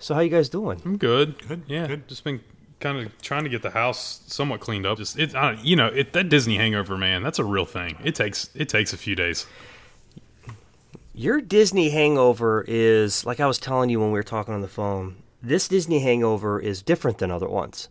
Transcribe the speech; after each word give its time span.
So 0.00 0.14
how 0.14 0.20
you 0.20 0.30
guys 0.30 0.48
doing? 0.48 0.80
I'm 0.84 0.96
good. 0.96 1.46
Good, 1.46 1.62
Yeah. 1.68 1.86
good. 1.86 2.08
Just 2.08 2.24
been 2.24 2.40
kind 2.80 2.98
of 2.98 3.22
trying 3.22 3.44
to 3.44 3.50
get 3.50 3.60
the 3.62 3.70
house 3.70 4.22
somewhat 4.26 4.60
cleaned 4.60 4.86
up. 4.86 4.98
Just 4.98 5.18
it, 5.18 5.34
I, 5.34 5.52
you 5.62 5.76
know, 5.76 5.88
it, 5.88 6.14
that 6.14 6.30
Disney 6.30 6.56
hangover, 6.56 6.96
man. 6.96 7.22
That's 7.22 7.38
a 7.38 7.44
real 7.44 7.66
thing. 7.66 7.98
It 8.02 8.14
takes 8.14 8.48
it 8.54 8.68
takes 8.68 8.92
a 8.92 8.96
few 8.96 9.14
days. 9.14 9.46
Your 11.12 11.42
Disney 11.42 11.90
hangover 11.90 12.64
is 12.66 13.26
like 13.26 13.40
I 13.40 13.46
was 13.46 13.58
telling 13.58 13.90
you 13.90 14.00
when 14.00 14.08
we 14.08 14.18
were 14.18 14.22
talking 14.22 14.54
on 14.54 14.62
the 14.62 14.68
phone. 14.68 15.16
This 15.42 15.68
Disney 15.68 16.00
hangover 16.00 16.58
is 16.58 16.80
different 16.82 17.18
than 17.18 17.30
other 17.30 17.48
ones 17.48 17.88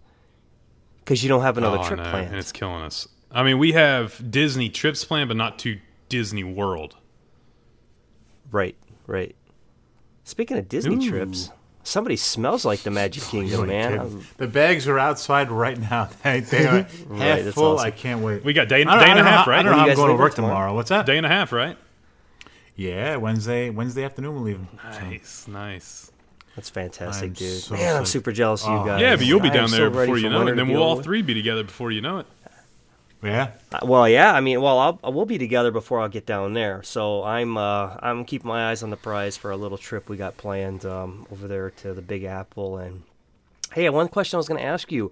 because 1.00 1.22
you 1.24 1.30
don't 1.30 1.42
have 1.42 1.58
another 1.58 1.78
oh, 1.80 1.84
trip 1.84 2.00
no, 2.00 2.10
planned. 2.10 2.28
and 2.30 2.38
it's 2.38 2.52
killing 2.52 2.82
us. 2.84 3.08
I 3.32 3.44
mean, 3.44 3.60
we 3.60 3.74
have 3.74 4.32
Disney 4.32 4.70
trips 4.70 5.06
planned, 5.06 5.28
but 5.28 5.38
not 5.38 5.60
to 5.60 5.80
Disney 6.10 6.44
World. 6.44 6.96
Right, 8.52 8.76
right. 9.06 9.36
Speaking 10.24 10.58
of 10.58 10.68
Disney 10.68 10.96
Ooh. 10.96 11.10
trips, 11.10 11.52
somebody 11.84 12.16
smells 12.16 12.66
like 12.66 12.82
the 12.84 12.92
Magic 12.92 13.24
Kingdom, 13.24 13.68
man. 13.68 14.22
The 14.38 14.48
bags 14.48 14.88
are 14.88 15.00
outside 15.00 15.50
right 15.52 15.78
now. 15.80 16.10
They, 16.24 16.40
they 16.42 16.66
are 16.68 16.82
half 16.84 16.88
that's 17.44 17.54
full. 17.56 17.76
awesome. 17.76 17.88
I 17.88 17.92
can't 17.92 18.22
wait. 18.22 18.44
We 18.44 18.54
got 18.54 18.68
day, 18.70 18.84
day 18.84 18.90
and 18.90 19.00
a 19.20 19.24
half, 19.24 19.46
how- 19.46 19.52
I 19.52 19.56
right? 19.56 19.64
don't 19.64 19.72
know 19.74 19.78
how 19.80 19.88
I'm 19.90 19.96
going 19.96 20.10
to 20.10 20.16
work 20.16 20.36
tomorrow? 20.36 20.54
tomorrow. 20.54 20.76
What's 20.76 20.90
that? 20.90 21.06
Day 21.06 21.18
and 21.18 21.26
a 21.26 21.30
half, 21.30 21.52
right? 21.52 21.78
Yeah, 22.76 23.18
Wednesday. 23.18 23.70
Wednesday 23.70 24.04
afternoon 24.04 24.36
we're 24.36 24.42
leaving. 24.42 24.68
Nice, 24.84 25.48
nice. 25.48 26.12
That's 26.56 26.70
fantastic, 26.70 27.28
I'm 27.30 27.34
dude. 27.34 27.62
so 27.62 27.76
man, 27.76 27.96
I'm 27.96 28.06
super 28.06 28.32
jealous 28.32 28.64
of 28.66 28.72
you 28.72 28.78
Oh. 28.80 28.86
guys. 28.86 29.02
Yeah, 29.02 29.16
but 29.16 29.26
you'll 29.26 29.40
be 29.40 29.50
down 29.50 29.70
there 29.72 29.90
ready 29.90 30.08
before 30.08 30.18
you 30.18 30.30
know 30.30 30.42
it. 30.48 30.50
to 30.52 30.56
Then 30.56 30.68
we'll 30.68 30.84
all 30.84 31.02
three 31.02 31.22
be 31.22 31.34
together 31.34 31.64
before 31.64 31.92
you 31.92 32.02
know 32.02 32.20
it. 32.20 32.26
Yeah. 33.22 33.52
Uh, 33.72 33.80
Well, 33.84 34.08
yeah. 34.08 34.34
I 34.34 34.40
mean, 34.40 34.62
well, 34.62 34.80
I'll, 34.80 35.12
we'll 35.12 35.26
be 35.26 35.38
together 35.38 35.72
before 35.72 36.00
I 36.00 36.08
get 36.08 36.26
down 36.26 36.54
there. 36.54 36.82
So 36.84 37.24
I'm 37.24 37.58
uh, 37.58 37.98
I'm 38.02 38.24
keeping 38.26 38.48
my 38.48 38.70
eyes 38.72 38.82
on 38.84 38.90
the 38.92 38.98
prize 38.98 39.36
for 39.38 39.52
a 39.52 39.58
little 39.58 39.78
trip 39.78 40.08
we 40.10 40.16
got 40.18 40.38
planned 40.38 40.86
um, 40.86 41.28
over 41.32 41.48
there 41.48 41.70
to 41.72 41.94
the 41.94 42.02
Big 42.02 42.24
Apple. 42.24 42.78
And 42.78 43.04
hey, 43.74 43.90
one 43.90 44.08
question 44.08 44.38
I 44.38 44.40
was 44.40 44.48
going 44.48 44.62
to 44.62 44.66
ask 44.66 44.92
you. 44.92 45.12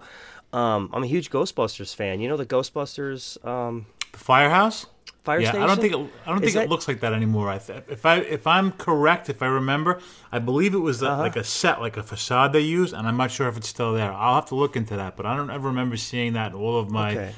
Um, 0.52 0.88
I'm 0.94 1.02
a 1.02 1.06
huge 1.06 1.30
Ghostbusters 1.30 1.94
fan. 1.94 2.20
You 2.20 2.28
know 2.30 2.38
the 2.38 2.46
Ghostbusters 2.46 3.44
um, 3.46 3.84
The 4.12 4.18
firehouse. 4.18 4.86
fire 5.22 5.40
yeah, 5.40 5.50
station. 5.50 5.62
I 5.62 5.66
don't 5.66 5.78
think 5.80 5.92
it, 5.92 6.10
I 6.24 6.30
don't 6.30 6.42
Is 6.42 6.54
think 6.54 6.64
it 6.64 6.70
looks 6.70 6.88
like 6.88 7.00
that 7.00 7.12
anymore. 7.12 7.50
I 7.50 7.58
th- 7.58 7.82
if 7.90 8.06
I 8.06 8.16
if 8.20 8.46
I'm 8.46 8.72
correct, 8.72 9.28
if 9.28 9.42
I 9.42 9.46
remember, 9.48 10.00
I 10.32 10.38
believe 10.38 10.72
it 10.72 10.78
was 10.78 11.02
a, 11.02 11.10
Uh-huh. 11.10 11.20
like 11.22 11.36
a 11.36 11.44
set, 11.44 11.82
like 11.82 11.98
a 11.98 12.02
facade 12.02 12.54
they 12.54 12.60
use, 12.62 12.94
and 12.94 13.06
I'm 13.06 13.18
not 13.18 13.30
sure 13.30 13.46
if 13.48 13.58
it's 13.58 13.68
still 13.68 13.92
there. 13.92 14.10
I'll 14.10 14.36
have 14.36 14.46
to 14.46 14.54
look 14.54 14.74
into 14.76 14.96
that, 14.96 15.18
but 15.18 15.26
I 15.26 15.36
don't 15.36 15.50
ever 15.50 15.68
remember 15.68 15.98
seeing 15.98 16.32
that 16.32 16.52
in 16.52 16.56
all 16.58 16.78
of 16.80 16.90
my 16.90 17.10
Okay. 17.12 17.34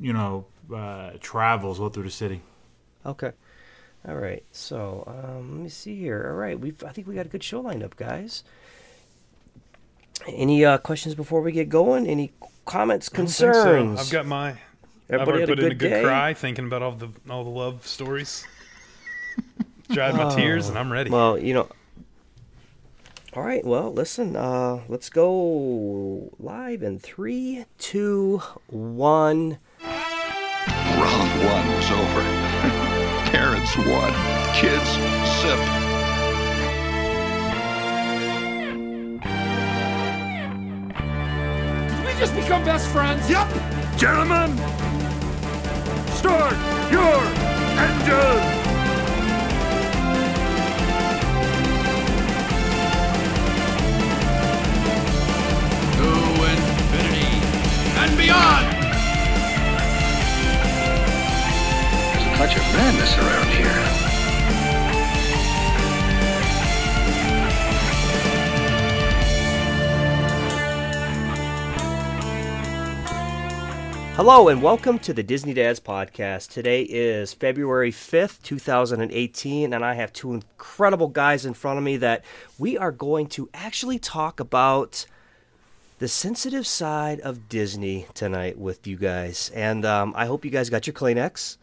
You 0.00 0.12
know 0.12 0.46
uh, 0.74 1.12
travels 1.20 1.80
all 1.80 1.88
through 1.88 2.04
the 2.04 2.10
city. 2.10 2.42
Okay. 3.04 3.32
All 4.06 4.16
right. 4.16 4.44
So 4.52 5.04
um, 5.06 5.52
let 5.52 5.60
me 5.62 5.68
see 5.68 5.98
here. 5.98 6.26
All 6.28 6.36
right. 6.36 6.58
We 6.58 6.74
I 6.86 6.90
think 6.90 7.06
we 7.06 7.14
got 7.14 7.26
a 7.26 7.30
good 7.30 7.42
show 7.42 7.60
lined 7.60 7.82
up, 7.82 7.96
guys. 7.96 8.44
Any 10.26 10.64
uh, 10.64 10.78
questions 10.78 11.14
before 11.14 11.40
we 11.40 11.52
get 11.52 11.68
going? 11.68 12.06
Any 12.06 12.32
comments, 12.64 13.08
I 13.08 13.10
so. 13.10 13.16
concerns? 13.16 14.00
I've 14.00 14.10
got 14.10 14.26
my. 14.26 14.56
Everybody 15.10 15.12
I've 15.12 15.20
had 15.20 15.28
already 15.28 15.42
a 15.42 15.46
good 15.46 15.58
in 15.58 15.72
a 15.72 15.74
good 15.74 15.88
day. 15.90 16.02
cry 16.02 16.34
thinking 16.34 16.66
about 16.66 16.82
all 16.82 16.92
the 16.92 17.08
all 17.28 17.44
the 17.44 17.50
love 17.50 17.86
stories. 17.86 18.44
Dried 19.90 20.14
my 20.14 20.34
tears, 20.34 20.68
and 20.68 20.78
I'm 20.78 20.90
ready. 20.90 21.10
Well, 21.10 21.38
you 21.38 21.52
know. 21.54 21.68
All 23.34 23.42
right. 23.42 23.64
Well, 23.64 23.92
listen. 23.92 24.36
Uh, 24.36 24.80
let's 24.88 25.10
go 25.10 26.32
live 26.38 26.82
in 26.82 26.98
three, 26.98 27.64
two, 27.78 28.42
one. 28.66 29.58
Round 30.96 31.30
one 31.44 31.66
was 31.74 31.90
over. 31.90 32.22
Parents 33.30 33.76
won. 33.76 34.12
Kids 34.54 34.90
sipped. 35.40 35.84
Did 41.88 42.06
we 42.06 42.12
just 42.20 42.34
become 42.36 42.64
best 42.64 42.88
friends? 42.90 43.28
Yep! 43.28 43.48
Gentlemen, 43.96 44.56
start 46.14 46.54
your 46.92 47.20
engine! 47.80 48.62
To 55.96 56.08
infinity 56.52 57.28
and 57.98 58.16
beyond! 58.16 58.73
Touch 62.36 62.56
of 62.56 62.62
madness 62.72 63.16
around 63.16 63.48
here. 63.50 63.70
Hello 74.16 74.48
and 74.48 74.60
welcome 74.60 74.98
to 74.98 75.12
the 75.12 75.22
Disney 75.22 75.54
Dads 75.54 75.78
podcast. 75.78 76.50
Today 76.50 76.82
is 76.82 77.32
February 77.32 77.92
5th, 77.92 78.42
2018, 78.42 79.72
and 79.72 79.84
I 79.84 79.94
have 79.94 80.12
two 80.12 80.32
incredible 80.32 81.08
guys 81.08 81.46
in 81.46 81.54
front 81.54 81.78
of 81.78 81.84
me 81.84 81.98
that 81.98 82.24
we 82.58 82.76
are 82.76 82.92
going 82.92 83.28
to 83.28 83.48
actually 83.54 84.00
talk 84.00 84.40
about 84.40 85.06
the 86.00 86.08
sensitive 86.08 86.66
side 86.66 87.20
of 87.20 87.48
Disney 87.48 88.08
tonight 88.12 88.58
with 88.58 88.88
you 88.88 88.96
guys. 88.96 89.52
And 89.54 89.84
um, 89.84 90.12
I 90.16 90.26
hope 90.26 90.44
you 90.44 90.50
guys 90.50 90.68
got 90.68 90.88
your 90.88 90.94
Kleenex 90.94 91.58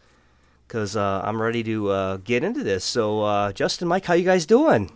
because 0.72 0.96
uh, 0.96 1.20
I'm 1.22 1.40
ready 1.40 1.62
to 1.64 1.90
uh, 1.90 2.16
get 2.16 2.42
into 2.42 2.64
this. 2.64 2.82
So, 2.82 3.20
uh, 3.20 3.52
Justin, 3.52 3.88
Mike, 3.88 4.06
how 4.06 4.14
you 4.14 4.24
guys 4.24 4.46
doing? 4.46 4.90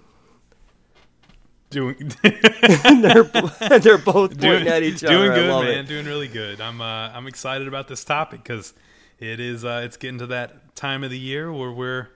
doing 1.68 1.96
they're, 2.22 3.24
they're 3.80 3.98
both 3.98 4.30
pointing 4.30 4.38
doing, 4.38 4.68
at 4.68 4.82
each 4.82 5.04
other. 5.04 5.14
doing 5.14 5.32
good, 5.32 5.64
man. 5.64 5.84
it. 5.84 5.86
Doing 5.86 6.06
really 6.06 6.28
good. 6.28 6.62
I'm 6.62 6.80
uh, 6.80 7.10
I'm 7.10 7.26
excited 7.26 7.68
about 7.68 7.88
this 7.88 8.04
topic 8.04 8.42
because 8.42 8.72
it 9.18 9.38
is 9.38 9.66
uh, 9.66 9.82
it's 9.84 9.98
getting 9.98 10.18
to 10.20 10.26
that 10.28 10.74
time 10.74 11.04
of 11.04 11.10
the 11.10 11.18
year 11.18 11.52
where 11.52 11.70
we're 11.70 12.08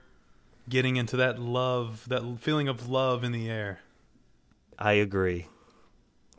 getting 0.67 0.95
into 0.95 1.17
that 1.17 1.37
love, 1.37 2.03
that 2.07 2.39
feeling 2.39 2.67
of 2.67 2.89
love 2.89 3.23
in 3.23 3.31
the 3.31 3.47
air. 3.47 3.81
I 4.79 4.93
agree. 4.93 5.45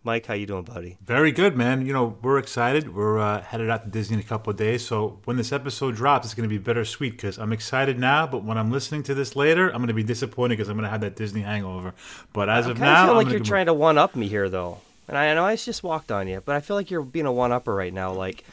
Mike, 0.05 0.27
how 0.27 0.35
you 0.35 0.47
doing, 0.47 0.65
buddy? 0.65 0.99
Very 1.05 1.31
good, 1.31 1.57
man. 1.57 1.87
You 1.87 1.93
know, 1.93 2.17
we're 2.23 2.39
excited. 2.39 2.93
We're 2.93 3.21
uh, 3.21 3.41
headed 3.41 3.71
out 3.71 3.85
to 3.85 3.89
Disney 3.89 4.15
in 4.15 4.21
a 4.21 4.25
couple 4.25 4.51
of 4.51 4.57
days. 4.57 4.85
So 4.85 5.21
when 5.27 5.37
this 5.37 5.53
episode 5.53 5.95
drops, 5.95 6.27
it's 6.27 6.35
going 6.35 6.49
to 6.49 6.53
be 6.53 6.59
bittersweet 6.59 7.13
because 7.13 7.39
I'm 7.39 7.53
excited 7.53 8.01
now. 8.01 8.27
But 8.27 8.43
when 8.43 8.59
I'm 8.59 8.73
listening 8.73 9.05
to 9.05 9.15
this 9.15 9.37
later, 9.37 9.69
I'm 9.69 9.77
going 9.77 9.87
to 9.89 9.95
be 9.95 10.03
disappointed 10.03 10.57
because 10.57 10.69
I'm 10.69 10.77
going 10.77 10.87
to 10.87 10.91
have 10.91 11.03
that 11.03 11.15
Disney 11.15 11.43
hangover. 11.43 11.95
But 12.33 12.49
as 12.49 12.67
I 12.67 12.73
of 12.73 12.81
now, 12.81 13.03
of 13.03 13.09
feel 13.11 13.15
like 13.17 13.29
you're 13.29 13.39
trying 13.41 13.67
to 13.67 13.75
one 13.75 13.97
up 13.97 14.17
me 14.17 14.27
here, 14.27 14.49
though. 14.49 14.81
And 15.07 15.17
I 15.17 15.33
know 15.35 15.45
I 15.45 15.55
just 15.55 15.85
walked 15.85 16.11
on 16.11 16.27
you, 16.27 16.43
but 16.45 16.57
I 16.57 16.61
feel 16.61 16.75
like 16.75 16.91
you're 16.91 17.03
being 17.03 17.27
a 17.27 17.33
one 17.33 17.53
upper 17.53 17.73
right 17.75 17.93
now. 17.93 18.13
Like, 18.13 18.45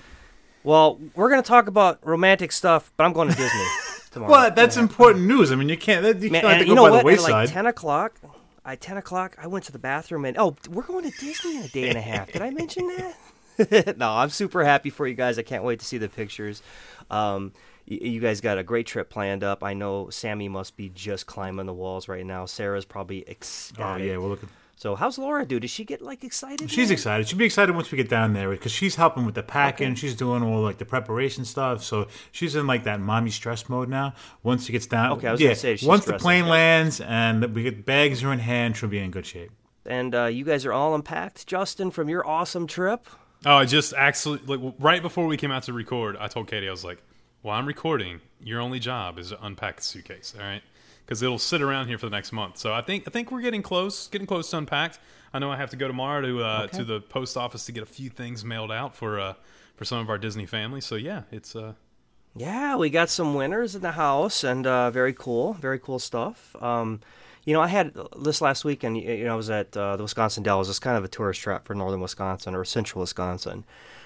well, 0.63 0.99
we're 1.15 1.29
gonna 1.29 1.41
talk 1.41 1.67
about 1.67 1.99
romantic 2.05 2.51
stuff, 2.51 2.91
but 2.97 3.05
I'm 3.05 3.13
going 3.13 3.29
to 3.29 3.35
Disney 3.35 3.65
tomorrow. 4.11 4.31
Well, 4.31 4.51
that's 4.51 4.75
important 4.77 5.25
news. 5.25 5.51
I 5.51 5.55
mean, 5.55 5.69
you 5.69 5.77
can't. 5.77 6.03
That, 6.03 6.19
you 6.19 6.29
Man, 6.29 6.41
can't 6.41 6.61
it 6.61 6.67
you 6.67 6.75
go 6.75 6.75
know 6.75 6.83
by 6.83 6.89
what? 6.89 6.95
the 6.97 6.99
At 6.99 7.05
wayside. 7.05 7.31
like 7.31 7.49
ten 7.49 7.65
o'clock, 7.65 8.13
at 8.73 8.81
ten 8.81 8.97
o'clock, 8.97 9.35
I 9.41 9.47
went 9.47 9.65
to 9.65 9.71
the 9.71 9.79
bathroom 9.79 10.25
and 10.25 10.37
oh, 10.37 10.55
we're 10.69 10.83
going 10.83 11.09
to 11.09 11.17
Disney 11.19 11.57
in 11.57 11.63
a 11.63 11.67
day 11.67 11.89
and 11.89 11.97
a 11.97 12.01
half. 12.01 12.31
Did 12.31 12.41
I 12.41 12.49
mention 12.51 12.87
that? 13.57 13.97
no, 13.97 14.09
I'm 14.11 14.29
super 14.29 14.63
happy 14.63 14.89
for 14.89 15.05
you 15.07 15.15
guys. 15.15 15.37
I 15.37 15.43
can't 15.43 15.63
wait 15.63 15.79
to 15.79 15.85
see 15.85 15.97
the 15.97 16.07
pictures. 16.09 16.61
Um, 17.11 17.51
y- 17.89 17.99
you 18.01 18.19
guys 18.21 18.39
got 18.41 18.57
a 18.57 18.63
great 18.63 18.87
trip 18.87 19.09
planned 19.09 19.43
up. 19.43 19.63
I 19.63 19.73
know 19.73 20.09
Sammy 20.09 20.47
must 20.47 20.77
be 20.77 20.89
just 20.89 21.25
climbing 21.27 21.65
the 21.65 21.73
walls 21.73 22.07
right 22.07 22.25
now. 22.25 22.45
Sarah's 22.45 22.85
probably 22.85 23.23
oh 23.27 23.95
yeah, 23.97 24.17
we're 24.17 24.29
looking. 24.29 24.49
So 24.79 24.95
how's 24.95 25.17
Laura 25.17 25.45
do? 25.45 25.59
Does 25.59 25.71
she 25.71 25.83
get 25.83 26.01
like 26.01 26.23
excited? 26.23 26.71
She's 26.71 26.87
man? 26.87 26.93
excited. 26.93 27.27
She'll 27.27 27.37
be 27.37 27.43
excited 27.43 27.75
once 27.75 27.91
we 27.91 27.97
get 27.97 28.07
down 28.07 28.31
there 28.31 28.49
because 28.51 28.71
she's 28.71 28.95
helping 28.95 29.25
with 29.25 29.35
the 29.35 29.43
packing. 29.43 29.93
She's 29.95 30.15
doing 30.15 30.41
all 30.41 30.61
like 30.61 30.77
the 30.77 30.85
preparation 30.85 31.43
stuff. 31.43 31.83
So 31.83 32.07
she's 32.31 32.55
in 32.55 32.65
like 32.65 32.85
that 32.85 33.01
mommy 33.01 33.29
stress 33.29 33.67
mode 33.67 33.89
now. 33.89 34.13
Once 34.41 34.65
she 34.67 34.71
gets 34.71 34.85
down, 34.87 35.17
Okay, 35.17 35.27
I 35.27 35.31
was 35.33 35.41
yeah. 35.41 35.47
gonna 35.47 35.55
say 35.57 35.75
she's 35.75 35.85
once 35.85 36.05
the 36.05 36.11
stressing. 36.11 36.23
plane 36.23 36.47
lands 36.47 37.01
and 37.01 37.53
we 37.53 37.63
get 37.63 37.85
bags 37.85 38.23
are 38.23 38.31
in 38.31 38.39
hand, 38.39 38.77
she'll 38.77 38.87
be 38.87 38.99
in 38.99 39.11
good 39.11 39.25
shape. 39.25 39.51
And 39.85 40.15
uh, 40.15 40.25
you 40.27 40.45
guys 40.45 40.65
are 40.65 40.71
all 40.71 40.95
unpacked, 40.95 41.45
Justin, 41.45 41.91
from 41.91 42.07
your 42.07 42.25
awesome 42.25 42.65
trip. 42.65 43.05
Oh, 43.45 43.55
I 43.55 43.65
just 43.65 43.93
actually 43.93 44.39
like 44.47 44.61
right 44.79 45.01
before 45.01 45.27
we 45.27 45.35
came 45.35 45.51
out 45.51 45.63
to 45.63 45.73
record, 45.73 46.15
I 46.17 46.29
told 46.29 46.47
Katie 46.47 46.69
I 46.69 46.71
was 46.71 46.85
like, 46.85 47.01
"While 47.41 47.59
I'm 47.59 47.65
recording, 47.65 48.21
your 48.41 48.61
only 48.61 48.79
job 48.79 49.19
is 49.19 49.29
to 49.31 49.45
unpack 49.45 49.75
the 49.75 49.83
suitcase, 49.83 50.33
all 50.39 50.45
right? 50.45 50.61
Because 51.09 51.23
it'll 51.23 51.39
sit 51.39 51.59
around 51.63 51.87
here 51.87 51.97
for 51.97 52.05
the 52.05 52.15
next 52.15 52.31
month." 52.31 52.59
So 52.59 52.71
I 52.71 52.81
think 52.81 53.05
I 53.07 53.09
think 53.09 53.31
we're 53.31 53.41
getting 53.41 53.63
close, 53.63 54.07
getting 54.07 54.27
close 54.27 54.51
to 54.51 54.57
unpacked. 54.57 54.99
I 55.33 55.39
know 55.39 55.51
I 55.51 55.57
have 55.57 55.71
to 55.71 55.75
go 55.75 55.87
tomorrow 55.87 56.21
to 56.21 56.43
uh, 56.43 56.67
to 56.67 56.83
the 56.83 57.01
post 57.01 57.35
office 57.35 57.65
to 57.65 57.71
get 57.71 57.81
a 57.81 57.87
few 57.87 58.11
things 58.11 58.45
mailed 58.45 58.71
out 58.71 58.95
for 58.95 59.19
uh, 59.19 59.33
for 59.75 59.85
some 59.85 59.97
of 59.97 60.09
our 60.09 60.19
Disney 60.19 60.45
family. 60.45 60.81
So 60.81 60.93
yeah, 60.93 61.23
it's 61.31 61.55
uh, 61.55 61.73
Yeah, 62.35 62.75
we 62.75 62.91
got 62.91 63.09
some 63.09 63.33
winners 63.33 63.73
in 63.73 63.81
the 63.81 63.93
house, 63.93 64.43
and 64.43 64.67
uh, 64.67 64.91
very 64.91 65.13
cool, 65.13 65.53
very 65.53 65.79
cool 65.79 65.97
stuff. 65.97 66.55
Um, 66.61 66.99
you 67.43 67.53
know, 67.53 67.61
I 67.61 67.67
had 67.67 67.97
this 68.19 68.39
last 68.39 68.63
weekend. 68.63 68.97
You 68.97 69.25
know, 69.25 69.33
I 69.33 69.35
was 69.35 69.49
at 69.49 69.75
uh, 69.75 69.97
the 69.97 70.03
Wisconsin 70.03 70.43
Dells. 70.43 70.69
It's 70.69 70.77
kind 70.77 70.95
of 70.95 71.03
a 71.03 71.07
tourist 71.07 71.41
trap 71.41 71.65
for 71.65 71.73
northern 71.73 72.01
Wisconsin 72.01 72.53
or 72.53 72.63
central 72.65 73.01
Wisconsin, 73.01 73.65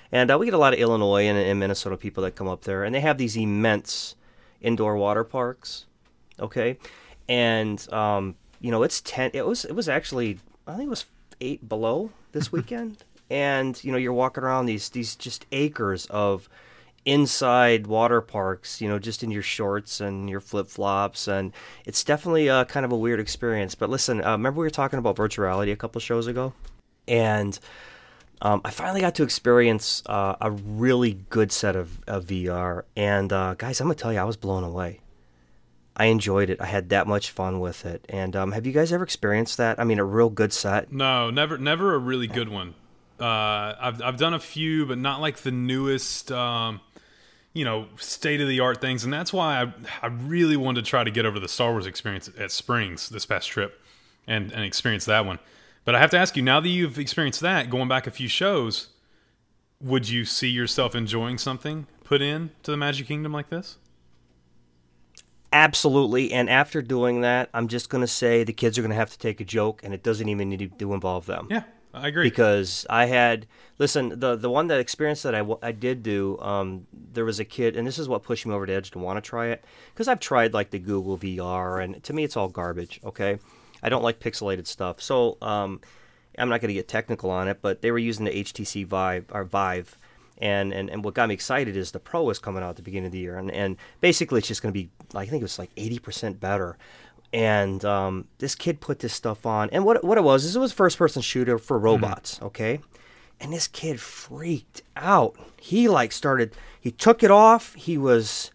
and 0.09 0.31
uh, 0.31 0.37
we 0.37 0.45
get 0.45 0.53
a 0.53 0.57
lot 0.57 0.71
of 0.71 0.79
Illinois 0.79 1.25
and, 1.25 1.37
and 1.37 1.59
Minnesota 1.59 1.97
people 1.97 2.23
that 2.23 2.35
come 2.35 2.47
up 2.47 2.61
there, 2.61 2.85
and 2.85 2.95
they 2.95 3.01
have 3.01 3.17
these 3.17 3.35
immense 3.35 4.15
indoor 4.61 4.95
water 4.95 5.25
parks. 5.25 5.85
Okay, 6.39 6.77
and 7.29 7.85
um, 7.93 8.35
you 8.59 8.71
know, 8.71 8.83
it's 8.83 9.01
ten. 9.01 9.31
It 9.33 9.45
was 9.45 9.65
it 9.65 9.73
was 9.73 9.89
actually 9.89 10.39
I 10.67 10.75
think 10.75 10.87
it 10.87 10.89
was 10.89 11.05
eight 11.41 11.67
below 11.67 12.11
this 12.31 12.51
weekend, 12.51 13.03
and 13.29 13.81
you 13.83 13.91
know 13.91 13.97
you're 13.97 14.13
walking 14.13 14.43
around 14.43 14.65
these 14.65 14.89
these 14.89 15.15
just 15.15 15.45
acres 15.51 16.05
of 16.07 16.49
inside 17.05 17.87
water 17.87 18.21
parks, 18.21 18.79
you 18.79 18.87
know, 18.87 18.97
just 18.97 19.23
in 19.23 19.31
your 19.31 19.41
shorts 19.41 19.99
and 19.99 20.29
your 20.29 20.39
flip 20.39 20.67
flops, 20.67 21.27
and 21.27 21.51
it's 21.85 22.03
definitely 22.03 22.49
uh, 22.49 22.65
kind 22.65 22.85
of 22.85 22.91
a 22.91 22.97
weird 22.97 23.19
experience. 23.19 23.75
But 23.75 23.89
listen, 23.89 24.23
uh, 24.23 24.31
remember 24.31 24.59
we 24.59 24.65
were 24.65 24.71
talking 24.71 24.99
about 24.99 25.15
virtuality 25.15 25.71
a 25.71 25.75
couple 25.75 25.99
shows 26.01 26.27
ago, 26.27 26.53
and 27.07 27.59
um, 28.41 28.61
I 28.63 28.71
finally 28.71 29.01
got 29.01 29.15
to 29.15 29.23
experience 29.23 30.03
uh, 30.05 30.35
a 30.39 30.51
really 30.51 31.13
good 31.29 31.51
set 31.51 31.75
of, 31.75 31.99
of 32.07 32.25
VR, 32.25 32.83
and 32.95 33.31
uh, 33.31 33.55
guys, 33.55 33.81
I'm 33.81 33.87
gonna 33.87 33.95
tell 33.95 34.13
you, 34.13 34.19
I 34.19 34.23
was 34.23 34.37
blown 34.37 34.63
away. 34.63 34.99
I 35.95 36.05
enjoyed 36.05 36.49
it. 36.49 36.59
I 36.59 36.65
had 36.65 36.89
that 36.89 37.07
much 37.07 37.29
fun 37.29 37.59
with 37.59 37.85
it. 37.85 38.05
And 38.09 38.35
um, 38.35 38.51
have 38.51 38.65
you 38.65 38.73
guys 38.73 38.91
ever 38.91 39.03
experienced 39.03 39.57
that? 39.57 39.79
I 39.79 39.83
mean, 39.83 39.99
a 39.99 40.03
real 40.03 40.29
good 40.29 40.51
set. 40.51 40.91
No, 40.91 41.29
never, 41.29 41.57
never 41.57 41.93
a 41.93 41.99
really 41.99 42.27
good 42.27 42.49
one. 42.49 42.73
Uh, 43.19 43.75
I've 43.79 44.01
I've 44.01 44.17
done 44.17 44.33
a 44.33 44.39
few, 44.39 44.85
but 44.85 44.97
not 44.97 45.21
like 45.21 45.37
the 45.37 45.51
newest, 45.51 46.31
um, 46.31 46.81
you 47.53 47.63
know, 47.63 47.87
state 47.97 48.41
of 48.41 48.47
the 48.47 48.59
art 48.59 48.81
things. 48.81 49.03
And 49.03 49.13
that's 49.13 49.31
why 49.31 49.61
I 49.61 49.73
I 50.01 50.07
really 50.07 50.57
wanted 50.57 50.83
to 50.83 50.89
try 50.89 51.03
to 51.03 51.11
get 51.11 51.25
over 51.25 51.39
the 51.39 51.47
Star 51.47 51.71
Wars 51.71 51.85
experience 51.85 52.29
at 52.37 52.51
Springs 52.51 53.09
this 53.09 53.25
past 53.25 53.49
trip, 53.49 53.79
and 54.27 54.51
and 54.51 54.63
experience 54.63 55.05
that 55.05 55.25
one. 55.25 55.39
But 55.85 55.95
I 55.95 55.99
have 55.99 56.09
to 56.11 56.17
ask 56.17 56.35
you 56.35 56.41
now 56.41 56.59
that 56.59 56.69
you've 56.69 56.97
experienced 56.97 57.41
that, 57.41 57.69
going 57.69 57.87
back 57.87 58.07
a 58.07 58.11
few 58.11 58.27
shows, 58.27 58.87
would 59.79 60.09
you 60.09 60.25
see 60.25 60.49
yourself 60.49 60.95
enjoying 60.95 61.37
something 61.37 61.87
put 62.03 62.21
in 62.21 62.51
to 62.63 62.71
the 62.71 62.77
Magic 62.77 63.07
Kingdom 63.07 63.31
like 63.31 63.49
this? 63.49 63.77
Absolutely. 65.53 66.33
And 66.33 66.49
after 66.49 66.81
doing 66.81 67.21
that, 67.21 67.49
I'm 67.53 67.67
just 67.67 67.89
going 67.89 68.01
to 68.01 68.07
say 68.07 68.43
the 68.43 68.53
kids 68.53 68.77
are 68.77 68.81
going 68.81 68.89
to 68.89 68.95
have 68.95 69.11
to 69.11 69.19
take 69.19 69.39
a 69.39 69.45
joke, 69.45 69.81
and 69.83 69.93
it 69.93 70.01
doesn't 70.01 70.27
even 70.27 70.49
need 70.49 70.77
to 70.79 70.93
involve 70.93 71.27
them. 71.27 71.47
Yeah, 71.49 71.63
I 71.93 72.07
agree. 72.07 72.27
Because 72.27 72.87
I 72.89 73.05
had 73.05 73.45
listen 73.77 74.19
the 74.19 74.35
the 74.35 74.49
one 74.49 74.67
that 74.67 74.79
experience 74.79 75.21
that 75.21 75.35
I, 75.35 75.45
I 75.61 75.71
did 75.71 76.01
do. 76.01 76.39
Um, 76.39 76.87
there 76.91 77.23
was 77.23 77.39
a 77.39 77.45
kid, 77.45 77.77
and 77.77 77.85
this 77.85 77.99
is 77.99 78.09
what 78.09 78.23
pushed 78.23 78.47
me 78.47 78.53
over 78.53 78.65
the 78.65 78.73
edge 78.73 78.91
to 78.91 78.99
want 78.99 79.17
to 79.17 79.21
try 79.21 79.47
it 79.47 79.63
because 79.93 80.07
I've 80.07 80.19
tried 80.19 80.53
like 80.53 80.71
the 80.71 80.79
Google 80.79 81.17
VR, 81.19 81.83
and 81.83 82.03
to 82.03 82.13
me 82.13 82.23
it's 82.23 82.35
all 82.35 82.49
garbage. 82.49 82.99
Okay, 83.05 83.37
I 83.83 83.89
don't 83.89 84.03
like 84.03 84.19
pixelated 84.19 84.65
stuff. 84.65 85.01
So 85.01 85.37
um, 85.41 85.81
I'm 86.37 86.49
not 86.49 86.61
going 86.61 86.69
to 86.69 86.73
get 86.73 86.87
technical 86.87 87.29
on 87.29 87.47
it, 87.47 87.59
but 87.61 87.81
they 87.83 87.91
were 87.91 87.99
using 87.99 88.25
the 88.25 88.43
HTC 88.43 88.87
Vive 88.87 89.25
or 89.31 89.43
Vive 89.43 89.97
and, 90.39 90.73
and, 90.73 90.89
and 90.89 91.03
what 91.03 91.13
got 91.13 91.29
me 91.29 91.33
excited 91.33 91.77
is 91.77 91.91
the 91.91 91.99
Pro 91.99 92.29
is 92.29 92.39
coming 92.39 92.63
out 92.63 92.71
at 92.71 92.75
the 92.75 92.81
beginning 92.81 93.07
of 93.07 93.11
the 93.11 93.19
year, 93.19 93.37
and, 93.37 93.51
and 93.51 93.77
basically 94.01 94.39
it's 94.39 94.47
just 94.47 94.61
going 94.61 94.73
to 94.73 94.79
be, 94.79 94.89
I 95.15 95.25
think 95.25 95.41
it 95.41 95.45
was 95.45 95.59
like 95.59 95.73
80% 95.75 96.39
better. 96.39 96.77
And 97.31 97.83
um, 97.83 98.27
this 98.37 98.53
kid 98.53 98.79
put 98.79 98.99
this 98.99 99.13
stuff 99.13 99.45
on, 99.45 99.69
and 99.71 99.85
what 99.85 100.03
what 100.03 100.19
it 100.19 100.23
was 100.23 100.45
is 100.45 100.55
it 100.55 100.59
was 100.59 100.71
first 100.71 100.99
person 100.99 101.23
shooter 101.23 101.57
for 101.57 101.79
robots, 101.79 102.39
okay? 102.43 102.79
And 103.41 103.51
this 103.51 103.67
kid 103.67 103.99
freaked 103.99 104.83
out. 104.95 105.35
He 105.59 105.89
like 105.89 106.11
started, 106.11 106.55
he 106.79 106.91
took 106.91 107.23
it 107.23 107.31
off. 107.31 107.73
He 107.73 107.97
was, 107.97 108.51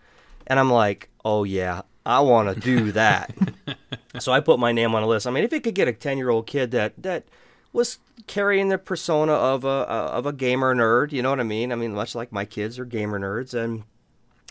and 0.47 0.61
I'm 0.61 0.71
like, 0.71 1.09
oh 1.25 1.43
yeah, 1.43 1.83
I 2.07 2.21
want 2.21 2.55
to 2.55 2.61
do 2.61 2.93
that. 2.93 3.35
so 4.21 4.33
I 4.33 4.41
put 4.41 4.61
my 4.61 4.71
name 4.71 4.95
on 4.95 5.03
a 5.03 5.07
list. 5.07 5.27
I 5.27 5.31
mean, 5.31 5.43
if 5.43 5.53
it 5.53 5.65
could 5.65 5.75
get 5.75 5.89
a 5.89 5.93
10 5.93 6.17
year 6.17 6.31
old 6.31 6.47
kid 6.47 6.71
that 6.71 6.95
that 7.03 7.25
was 7.73 7.99
carrying 8.26 8.69
the 8.69 8.79
persona 8.79 9.32
of 9.32 9.65
a 9.65 9.69
of 9.69 10.26
a 10.26 10.32
gamer 10.32 10.75
nerd. 10.75 11.12
You 11.12 11.23
know 11.23 11.31
what 11.31 11.41
I 11.41 11.44
mean? 11.44 11.73
I 11.73 11.75
mean, 11.75 11.94
much 11.94 12.15
like 12.15 12.32
my 12.32 12.44
kids 12.44 12.79
are 12.79 12.85
gamer 12.85 13.19
nerds, 13.19 13.55
and 13.55 13.85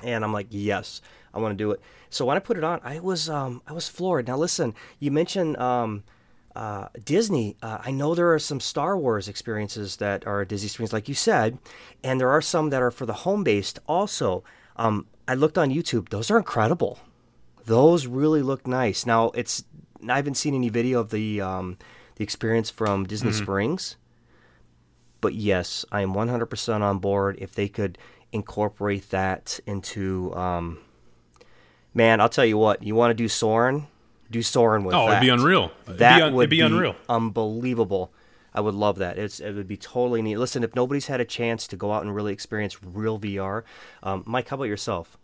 and 0.04 0.24
I'm 0.24 0.34
like, 0.34 0.48
yes, 0.50 1.02
I 1.34 1.40
want 1.40 1.58
to 1.58 1.64
do 1.64 1.72
it. 1.72 1.82
So 2.10 2.26
when 2.26 2.38
I 2.38 2.40
put 2.40 2.58
it 2.58 2.64
on, 2.64 2.80
I 2.84 3.00
was 3.00 3.30
um, 3.30 3.62
I 3.68 3.74
was 3.74 3.90
floored. 3.90 4.28
Now 4.28 4.38
listen, 4.38 4.74
you 5.00 5.12
mentioned 5.12 5.58
um, 5.58 6.04
uh, 6.56 6.88
Disney. 7.04 7.58
Uh, 7.62 7.80
I 7.84 7.92
know 7.92 8.16
there 8.16 8.34
are 8.34 8.40
some 8.40 8.60
Star 8.60 8.98
Wars 8.98 9.28
experiences 9.28 9.98
that 9.98 10.26
are 10.26 10.46
Disney 10.46 10.70
Springs, 10.70 10.94
like 10.94 11.08
you 11.08 11.16
said, 11.16 11.58
and 12.04 12.20
there 12.20 12.30
are 12.30 12.42
some 12.42 12.70
that 12.70 12.82
are 12.82 12.92
for 12.92 13.06
the 13.06 13.14
home 13.14 13.44
based 13.44 13.80
also. 13.88 14.44
Um, 14.76 15.08
I 15.28 15.34
looked 15.34 15.58
on 15.58 15.70
YouTube; 15.70 16.10
those 16.10 16.32
are 16.32 16.38
incredible. 16.38 17.00
Those 17.66 18.08
really 18.08 18.42
look 18.42 18.66
nice. 18.66 19.06
Now 19.06 19.32
it's 19.32 19.64
I 20.08 20.16
haven't 20.16 20.36
seen 20.36 20.56
any 20.56 20.70
video 20.70 21.00
of 21.00 21.10
the 21.10 21.42
um, 21.42 21.78
the 22.18 22.24
experience 22.24 22.70
from 22.70 23.06
Disney 23.06 23.32
Mm-hmm. 23.32 23.44
Springs. 23.44 23.96
But 25.22 25.34
yes, 25.34 25.86
I 25.92 26.02
am 26.02 26.14
100% 26.14 26.82
on 26.82 27.00
board 27.00 27.38
if 27.40 27.54
they 27.56 27.68
could 27.68 27.98
incorporate 28.32 29.10
that 29.10 29.60
into. 29.66 30.34
Um, 30.36 30.80
man, 31.94 32.22
I'll 32.22 32.30
tell 32.30 32.46
you 32.46 32.58
what, 32.58 32.84
you 32.84 32.94
want 32.96 33.10
to 33.12 33.16
do 33.16 33.28
Soarin'? 33.28 33.88
Do 34.30 34.42
Soarin' 34.42 34.84
with 34.84 34.94
Oh, 34.94 35.06
that. 35.08 35.14
it'd 35.14 35.22
be 35.22 35.30
unreal. 35.30 35.72
It'd 35.86 36.00
That 36.00 36.18
be 36.18 36.22
un- 36.24 36.34
would 36.34 36.44
it'd 36.44 36.50
be 36.52 36.60
unreal. 36.62 36.96
unbelievable. 37.10 38.12
I 38.54 38.60
would 38.60 38.74
love 38.76 38.98
that. 38.98 39.18
It's 39.18 39.40
it 39.40 39.54
would 39.54 39.68
be 39.68 39.78
totally 39.78 40.22
neat. 40.22 40.38
Listen, 40.38 40.64
if 40.64 40.76
nobody's 40.76 41.08
had 41.08 41.22
a 41.22 41.26
chance 41.26 41.68
to 41.68 41.76
go 41.78 41.92
out 41.94 42.04
and 42.04 42.14
really 42.14 42.34
experience 42.34 42.78
real 42.84 43.18
VR, 43.20 43.64
um, 44.04 44.24
Mike, 44.26 44.50
how 44.50 44.56
about 44.56 44.66
yourself? 44.66 45.18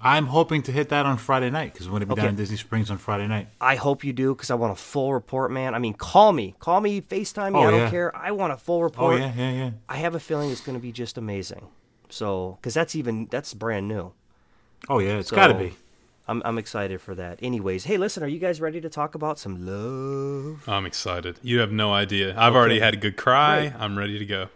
I'm 0.00 0.26
hoping 0.26 0.62
to 0.62 0.72
hit 0.72 0.90
that 0.90 1.06
on 1.06 1.16
Friday 1.16 1.50
night 1.50 1.72
because 1.72 1.86
we're 1.88 1.92
going 1.98 2.00
to 2.00 2.06
be 2.06 2.12
Okay. 2.12 2.22
down 2.22 2.28
in 2.30 2.36
Disney 2.36 2.56
Springs 2.56 2.88
on 2.90 2.98
Friday 2.98 3.26
night. 3.26 3.48
I 3.60 3.74
hope 3.74 4.04
you 4.04 4.12
do 4.12 4.34
because 4.34 4.50
I 4.50 4.54
want 4.54 4.72
a 4.72 4.76
full 4.76 5.12
report, 5.12 5.50
man. 5.50 5.74
I 5.74 5.78
mean, 5.80 5.94
call 5.94 6.32
me, 6.32 6.54
call 6.60 6.80
me, 6.80 7.00
Facetime 7.00 7.52
me. 7.54 7.58
Oh, 7.58 7.62
I 7.62 7.70
don't 7.72 7.80
yeah. 7.80 7.90
care. 7.90 8.16
I 8.16 8.30
want 8.30 8.52
a 8.52 8.56
full 8.56 8.82
report. 8.82 9.14
Oh 9.14 9.16
report. 9.16 9.36
yeah, 9.36 9.50
yeah, 9.50 9.64
yeah. 9.64 9.70
I 9.88 9.96
have 9.96 10.14
a 10.14 10.20
feeling 10.20 10.50
it's 10.50 10.60
going 10.60 10.78
to 10.78 10.82
be 10.82 10.92
just 10.92 11.18
amazing. 11.18 11.66
So, 12.10 12.58
because 12.60 12.74
that's 12.74 12.94
even 12.94 13.26
that's 13.30 13.52
brand 13.54 13.88
new. 13.88 14.12
Oh 14.88 15.00
yeah, 15.00 15.18
it's 15.18 15.30
So, 15.30 15.36
got 15.36 15.48
to 15.48 15.54
be. 15.54 15.74
I'm 16.28 16.42
I'm 16.44 16.58
excited 16.58 17.00
for 17.00 17.14
that. 17.16 17.38
Anyways, 17.42 17.84
hey, 17.84 17.96
listen, 17.96 18.22
are 18.22 18.28
you 18.28 18.38
guys 18.38 18.60
ready 18.60 18.80
to 18.82 18.88
talk 18.88 19.14
about 19.14 19.38
some 19.38 19.66
love? 19.66 20.62
I'm 20.68 20.86
excited. 20.86 21.38
You 21.42 21.58
have 21.60 21.72
no 21.72 21.92
idea. 21.92 22.34
I've 22.38 22.54
already 22.54 22.78
had 22.80 22.94
a 22.94 22.98
good 22.98 23.16
cry. 23.16 23.68
Great. 23.70 23.80
I'm 23.80 23.98
ready 23.98 24.18
to 24.18 24.26
go. 24.26 24.48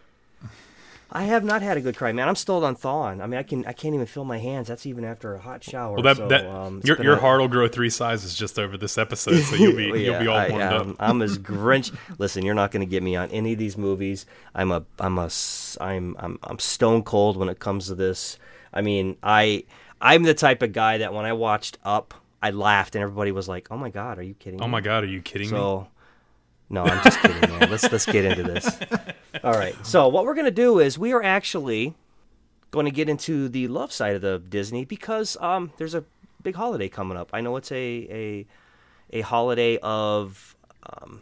I 1.14 1.24
have 1.24 1.44
not 1.44 1.60
had 1.60 1.76
a 1.76 1.80
good 1.82 1.94
cry, 1.94 2.10
man. 2.12 2.26
I'm 2.26 2.36
still 2.36 2.64
on 2.64 2.74
thawing. 2.74 3.20
I 3.20 3.26
mean, 3.26 3.38
I 3.38 3.42
can 3.42 3.66
I 3.66 3.72
can't 3.72 3.94
even 3.94 4.06
feel 4.06 4.24
my 4.24 4.38
hands. 4.38 4.68
That's 4.68 4.86
even 4.86 5.04
after 5.04 5.34
a 5.34 5.38
hot 5.38 5.62
shower. 5.62 5.94
Well, 5.94 6.02
that 6.02 6.16
so, 6.16 6.28
that 6.28 6.46
um, 6.46 6.80
your 6.84 7.02
your 7.02 7.16
a- 7.16 7.20
heart 7.20 7.40
will 7.40 7.48
grow 7.48 7.68
three 7.68 7.90
sizes 7.90 8.34
just 8.34 8.58
over 8.58 8.78
this 8.78 8.96
episode, 8.96 9.42
so 9.42 9.56
you'll 9.56 9.76
be 9.76 9.84
you'll 10.04 10.18
be 10.18 10.26
all 10.26 10.38
I, 10.38 10.48
warmed 10.48 10.64
um, 10.64 10.90
up. 10.92 10.96
I'm 10.98 11.20
as 11.20 11.38
Grinch. 11.38 11.94
Listen, 12.18 12.44
you're 12.44 12.54
not 12.54 12.70
going 12.70 12.80
to 12.80 12.90
get 12.90 13.02
me 13.02 13.14
on 13.14 13.30
any 13.30 13.52
of 13.52 13.58
these 13.58 13.76
movies. 13.76 14.24
I'm 14.54 14.72
a 14.72 14.84
I'm 14.98 15.18
a 15.18 15.30
I'm 15.80 16.16
I'm 16.18 16.38
I'm 16.42 16.58
stone 16.58 17.02
cold 17.02 17.36
when 17.36 17.50
it 17.50 17.58
comes 17.58 17.88
to 17.88 17.94
this. 17.94 18.38
I 18.72 18.80
mean, 18.80 19.18
I 19.22 19.64
I'm 20.00 20.22
the 20.22 20.34
type 20.34 20.62
of 20.62 20.72
guy 20.72 20.98
that 20.98 21.12
when 21.12 21.26
I 21.26 21.34
watched 21.34 21.76
Up, 21.84 22.14
I 22.42 22.50
laughed 22.50 22.96
and 22.96 23.02
everybody 23.02 23.32
was 23.32 23.48
like, 23.48 23.68
"Oh 23.70 23.76
my 23.76 23.90
god, 23.90 24.18
are 24.18 24.22
you 24.22 24.34
kidding?" 24.34 24.62
Oh 24.62 24.66
me?" 24.66 24.72
my 24.72 24.80
god, 24.80 25.04
are 25.04 25.08
you 25.08 25.20
kidding 25.20 25.50
me? 25.50 25.58
No, 26.72 26.82
I'm 26.84 27.02
just 27.04 27.20
kidding, 27.20 27.40
man. 27.50 27.70
Let's 27.70 27.90
let's 27.92 28.06
get 28.06 28.24
into 28.24 28.42
this. 28.42 28.66
All 29.44 29.52
right. 29.52 29.74
So 29.86 30.08
what 30.08 30.24
we're 30.24 30.34
gonna 30.34 30.50
do 30.50 30.78
is 30.80 30.98
we 30.98 31.12
are 31.12 31.22
actually 31.22 31.94
going 32.70 32.86
to 32.86 32.90
get 32.90 33.06
into 33.10 33.50
the 33.50 33.68
love 33.68 33.92
side 33.92 34.14
of 34.16 34.22
the 34.22 34.38
Disney 34.38 34.86
because 34.86 35.36
um, 35.42 35.70
there's 35.76 35.94
a 35.94 36.02
big 36.42 36.54
holiday 36.54 36.88
coming 36.88 37.18
up. 37.18 37.28
I 37.34 37.42
know 37.42 37.56
it's 37.56 37.70
a 37.70 37.76
a 38.10 38.46
a 39.10 39.20
holiday 39.20 39.76
of 39.82 40.56
um, 40.88 41.20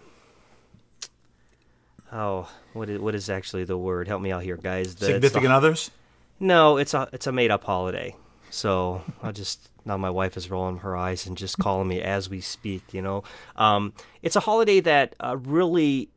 oh 2.12 2.48
what 2.72 2.88
is 2.88 3.00
what 3.00 3.14
is 3.14 3.28
actually 3.28 3.64
the 3.64 3.76
word? 3.76 4.06
Help 4.08 4.22
me 4.22 4.30
out 4.32 4.42
here, 4.42 4.56
guys. 4.56 4.94
The- 4.94 5.06
Significant 5.06 5.52
others. 5.52 5.90
no, 6.38 6.76
it's 6.76 6.94
a 6.94 7.08
it's 7.12 7.26
a 7.26 7.32
made 7.32 7.50
up 7.50 7.64
holiday. 7.64 8.14
So 8.50 9.02
I 9.22 9.32
just 9.32 9.70
now 9.84 9.96
my 9.96 10.10
wife 10.10 10.36
is 10.36 10.50
rolling 10.50 10.78
her 10.78 10.96
eyes 10.96 11.26
and 11.26 11.36
just 11.36 11.58
calling 11.58 11.88
me 11.88 12.02
as 12.02 12.28
we 12.28 12.40
speak. 12.40 12.92
You 12.92 13.02
know, 13.02 13.24
um, 13.56 13.92
it's 14.22 14.36
a 14.36 14.40
holiday 14.40 14.80
that 14.80 15.14
uh, 15.20 15.36
really. 15.36 16.10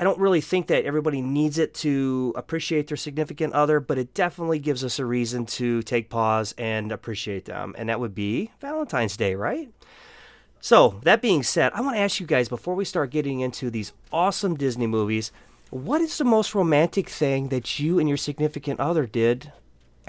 I 0.00 0.04
don't 0.04 0.20
really 0.20 0.40
think 0.40 0.68
that 0.68 0.84
everybody 0.84 1.20
needs 1.20 1.58
it 1.58 1.74
to 1.74 2.32
appreciate 2.36 2.86
their 2.86 2.96
significant 2.96 3.52
other, 3.52 3.80
but 3.80 3.98
it 3.98 4.14
definitely 4.14 4.60
gives 4.60 4.84
us 4.84 5.00
a 5.00 5.04
reason 5.04 5.44
to 5.46 5.82
take 5.82 6.08
pause 6.08 6.54
and 6.56 6.92
appreciate 6.92 7.46
them. 7.46 7.74
And 7.76 7.88
that 7.88 7.98
would 7.98 8.14
be 8.14 8.52
Valentine's 8.60 9.16
Day, 9.16 9.34
right? 9.34 9.72
So, 10.60 11.00
that 11.02 11.20
being 11.20 11.42
said, 11.42 11.72
I 11.74 11.80
want 11.80 11.96
to 11.96 12.00
ask 12.00 12.20
you 12.20 12.26
guys 12.26 12.48
before 12.48 12.76
we 12.76 12.84
start 12.84 13.10
getting 13.10 13.40
into 13.40 13.70
these 13.70 13.92
awesome 14.12 14.56
Disney 14.56 14.86
movies, 14.86 15.32
what 15.70 16.00
is 16.00 16.16
the 16.16 16.24
most 16.24 16.54
romantic 16.54 17.08
thing 17.08 17.48
that 17.48 17.80
you 17.80 17.98
and 17.98 18.08
your 18.08 18.16
significant 18.18 18.78
other 18.78 19.04
did 19.04 19.52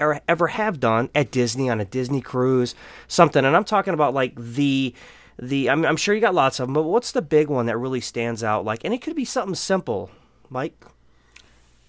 or 0.00 0.20
ever 0.26 0.48
have 0.48 0.80
done 0.80 1.10
at 1.14 1.30
Disney 1.30 1.68
on 1.68 1.80
a 1.80 1.84
Disney 1.84 2.20
cruise, 2.20 2.74
something? 3.08 3.44
And 3.44 3.56
I'm 3.56 3.64
talking 3.64 3.94
about 3.94 4.14
like 4.14 4.34
the 4.36 4.94
the 5.38 5.70
I'm, 5.70 5.84
I'm 5.84 5.96
sure 5.96 6.14
you 6.14 6.20
got 6.20 6.34
lots 6.34 6.60
of 6.60 6.66
them, 6.68 6.74
but 6.74 6.82
what's 6.82 7.12
the 7.12 7.22
big 7.22 7.48
one 7.48 7.66
that 7.66 7.78
really 7.78 8.00
stands 8.00 8.42
out? 8.44 8.64
Like, 8.64 8.84
and 8.84 8.92
it 8.92 9.00
could 9.02 9.16
be 9.16 9.24
something 9.24 9.54
simple, 9.54 10.10
Mike. 10.48 10.84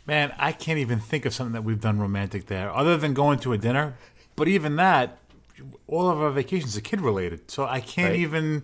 Man, 0.08 0.34
I 0.38 0.52
can't 0.52 0.80
even 0.80 1.00
think 1.00 1.26
of 1.26 1.34
something 1.34 1.54
that 1.54 1.64
we've 1.64 1.80
done 1.80 2.00
romantic 2.00 2.48
there, 2.48 2.72
other 2.74 2.98
than 2.98 3.14
going 3.14 3.40
to 3.40 3.54
a 3.54 3.58
dinner. 3.58 3.96
But 4.36 4.48
even 4.48 4.76
that, 4.78 5.18
all 5.88 6.10
of 6.10 6.20
our 6.20 6.32
vacations 6.32 6.76
are 6.78 6.82
kid 6.82 7.02
related, 7.02 7.52
so 7.52 7.66
I 7.66 7.82
can't 7.82 8.12
Right. 8.12 8.20
even, 8.20 8.64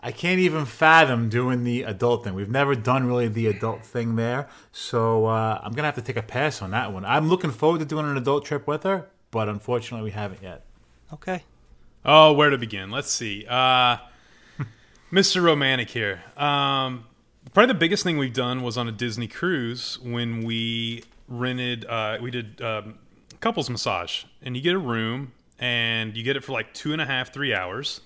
I 0.00 0.12
can't 0.12 0.38
even 0.38 0.64
fathom 0.64 1.28
doing 1.28 1.64
the 1.64 1.82
adult 1.82 2.24
thing. 2.24 2.34
We've 2.34 2.50
never 2.50 2.74
done 2.74 3.06
really 3.06 3.28
the 3.28 3.48
adult 3.48 3.84
thing 3.84 4.16
there, 4.16 4.48
so 4.70 5.26
uh, 5.26 5.60
I'm 5.62 5.72
gonna 5.72 5.88
have 5.88 5.96
to 5.96 6.02
take 6.02 6.16
a 6.16 6.22
pass 6.22 6.62
on 6.62 6.70
that 6.70 6.92
one. 6.92 7.04
I'm 7.04 7.28
looking 7.28 7.50
forward 7.50 7.80
to 7.80 7.84
doing 7.84 8.06
an 8.06 8.16
adult 8.16 8.44
trip 8.44 8.66
with 8.66 8.84
her, 8.84 9.08
but 9.30 9.48
unfortunately, 9.48 10.04
we 10.04 10.12
haven't 10.12 10.42
yet. 10.42 10.64
Okay. 11.12 11.44
Oh, 12.04 12.32
where 12.32 12.50
to 12.50 12.58
begin? 12.58 12.90
Let's 12.90 13.10
see. 13.10 13.44
Uh, 13.48 13.96
Mr. 15.12 15.42
Romantic 15.42 15.90
here. 15.90 16.22
Um, 16.36 17.04
Probably 17.54 17.72
the 17.72 17.78
biggest 17.78 18.04
thing 18.04 18.18
we've 18.18 18.34
done 18.34 18.62
was 18.62 18.76
on 18.76 18.88
a 18.88 18.92
Disney 18.92 19.26
cruise 19.26 19.98
when 20.02 20.44
we 20.44 21.02
rented, 21.28 21.86
uh, 21.86 22.18
we 22.20 22.30
did 22.30 22.60
um, 22.60 22.98
couples 23.40 23.70
massage, 23.70 24.24
and 24.42 24.54
you 24.54 24.62
get 24.62 24.74
a 24.74 24.78
room 24.78 25.32
and 25.58 26.16
you 26.16 26.22
get 26.22 26.36
it 26.36 26.44
for 26.44 26.52
like 26.52 26.74
two 26.74 26.92
and 26.92 27.00
a 27.00 27.06
half, 27.06 27.32
three 27.32 27.54
hours. 27.54 28.00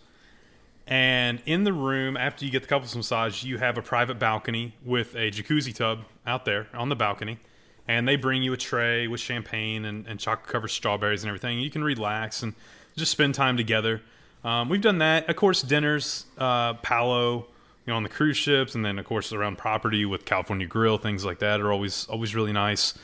And 0.86 1.40
in 1.46 1.64
the 1.64 1.72
room, 1.72 2.16
after 2.16 2.44
you 2.44 2.50
get 2.50 2.62
the 2.62 2.68
couples 2.68 2.94
massage, 2.96 3.44
you 3.44 3.58
have 3.58 3.78
a 3.78 3.82
private 3.82 4.18
balcony 4.18 4.74
with 4.84 5.14
a 5.14 5.30
jacuzzi 5.30 5.74
tub 5.74 6.00
out 6.26 6.44
there 6.44 6.68
on 6.74 6.88
the 6.88 6.96
balcony. 6.96 7.38
And 7.86 8.06
they 8.06 8.16
bring 8.16 8.42
you 8.42 8.52
a 8.52 8.56
tray 8.56 9.06
with 9.06 9.20
champagne 9.20 9.84
and, 9.84 10.06
and 10.06 10.18
chocolate 10.18 10.48
covered 10.48 10.68
strawberries 10.68 11.22
and 11.24 11.28
everything. 11.28 11.60
You 11.60 11.70
can 11.70 11.82
relax 11.84 12.42
and 12.42 12.54
just 12.96 13.12
spend 13.12 13.34
time 13.34 13.56
together. 13.56 14.02
Um, 14.44 14.68
we've 14.68 14.80
done 14.80 14.98
that. 14.98 15.28
Of 15.28 15.36
course, 15.36 15.62
dinners, 15.62 16.26
uh, 16.36 16.74
Palo, 16.74 17.46
you 17.86 17.92
know, 17.92 17.96
on 17.96 18.02
the 18.02 18.08
cruise 18.08 18.36
ships, 18.36 18.74
and 18.74 18.84
then 18.84 18.98
of 18.98 19.04
course 19.04 19.32
around 19.32 19.58
property 19.58 20.04
with 20.04 20.24
California 20.24 20.66
Grill, 20.66 20.98
things 20.98 21.24
like 21.24 21.38
that 21.40 21.60
are 21.60 21.72
always 21.72 22.06
always 22.06 22.34
really 22.34 22.52
nice. 22.52 22.94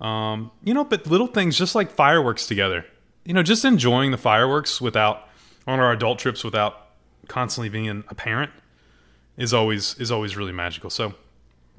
Um, 0.00 0.50
you 0.62 0.74
know, 0.74 0.84
but 0.84 1.06
little 1.06 1.26
things 1.26 1.56
just 1.56 1.74
like 1.74 1.90
fireworks 1.90 2.46
together. 2.46 2.84
You 3.24 3.34
know, 3.34 3.42
just 3.42 3.64
enjoying 3.64 4.10
the 4.10 4.18
fireworks 4.18 4.80
without 4.80 5.28
on 5.66 5.80
our 5.80 5.92
adult 5.92 6.18
trips 6.18 6.44
without 6.44 6.85
constantly 7.28 7.68
being 7.68 8.04
a 8.08 8.14
parent 8.14 8.50
is 9.36 9.52
always 9.52 9.94
is 9.98 10.10
always 10.10 10.36
really 10.36 10.52
magical. 10.52 10.90
So 10.90 11.14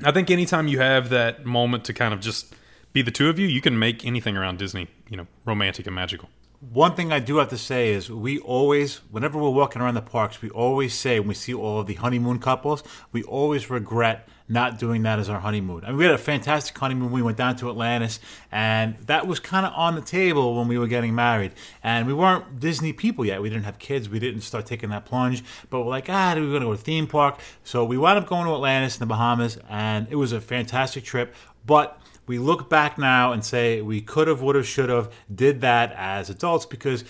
I 0.04 0.12
think 0.12 0.30
anytime 0.30 0.68
you 0.68 0.80
have 0.80 1.10
that 1.10 1.46
moment 1.46 1.86
to 1.86 1.94
kind 1.94 2.14
of 2.14 2.20
just 2.20 2.54
be 2.94 3.02
the 3.02 3.12
two 3.12 3.30
of 3.30 3.40
you, 3.40 3.48
you 3.48 3.62
can 3.62 3.78
make 3.78 4.06
anything 4.06 4.38
around 4.38 4.60
Disney, 4.60 4.88
you 5.10 5.18
know, 5.18 5.28
romantic 5.46 5.88
and 5.88 5.96
magical. 5.96 6.30
One 6.60 6.96
thing 6.96 7.12
I 7.12 7.20
do 7.20 7.38
have 7.38 7.50
to 7.50 7.58
say 7.58 7.92
is 7.92 8.10
we 8.10 8.40
always, 8.40 9.02
whenever 9.12 9.38
we're 9.38 9.52
walking 9.52 9.82
around 9.82 9.94
the 9.94 10.02
parks, 10.02 10.42
we 10.42 10.50
always 10.50 10.94
say 10.94 11.20
when 11.20 11.30
we 11.30 11.36
see 11.36 11.54
all 11.54 11.80
of 11.80 11.88
the 11.88 11.94
honeymoon 11.96 12.40
couples, 12.40 12.84
we 13.12 13.22
always 13.24 13.70
regret 13.70 14.28
not 14.50 14.80
doing 14.80 15.04
that 15.04 15.20
as 15.20 15.30
our 15.30 15.40
honeymoon. 15.40 15.84
I 15.84 15.90
mean, 15.90 15.98
we 15.98 16.06
had 16.06 16.14
a 16.14 16.18
fantastic 16.18 16.78
honeymoon. 16.78 17.12
We 17.12 17.22
went 17.22 17.38
down 17.38 17.56
to 17.58 17.70
Atlantis, 17.70 18.20
and 18.52 18.96
that 19.06 19.28
was 19.28 19.40
kind 19.40 19.66
of 19.66 19.74
on 19.76 19.96
the 19.96 20.02
table 20.02 20.56
when 20.56 20.68
we 20.68 20.78
were 20.78 20.88
getting 20.88 21.14
married. 21.14 21.52
And 21.84 22.08
we 22.08 22.14
weren't 22.14 22.60
Disney 22.60 22.94
people 22.94 23.26
yet. 23.26 23.42
We 23.42 23.50
didn't 23.50 23.66
have 23.66 23.80
kids. 23.80 24.10
We 24.10 24.20
didn't 24.20 24.42
start 24.42 24.66
taking 24.66 24.90
that 24.92 25.06
plunge. 25.06 25.44
But 25.70 25.82
we're 25.82 25.90
like, 25.90 26.10
ah, 26.10 26.34
we're 26.36 26.42
going 26.42 26.54
to 26.54 26.60
go 26.60 26.66
to 26.66 26.72
a 26.72 26.78
theme 26.78 27.08
park. 27.08 27.40
So 27.64 27.84
we 27.84 27.98
wound 27.98 28.20
up 28.20 28.28
going 28.28 28.46
to 28.46 28.54
Atlantis 28.54 28.96
in 28.96 29.00
the 29.00 29.06
Bahamas, 29.06 29.58
and 29.70 30.08
it 30.10 30.16
was 30.16 30.32
a 30.32 30.40
fantastic 30.40 31.04
trip. 31.04 31.36
But 31.66 32.00
we 32.26 32.40
look 32.40 32.70
back 32.70 32.98
now 32.98 33.32
and 33.32 33.44
say 33.44 33.82
we 33.82 34.02
could 34.02 34.28
have, 34.28 34.42
would 34.42 34.56
have, 34.56 34.68
should 34.68 34.90
have, 34.90 35.12
did 35.34 35.62
that 35.62 35.94
as 35.98 36.30
adults 36.30 36.66
because 36.66 37.04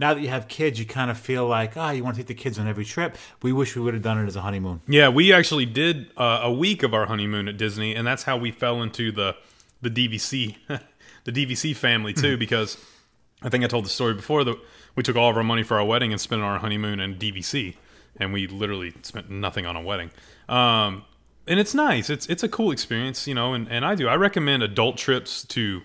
now 0.00 0.14
that 0.14 0.20
you 0.22 0.28
have 0.28 0.48
kids, 0.48 0.80
you 0.80 0.86
kind 0.86 1.10
of 1.10 1.18
feel 1.18 1.46
like, 1.46 1.76
ah, 1.76 1.90
you 1.90 2.02
want 2.02 2.16
to 2.16 2.22
take 2.22 2.28
the 2.28 2.34
kids 2.34 2.58
on 2.58 2.66
every 2.66 2.86
trip. 2.86 3.16
We 3.42 3.52
wish 3.52 3.76
we 3.76 3.82
would 3.82 3.92
have 3.92 4.02
done 4.02 4.18
it 4.18 4.26
as 4.26 4.34
a 4.34 4.40
honeymoon. 4.40 4.80
Yeah, 4.88 5.10
we 5.10 5.30
actually 5.30 5.66
did 5.66 6.10
uh, 6.16 6.40
a 6.42 6.50
week 6.50 6.82
of 6.82 6.94
our 6.94 7.04
honeymoon 7.04 7.48
at 7.48 7.58
Disney, 7.58 7.94
and 7.94 8.06
that's 8.06 8.22
how 8.22 8.38
we 8.38 8.50
fell 8.50 8.82
into 8.82 9.12
the 9.12 9.36
the 9.82 9.90
DVC 9.90 10.56
the 11.24 11.32
DVC 11.32 11.76
family 11.76 12.14
too. 12.14 12.36
because 12.38 12.78
I 13.42 13.50
think 13.50 13.62
I 13.62 13.66
told 13.66 13.84
the 13.84 13.90
story 13.90 14.14
before 14.14 14.42
that 14.44 14.56
we 14.96 15.02
took 15.02 15.16
all 15.16 15.30
of 15.30 15.36
our 15.36 15.44
money 15.44 15.62
for 15.62 15.78
our 15.78 15.84
wedding 15.84 16.12
and 16.12 16.20
spent 16.20 16.42
on 16.42 16.48
our 16.48 16.58
honeymoon 16.58 16.98
in 16.98 17.16
DVC, 17.16 17.76
and 18.16 18.32
we 18.32 18.46
literally 18.46 18.94
spent 19.02 19.30
nothing 19.30 19.66
on 19.66 19.76
a 19.76 19.82
wedding. 19.82 20.10
Um, 20.48 21.04
and 21.46 21.60
it's 21.60 21.74
nice. 21.74 22.08
It's 22.08 22.26
it's 22.26 22.42
a 22.42 22.48
cool 22.48 22.70
experience, 22.70 23.26
you 23.26 23.34
know. 23.34 23.52
And, 23.52 23.68
and 23.68 23.84
I 23.84 23.94
do. 23.94 24.08
I 24.08 24.14
recommend 24.14 24.62
adult 24.62 24.96
trips 24.96 25.44
to 25.48 25.82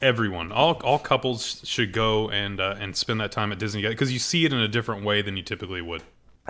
everyone. 0.00 0.52
All 0.52 0.74
all 0.84 0.98
couples 0.98 1.60
should 1.64 1.92
go 1.92 2.28
and 2.30 2.60
uh, 2.60 2.76
and 2.78 2.96
spend 2.96 3.20
that 3.20 3.32
time 3.32 3.52
at 3.52 3.58
Disney 3.58 3.82
because 3.82 4.12
you 4.12 4.18
see 4.18 4.44
it 4.44 4.52
in 4.52 4.58
a 4.58 4.68
different 4.68 5.04
way 5.04 5.22
than 5.22 5.36
you 5.36 5.42
typically 5.42 5.82
would. 5.82 6.02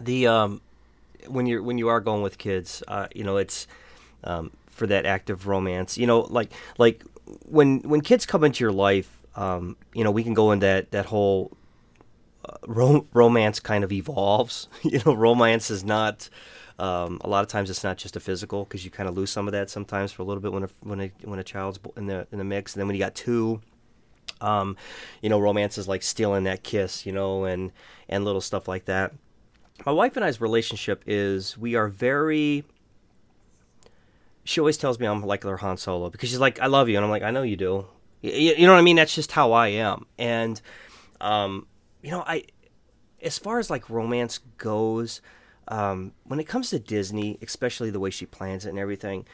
the 0.03 0.27
um 0.27 0.61
when 1.29 1.47
you're 1.47 1.63
when 1.63 1.79
you 1.79 1.89
are 1.89 2.01
going 2.01 2.21
with 2.23 2.37
kids 2.37 2.83
uh 2.89 3.07
you 3.15 3.25
know 3.25 3.37
it's 3.39 3.67
um 4.25 4.51
for 4.67 4.87
that 4.89 5.07
active 5.07 5.47
romance 5.47 5.97
you 5.97 6.07
know 6.07 6.21
like 6.23 6.53
like 6.79 7.03
when 7.47 7.79
when 7.81 8.01
kids 8.01 8.27
come 8.27 8.43
into 8.45 8.63
your 8.65 8.73
life 8.73 9.21
um 9.37 9.77
you 9.95 10.03
know 10.05 10.11
we 10.11 10.23
can 10.25 10.35
go 10.35 10.51
in 10.53 10.59
that 10.59 10.91
that 10.91 11.07
whole 11.07 11.57
uh, 12.45 12.57
rom- 12.67 13.07
romance 13.15 13.61
kind 13.61 13.85
of 13.85 13.93
evolves 13.93 14.69
you 14.83 15.01
know 15.07 15.15
romance 15.15 15.71
is 15.71 15.85
not 15.85 16.29
um, 16.79 17.21
a 17.23 17.29
lot 17.29 17.43
of 17.43 17.49
times 17.49 17.71
it's 17.71 17.85
not 17.85 17.97
just 17.97 18.17
a 18.17 18.21
physical 18.21 18.65
because 18.65 18.85
you 18.85 18.91
kind 18.91 19.09
of 19.09 19.17
lose 19.17 19.31
some 19.31 19.47
of 19.47 19.53
that 19.53 19.71
sometimes 19.71 20.13
for 20.13 20.23
a 20.23 20.25
little 20.25 20.41
bit 20.41 20.53
when 20.53 20.65
a 20.65 20.69
when 20.81 21.01
a 21.01 21.13
when 21.23 21.39
a 21.39 21.45
child's 21.45 21.79
in 21.97 22.07
the 22.07 22.27
in 22.33 22.39
the 22.39 22.45
mix 22.45 22.75
and 22.75 22.81
then 22.81 22.87
when 22.87 22.97
you 22.97 23.01
got 23.01 23.15
two 23.15 23.61
um, 24.41 24.77
you 25.23 25.29
know 25.29 25.39
romance 25.39 25.79
is 25.79 25.87
like 25.87 26.03
stealing 26.03 26.45
that 26.45 26.63
kiss 26.63 27.07
you 27.07 27.13
know 27.13 27.45
and 27.45 27.71
and 28.09 28.25
little 28.25 28.41
stuff 28.41 28.67
like 28.67 28.87
that 28.87 29.13
my 29.85 29.93
wife 29.93 30.17
and 30.17 30.25
I's 30.25 30.41
relationship 30.41 31.03
is 31.07 31.59
we 31.59 31.75
are 31.75 31.89
very. 31.89 32.65
She 34.45 34.61
always 34.61 34.77
tells 34.77 34.99
me 34.99 35.07
I'm 35.07 35.23
like 35.23 35.43
her 35.43 35.57
Han 35.57 35.77
Solo 35.77 36.11
because 36.11 36.29
she's 36.29 36.39
like, 36.39 36.61
"I 36.61 36.67
love 36.67 36.89
you," 36.89 36.97
and 36.97 37.05
I'm 37.05 37.11
like, 37.11 37.23
"I 37.23 37.31
know 37.31 37.43
you 37.43 37.57
do." 37.57 37.87
You, 38.23 38.31
you 38.31 38.67
know 38.67 38.73
what 38.73 38.79
I 38.79 38.83
mean? 38.83 38.97
That's 38.97 39.15
just 39.15 39.33
how 39.33 39.53
I 39.53 39.69
am. 39.69 40.07
And, 40.19 40.61
um, 41.21 41.67
you 42.03 42.11
know, 42.11 42.25
I, 42.27 42.45
as 43.21 43.39
far 43.39 43.59
as 43.59 43.69
like 43.69 43.91
romance 43.91 44.39
goes, 44.57 45.21
um, 45.69 46.13
when 46.25 46.41
it 46.41 46.45
comes 46.45 46.71
to 46.71 46.79
Disney, 46.79 47.39
especially 47.43 47.91
the 47.91 48.01
way 48.01 48.11
she 48.11 48.27
plans 48.27 48.67
it 48.67 48.71
and 48.71 48.79
everything, 48.79 49.27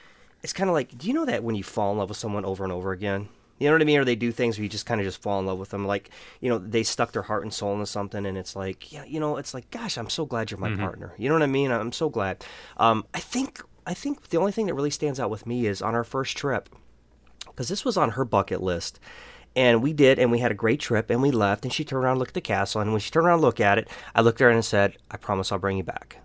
it's 0.42 0.52
kind 0.52 0.70
of 0.70 0.74
like, 0.74 0.96
do 0.96 1.06
you 1.06 1.14
know 1.14 1.26
that 1.26 1.44
when 1.44 1.54
you 1.54 1.62
fall 1.62 1.92
in 1.92 1.98
love 1.98 2.08
with 2.08 2.18
someone 2.18 2.44
over 2.44 2.64
and 2.64 2.72
over 2.72 2.92
again? 2.92 3.28
You 3.58 3.66
know 3.68 3.74
what 3.74 3.82
I 3.82 3.84
mean? 3.84 3.98
Or 3.98 4.06
they 4.06 4.16
do 4.16 4.32
things 4.32 4.56
where 4.56 4.62
you 4.62 4.70
just 4.70 4.86
kind 4.86 5.02
of 5.02 5.06
just 5.06 5.20
fall 5.20 5.38
in 5.38 5.44
love 5.44 5.58
with 5.58 5.68
them. 5.68 5.86
Like, 5.86 6.08
you 6.40 6.48
know, 6.48 6.56
they 6.56 6.82
stuck 6.82 7.12
their 7.12 7.20
heart 7.20 7.42
and 7.42 7.52
soul 7.52 7.74
into 7.74 7.84
something, 7.84 8.24
and 8.24 8.38
it's 8.38 8.56
like, 8.56 8.90
yeah, 8.90 9.04
you 9.04 9.20
know, 9.20 9.36
it's 9.36 9.52
like, 9.52 9.70
gosh, 9.70 9.98
I'm 9.98 10.08
so 10.08 10.24
glad 10.24 10.50
you're 10.50 10.58
my 10.58 10.74
partner. 10.76 11.12
You 11.18 11.28
know 11.28 11.34
what 11.34 11.42
I 11.42 11.46
mean? 11.46 11.70
I'm 11.70 11.92
so 11.92 12.08
glad. 12.08 12.42
Um, 12.78 13.04
I 13.12 13.20
think, 13.20 13.60
I 13.86 13.92
think 13.92 14.30
the 14.30 14.38
only 14.38 14.52
thing 14.52 14.64
that 14.66 14.74
really 14.74 14.88
stands 14.88 15.20
out 15.20 15.28
with 15.28 15.46
me 15.46 15.66
is 15.66 15.82
on 15.82 15.94
our 15.94 16.04
first 16.04 16.38
trip, 16.38 16.70
because 17.44 17.68
this 17.68 17.84
was 17.84 17.98
on 17.98 18.12
her 18.12 18.24
bucket 18.24 18.62
list. 18.62 18.98
And 19.56 19.82
we 19.82 19.92
did, 19.92 20.18
and 20.18 20.30
we 20.30 20.38
had 20.38 20.52
a 20.52 20.54
great 20.54 20.80
trip, 20.80 21.10
and 21.10 21.20
we 21.20 21.30
left, 21.30 21.64
and 21.64 21.72
she 21.72 21.84
turned 21.84 22.04
around 22.04 22.12
and 22.12 22.18
looked 22.20 22.30
at 22.30 22.34
the 22.34 22.40
castle, 22.40 22.80
and 22.80 22.92
when 22.92 23.00
she 23.00 23.10
turned 23.10 23.26
around 23.26 23.40
looked 23.40 23.60
at 23.60 23.78
it, 23.78 23.88
I 24.14 24.20
looked 24.20 24.40
at 24.40 24.44
her 24.44 24.50
and 24.50 24.64
said, 24.64 24.96
I 25.10 25.16
promise 25.16 25.50
I'll 25.50 25.58
bring 25.58 25.76
you 25.76 25.82
back 25.82 26.18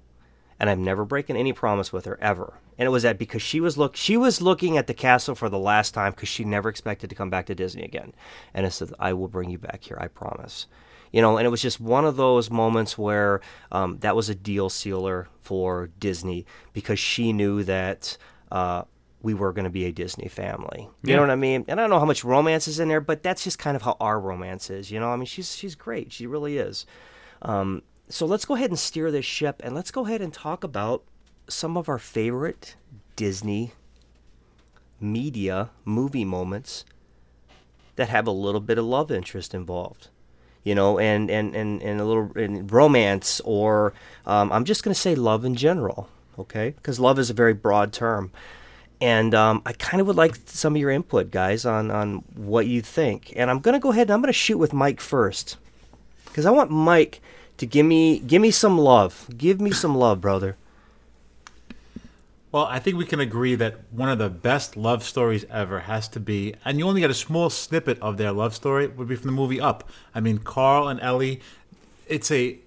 and 0.59 0.69
I've 0.69 0.79
never 0.79 1.05
broken 1.05 1.35
any 1.35 1.53
promise 1.53 1.91
with 1.91 2.05
her 2.05 2.17
ever. 2.21 2.53
And 2.77 2.85
it 2.87 2.89
was 2.89 3.03
that 3.03 3.17
because 3.17 3.41
she 3.41 3.59
was 3.59 3.77
look 3.77 3.95
she 3.95 4.17
was 4.17 4.41
looking 4.41 4.77
at 4.77 4.87
the 4.87 4.93
castle 4.93 5.35
for 5.35 5.49
the 5.49 5.59
last 5.59 5.93
time 5.93 6.11
because 6.11 6.29
she 6.29 6.43
never 6.43 6.69
expected 6.69 7.09
to 7.09 7.15
come 7.15 7.29
back 7.29 7.45
to 7.47 7.55
Disney 7.55 7.83
again. 7.83 8.13
And 8.53 8.65
I 8.65 8.69
said, 8.69 8.91
"I 8.99 9.13
will 9.13 9.27
bring 9.27 9.49
you 9.49 9.57
back 9.57 9.83
here, 9.83 9.97
I 9.99 10.07
promise." 10.07 10.67
You 11.11 11.21
know, 11.21 11.37
and 11.37 11.47
it 11.47 11.49
was 11.49 11.61
just 11.61 11.79
one 11.79 12.03
of 12.03 12.17
those 12.17 12.51
moments 12.51 12.97
where 12.97 13.39
um, 13.71 13.99
that 13.99 14.15
was 14.15 14.27
a 14.27 14.35
deal 14.35 14.69
sealer 14.69 15.29
for 15.39 15.89
Disney 15.99 16.45
because 16.73 16.99
she 16.99 17.31
knew 17.31 17.63
that 17.63 18.17
uh, 18.51 18.83
we 19.25 19.33
were 19.33 19.51
going 19.51 19.63
to 19.63 19.71
be 19.71 19.85
a 19.85 19.91
Disney 19.91 20.27
family. 20.27 20.81
You 21.01 21.09
Yeah. 21.09 21.15
know 21.15 21.21
what 21.23 21.31
I 21.31 21.35
mean? 21.35 21.65
And 21.67 21.79
I 21.79 21.83
don't 21.83 21.89
know 21.89 21.99
how 21.99 22.05
much 22.05 22.23
romance 22.23 22.67
is 22.67 22.79
in 22.79 22.89
there, 22.89 23.01
but 23.01 23.23
that's 23.23 23.43
just 23.43 23.57
kind 23.57 23.75
of 23.75 23.81
how 23.81 23.97
our 23.99 24.19
romance 24.19 24.69
is. 24.69 24.91
You 24.91 24.99
know, 24.99 25.09
I 25.09 25.15
mean, 25.15 25.25
she's 25.25 25.55
she's 25.55 25.73
great. 25.73 26.13
She 26.13 26.27
really 26.27 26.57
is. 26.59 26.85
Um, 27.41 27.81
so 28.07 28.27
let's 28.27 28.45
go 28.45 28.53
ahead 28.53 28.69
and 28.69 28.77
steer 28.77 29.09
this 29.09 29.25
ship, 29.25 29.61
and 29.63 29.73
let's 29.73 29.89
go 29.89 30.05
ahead 30.05 30.21
and 30.21 30.31
talk 30.31 30.63
about 30.63 31.01
some 31.47 31.75
of 31.75 31.89
our 31.89 31.97
favorite 31.97 32.75
Disney 33.15 33.73
media 34.99 35.69
movie 35.83 36.25
moments 36.25 36.85
that 37.95 38.09
have 38.09 38.27
a 38.27 38.31
little 38.31 38.61
bit 38.61 38.77
of 38.77 38.85
love 38.85 39.11
interest 39.11 39.53
involved. 39.53 40.09
You 40.63 40.75
know, 40.75 40.99
and 40.99 41.29
and 41.29 41.55
and, 41.55 41.81
and 41.81 41.99
a 42.01 42.05
little 42.05 42.31
and 42.35 42.71
romance, 42.71 43.39
or 43.45 43.93
um, 44.25 44.51
I'm 44.51 44.65
just 44.65 44.83
going 44.83 44.93
to 44.93 44.99
say 44.99 45.13
love 45.15 45.45
in 45.45 45.55
general, 45.55 46.09
okay? 46.39 46.71
Because 46.71 46.99
love 46.99 47.19
is 47.19 47.29
a 47.29 47.33
very 47.33 47.53
broad 47.53 47.93
term. 47.93 48.31
And 49.01 49.35
um, 49.35 49.61
I 49.65 49.73
kind 49.73 50.01
of 50.01 50.07
would 50.07 50.15
like 50.15 50.37
some 50.45 50.75
of 50.75 50.81
your 50.81 50.89
input, 50.89 51.31
guys, 51.31 51.65
on, 51.65 51.91
on 51.91 52.23
what 52.35 52.67
you 52.67 52.81
think. 52.81 53.33
And 53.35 53.49
I'm 53.49 53.59
going 53.59 53.73
to 53.73 53.79
go 53.79 53.91
ahead 53.91 54.07
and 54.07 54.13
I'm 54.13 54.21
going 54.21 54.27
to 54.27 54.33
shoot 54.33 54.57
with 54.57 54.73
Mike 54.73 55.01
first, 55.01 55.57
because 56.25 56.45
I 56.45 56.51
want 56.51 56.71
Mike 56.71 57.21
to 57.57 57.65
give 57.65 57.85
me 57.85 58.19
give 58.19 58.41
me 58.41 58.51
some 58.51 58.77
love. 58.77 59.27
Give 59.37 59.59
me 59.59 59.71
some 59.71 59.95
love, 59.95 60.21
brother. 60.21 60.57
Well, 62.55 62.67
I 62.67 62.79
think 62.79 62.97
we 62.97 63.05
can 63.05 63.19
agree 63.19 63.55
that 63.55 63.81
one 63.91 64.07
of 64.07 64.17
the 64.17 64.29
best 64.29 64.77
love 64.77 65.03
stories 65.03 65.43
ever 65.49 65.81
has 65.81 66.07
to 66.07 66.21
be, 66.21 66.55
and 66.63 66.79
you 66.79 66.87
only 66.87 67.01
get 67.01 67.09
a 67.09 67.13
small 67.13 67.49
snippet 67.49 67.99
of 67.99 68.15
their 68.15 68.31
love 68.31 68.55
story, 68.55 68.87
would 68.87 69.09
be 69.09 69.17
from 69.17 69.27
the 69.27 69.33
movie 69.33 69.59
Up. 69.59 69.89
I 70.13 70.21
mean, 70.21 70.37
Carl 70.37 70.87
and 70.87 70.97
Ellie, 71.01 71.41
it's 72.07 72.31
a, 72.31 72.57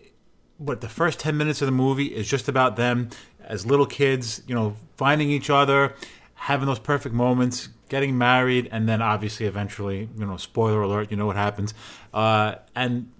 what, 0.59 0.83
the 0.83 0.91
first 0.91 1.21
10 1.21 1.39
minutes 1.39 1.63
of 1.63 1.67
the 1.67 1.73
movie 1.73 2.15
is 2.15 2.29
just 2.29 2.49
about 2.51 2.77
them 2.77 3.09
as 3.41 3.65
little 3.65 3.87
kids, 3.87 4.43
you 4.47 4.55
know, 4.55 4.77
finding 4.99 5.31
each 5.31 5.49
other, 5.49 5.95
having 6.39 6.67
those 6.67 6.79
perfect 6.79 7.15
moments, 7.15 7.69
getting 7.89 8.17
married, 8.17 8.69
and 8.71 8.89
then 8.89 9.03
obviously 9.03 9.47
eventually, 9.47 10.09
you 10.17 10.25
know, 10.25 10.37
spoiler 10.37 10.83
alert, 10.83 11.11
you 11.11 11.17
know 11.17 11.27
what 11.27 11.37
happens. 11.37 11.75
Uh, 12.15 12.55
and 12.75 13.11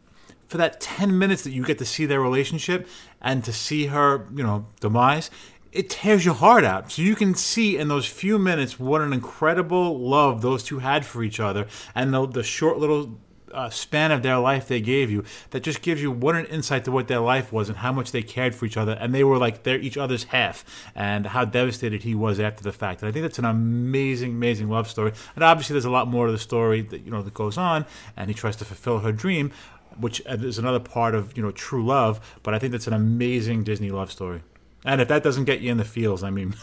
for 0.47 0.57
that 0.57 0.81
10 0.81 1.19
minutes 1.19 1.43
that 1.43 1.51
you 1.51 1.65
get 1.65 1.79
to 1.79 1.85
see 1.85 2.07
their 2.07 2.21
relationship 2.21 2.89
and 3.21 3.45
to 3.45 3.53
see 3.53 3.87
her, 3.87 4.27
you 4.35 4.43
know, 4.43 4.67
demise, 4.81 5.31
it 5.73 5.91
tears 5.91 6.25
your 6.25 6.35
heart 6.35 6.65
out. 6.65 6.91
So 6.91 7.03
you 7.03 7.15
can 7.15 7.35
see 7.35 7.77
in 7.77 7.89
those 7.89 8.07
few 8.07 8.39
minutes 8.39 8.81
what 8.81 9.03
an 9.03 9.13
incredible 9.13 9.99
love 9.99 10.41
those 10.41 10.63
two 10.63 10.79
had 10.79 11.05
for 11.05 11.23
each 11.23 11.41
other 11.41 11.67
and 11.95 12.15
the, 12.15 12.27
the 12.27 12.43
short 12.43 12.79
little 12.79 13.19
uh, 13.53 13.71
span 13.71 14.11
of 14.11 14.23
their 14.23 14.39
life 14.39 14.69
they 14.69 14.81
gave 14.81 15.11
you 15.11 15.25
that 15.51 15.63
just 15.63 15.83
gives 15.83 16.01
you 16.03 16.11
what 16.11 16.35
an 16.35 16.47
insight 16.47 16.85
to 16.85 16.91
what 16.93 17.09
their 17.09 17.21
life 17.21 17.53
was 17.53 17.69
and 17.69 17.79
how 17.79 17.93
much 17.93 18.13
they 18.13 18.23
cared 18.23 18.55
for 18.55 18.67
each 18.67 18.77
other. 18.77 18.93
And 18.93 19.15
they 19.15 19.25
were 19.25 19.39
like 19.39 19.63
they're 19.63 19.79
each 19.79 19.97
other's 19.97 20.25
half 20.25 20.65
and 20.95 21.27
how 21.27 21.45
devastated 21.45 22.03
he 22.03 22.15
was 22.15 22.41
after 22.41 22.63
the 22.63 22.73
fact. 22.73 23.03
And 23.03 23.09
i 23.09 23.13
think 23.13 23.23
that's 23.23 23.39
an 23.39 23.45
amazing 23.45 24.33
amazing 24.33 24.69
love 24.69 24.89
story. 24.89 25.13
And 25.35 25.45
obviously 25.45 25.75
there's 25.75 25.85
a 25.85 25.91
lot 25.91 26.09
more 26.09 26.27
to 26.27 26.33
the 26.33 26.39
story 26.39 26.83
that 26.83 27.03
you 27.05 27.11
know 27.11 27.23
that 27.23 27.35
goes 27.35 27.59
on. 27.59 27.85
And 28.17 28.29
he 28.29 28.35
tries 28.35 28.57
to 28.57 28.65
fulfill 28.65 29.01
her 29.01 29.13
dream 29.13 29.53
which 29.99 30.21
is 30.27 30.59
another 30.59 30.79
part 30.79 31.15
of 31.15 31.37
you 31.37 31.43
know 31.43 31.51
true 31.51 31.85
love. 31.85 32.39
But 32.43 32.55
i 32.55 32.59
think 32.59 32.73
that's 32.73 32.87
an 32.87 32.93
amazing 32.93 33.65
disney 33.65 33.91
love 33.91 34.13
story. 34.13 34.43
And 34.85 35.01
if 35.01 35.09
that 35.09 35.25
doesn't 35.25 35.45
get 35.45 35.61
you 35.61 35.73
in 35.73 35.77
the 35.77 35.85
feels 35.85 36.23
i 36.23 36.31
mean 36.31 36.55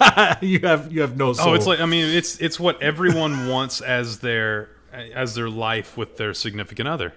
you 0.42 0.60
have 0.60 0.92
you 0.92 1.00
have 1.00 1.16
no 1.16 1.32
soul 1.32 1.50
Oh, 1.50 1.54
it's 1.54 1.66
like 1.66 1.80
I 1.80 1.86
mean, 1.86 2.04
it's 2.04 2.38
it's 2.38 2.60
what 2.60 2.82
everyone 2.82 3.48
wants 3.54 3.80
as 3.80 4.18
their 4.18 4.68
as 4.92 5.34
their 5.34 5.48
life 5.48 5.96
with 5.96 6.16
their 6.16 6.34
significant 6.34 6.88
other. 6.88 7.14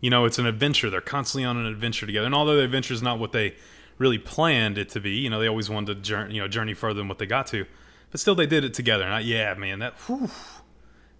You 0.00 0.10
know, 0.10 0.24
it's 0.24 0.38
an 0.38 0.46
adventure. 0.46 0.90
They're 0.90 1.00
constantly 1.00 1.44
on 1.44 1.56
an 1.56 1.66
adventure 1.66 2.06
together, 2.06 2.26
and 2.26 2.34
although 2.34 2.56
the 2.56 2.64
adventure 2.64 2.94
is 2.94 3.02
not 3.02 3.18
what 3.18 3.32
they 3.32 3.54
really 3.98 4.18
planned 4.18 4.78
it 4.78 4.88
to 4.90 5.00
be, 5.00 5.10
you 5.10 5.30
know, 5.30 5.40
they 5.40 5.48
always 5.48 5.70
wanted 5.70 5.94
to 5.94 6.00
journey, 6.02 6.34
you 6.34 6.40
know, 6.40 6.48
journey 6.48 6.74
further 6.74 6.98
than 6.98 7.08
what 7.08 7.18
they 7.18 7.26
got 7.26 7.46
to, 7.48 7.64
but 8.10 8.20
still 8.20 8.34
they 8.34 8.46
did 8.46 8.64
it 8.64 8.74
together. 8.74 9.04
And 9.04 9.14
I, 9.14 9.20
yeah, 9.20 9.54
man, 9.54 9.78
that. 9.78 9.94
Whew. 10.06 10.30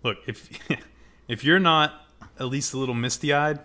Look, 0.03 0.19
if 0.27 0.49
if 1.29 1.45
you're 1.45 1.59
not 1.59 2.07
at 2.39 2.47
least 2.47 2.75
a 2.75 2.79
little 2.79 2.95
misty 2.95 3.33
eyed, 3.33 3.61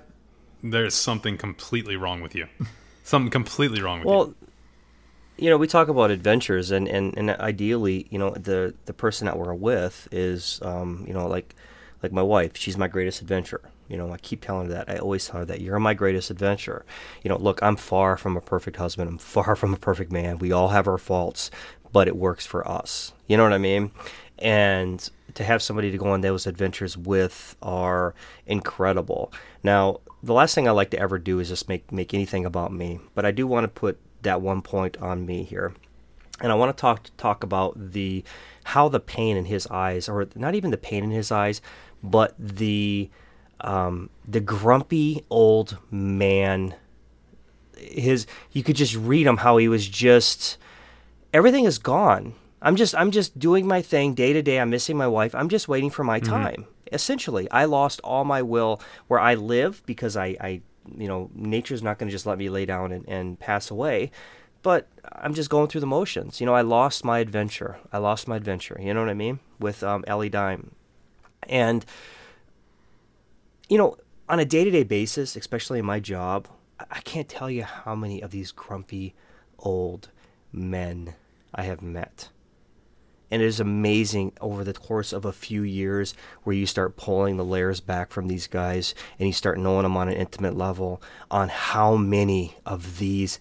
there's 0.63 0.95
something 0.95 1.37
completely 1.37 1.95
wrong 1.95 2.21
with 2.21 2.35
you. 2.35 2.47
something 3.03 3.31
completely 3.31 3.81
wrong 3.81 3.99
with 3.99 4.07
you. 4.07 4.11
Well, 4.11 4.33
you 5.37 5.49
know, 5.49 5.57
we 5.57 5.67
talk 5.67 5.87
about 5.87 6.11
adventures, 6.11 6.69
and, 6.69 6.87
and, 6.87 7.17
and 7.17 7.31
ideally, 7.31 8.05
you 8.11 8.19
know, 8.19 8.29
the 8.31 8.75
the 8.85 8.93
person 8.93 9.25
that 9.25 9.37
we're 9.37 9.53
with 9.53 10.07
is, 10.11 10.59
um, 10.61 11.03
you 11.07 11.13
know, 11.13 11.27
like 11.27 11.55
like 12.03 12.11
my 12.11 12.21
wife. 12.21 12.55
She's 12.55 12.77
my 12.77 12.87
greatest 12.87 13.21
adventure. 13.21 13.61
You 13.87 13.97
know, 13.97 14.11
I 14.11 14.17
keep 14.17 14.41
telling 14.41 14.67
her 14.67 14.73
that. 14.73 14.89
I 14.89 14.97
always 14.97 15.25
tell 15.25 15.41
her 15.41 15.45
that 15.45 15.61
you're 15.61 15.79
my 15.79 15.93
greatest 15.93 16.29
adventure. 16.29 16.85
You 17.23 17.29
know, 17.29 17.37
look, 17.37 17.61
I'm 17.61 17.75
far 17.75 18.17
from 18.17 18.37
a 18.37 18.41
perfect 18.41 18.77
husband. 18.77 19.09
I'm 19.09 19.17
far 19.17 19.55
from 19.57 19.73
a 19.73 19.77
perfect 19.77 20.11
man. 20.11 20.37
We 20.37 20.51
all 20.51 20.69
have 20.69 20.87
our 20.87 20.97
faults, 20.97 21.51
but 21.91 22.07
it 22.07 22.15
works 22.15 22.45
for 22.45 22.67
us. 22.67 23.13
You 23.27 23.37
know 23.37 23.43
what 23.43 23.53
I 23.53 23.57
mean? 23.57 23.91
And 24.39 25.07
to 25.35 25.43
have 25.43 25.61
somebody 25.61 25.91
to 25.91 25.97
go 25.97 26.07
on 26.07 26.21
those 26.21 26.47
adventures 26.47 26.97
with 26.97 27.55
are 27.61 28.13
incredible. 28.45 29.31
Now, 29.63 29.99
the 30.23 30.33
last 30.33 30.55
thing 30.55 30.67
I 30.67 30.71
like 30.71 30.91
to 30.91 30.99
ever 30.99 31.17
do 31.17 31.39
is 31.39 31.49
just 31.49 31.69
make 31.69 31.91
make 31.91 32.13
anything 32.13 32.45
about 32.45 32.71
me, 32.71 32.99
but 33.15 33.25
I 33.25 33.31
do 33.31 33.47
want 33.47 33.63
to 33.63 33.67
put 33.67 33.99
that 34.21 34.41
one 34.41 34.61
point 34.61 34.97
on 34.97 35.25
me 35.25 35.43
here. 35.43 35.73
And 36.41 36.51
I 36.51 36.55
want 36.55 36.75
to 36.75 36.79
talk 36.79 37.09
talk 37.17 37.43
about 37.43 37.73
the 37.91 38.23
how 38.63 38.89
the 38.89 38.99
pain 38.99 39.37
in 39.37 39.45
his 39.45 39.67
eyes, 39.67 40.09
or 40.09 40.27
not 40.35 40.55
even 40.55 40.71
the 40.71 40.77
pain 40.77 41.03
in 41.03 41.11
his 41.11 41.31
eyes, 41.31 41.61
but 42.03 42.35
the 42.37 43.09
um, 43.61 44.09
the 44.27 44.39
grumpy 44.39 45.23
old 45.29 45.77
man. 45.89 46.75
His 47.77 48.27
you 48.51 48.63
could 48.63 48.75
just 48.75 48.95
read 48.95 49.25
him 49.25 49.37
how 49.37 49.57
he 49.57 49.67
was 49.67 49.87
just 49.87 50.57
everything 51.33 51.65
is 51.65 51.77
gone. 51.77 52.33
I'm 52.61 52.75
just 52.75 52.93
I'm 52.95 53.11
just 53.11 53.39
doing 53.39 53.67
my 53.67 53.81
thing 53.81 54.13
day 54.13 54.33
to 54.33 54.41
day. 54.41 54.59
I'm 54.59 54.69
missing 54.69 54.97
my 54.97 55.07
wife. 55.07 55.33
I'm 55.33 55.49
just 55.49 55.67
waiting 55.67 55.89
for 55.89 56.03
my 56.03 56.19
time. 56.19 56.65
Essentially, 56.91 57.49
I 57.49 57.65
lost 57.65 58.01
all 58.03 58.23
my 58.23 58.41
will 58.41 58.81
where 59.07 59.19
I 59.19 59.33
live 59.35 59.81
because 59.85 60.17
I, 60.17 60.35
I 60.39 60.61
you 60.97 61.07
know, 61.07 61.29
nature's 61.33 61.81
not 61.81 61.97
going 61.97 62.09
to 62.09 62.11
just 62.11 62.25
let 62.25 62.37
me 62.37 62.49
lay 62.49 62.65
down 62.65 62.91
and, 62.91 63.07
and 63.07 63.39
pass 63.39 63.71
away. 63.71 64.11
But 64.63 64.87
I'm 65.13 65.33
just 65.33 65.49
going 65.49 65.67
through 65.67 65.81
the 65.81 65.87
motions. 65.87 66.39
You 66.39 66.45
know, 66.45 66.53
I 66.53 66.61
lost 66.61 67.03
my 67.03 67.19
adventure. 67.19 67.77
I 67.91 67.97
lost 67.97 68.27
my 68.27 68.35
adventure. 68.35 68.77
You 68.79 68.93
know 68.93 68.99
what 68.99 69.09
I 69.09 69.15
mean? 69.15 69.39
With 69.59 69.83
um, 69.83 70.03
Ellie 70.07 70.29
Dime. 70.29 70.71
And, 71.49 71.85
you 73.69 73.77
know, 73.77 73.97
on 74.29 74.39
a 74.39 74.45
day 74.45 74.63
to 74.63 74.71
day 74.71 74.83
basis, 74.83 75.35
especially 75.35 75.79
in 75.79 75.85
my 75.85 75.99
job, 75.99 76.47
I- 76.79 77.01
can't 77.01 77.27
tell 77.27 77.49
you 77.49 77.63
how 77.63 77.95
many 77.95 78.21
of 78.21 78.31
these 78.31 78.51
grumpy 78.51 79.13
old 79.59 80.09
men 80.51 81.15
I 81.53 81.63
have 81.63 81.81
met. 81.81 82.29
And 83.29 83.41
it 83.41 83.45
is 83.45 83.59
amazing 83.59 84.33
over 84.41 84.63
the 84.63 84.73
course 84.73 85.13
of 85.13 85.25
a 85.25 85.31
few 85.31 85.63
years 85.63 86.13
where 86.43 86.55
you 86.55 86.65
start 86.65 86.97
pulling 86.97 87.37
the 87.37 87.45
layers 87.45 87.79
back 87.79 88.11
from 88.11 88.27
these 88.27 88.47
guys 88.47 88.93
and 89.17 89.27
you 89.27 89.33
start 89.33 89.57
knowing 89.57 89.83
them 89.83 89.95
on 89.95 90.09
an 90.09 90.15
intimate 90.15 90.57
level 90.57 91.01
on 91.29 91.49
how 91.49 91.95
many 91.95 92.57
of 92.65 92.99
these 92.99 93.39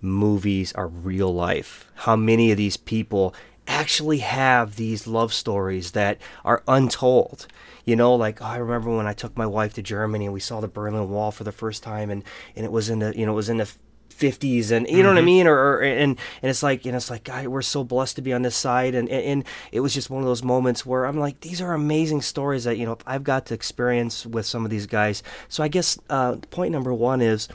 movies 0.00 0.72
are 0.74 0.88
real 0.88 1.32
life. 1.32 1.90
How 1.94 2.16
many 2.16 2.50
of 2.50 2.56
these 2.56 2.76
people 2.76 3.34
actually 3.66 4.18
have 4.18 4.76
these 4.76 5.06
love 5.06 5.32
stories 5.32 5.92
that 5.92 6.18
are 6.44 6.62
untold. 6.68 7.46
You 7.84 7.96
know, 7.96 8.14
like 8.14 8.42
oh, 8.42 8.46
I 8.46 8.56
remember 8.56 8.96
when 8.96 9.06
I 9.06 9.12
took 9.12 9.36
my 9.36 9.46
wife 9.46 9.74
to 9.74 9.82
Germany 9.82 10.26
and 10.26 10.34
we 10.34 10.40
saw 10.40 10.60
the 10.60 10.68
Berlin 10.68 11.08
Wall 11.08 11.30
for 11.30 11.44
the 11.44 11.52
first 11.52 11.82
time, 11.82 12.10
and, 12.10 12.24
and 12.54 12.64
it 12.64 12.72
was 12.72 12.90
in 12.90 12.98
the 12.98 13.16
you 13.16 13.26
know 13.26 13.32
it 13.32 13.36
was 13.36 13.48
in 13.48 13.58
the 13.58 13.70
50s 14.10 14.70
and 14.70 14.88
you 14.88 15.02
know 15.02 15.10
what 15.10 15.18
I 15.18 15.22
mean 15.22 15.46
or, 15.46 15.54
or 15.54 15.82
and 15.82 16.18
and 16.40 16.50
it's 16.50 16.62
like 16.62 16.86
and 16.86 16.96
it's 16.96 17.10
like 17.10 17.24
God 17.24 17.48
we're 17.48 17.60
so 17.60 17.84
blessed 17.84 18.16
to 18.16 18.22
be 18.22 18.32
on 18.32 18.40
this 18.40 18.56
side 18.56 18.94
and, 18.94 19.10
and 19.10 19.24
and 19.24 19.44
it 19.72 19.80
was 19.80 19.92
just 19.92 20.08
one 20.08 20.22
of 20.22 20.26
those 20.26 20.42
moments 20.42 20.86
where 20.86 21.04
I'm 21.04 21.18
like 21.18 21.40
these 21.40 21.60
are 21.60 21.74
amazing 21.74 22.22
stories 22.22 22.64
that 22.64 22.78
you 22.78 22.86
know 22.86 22.96
I've 23.06 23.24
got 23.24 23.44
to 23.46 23.54
experience 23.54 24.24
with 24.24 24.46
some 24.46 24.64
of 24.64 24.70
these 24.70 24.86
guys 24.86 25.22
so 25.50 25.62
I 25.62 25.68
guess 25.68 25.98
uh, 26.08 26.36
point 26.50 26.72
number 26.72 26.94
one 26.94 27.20
is 27.20 27.48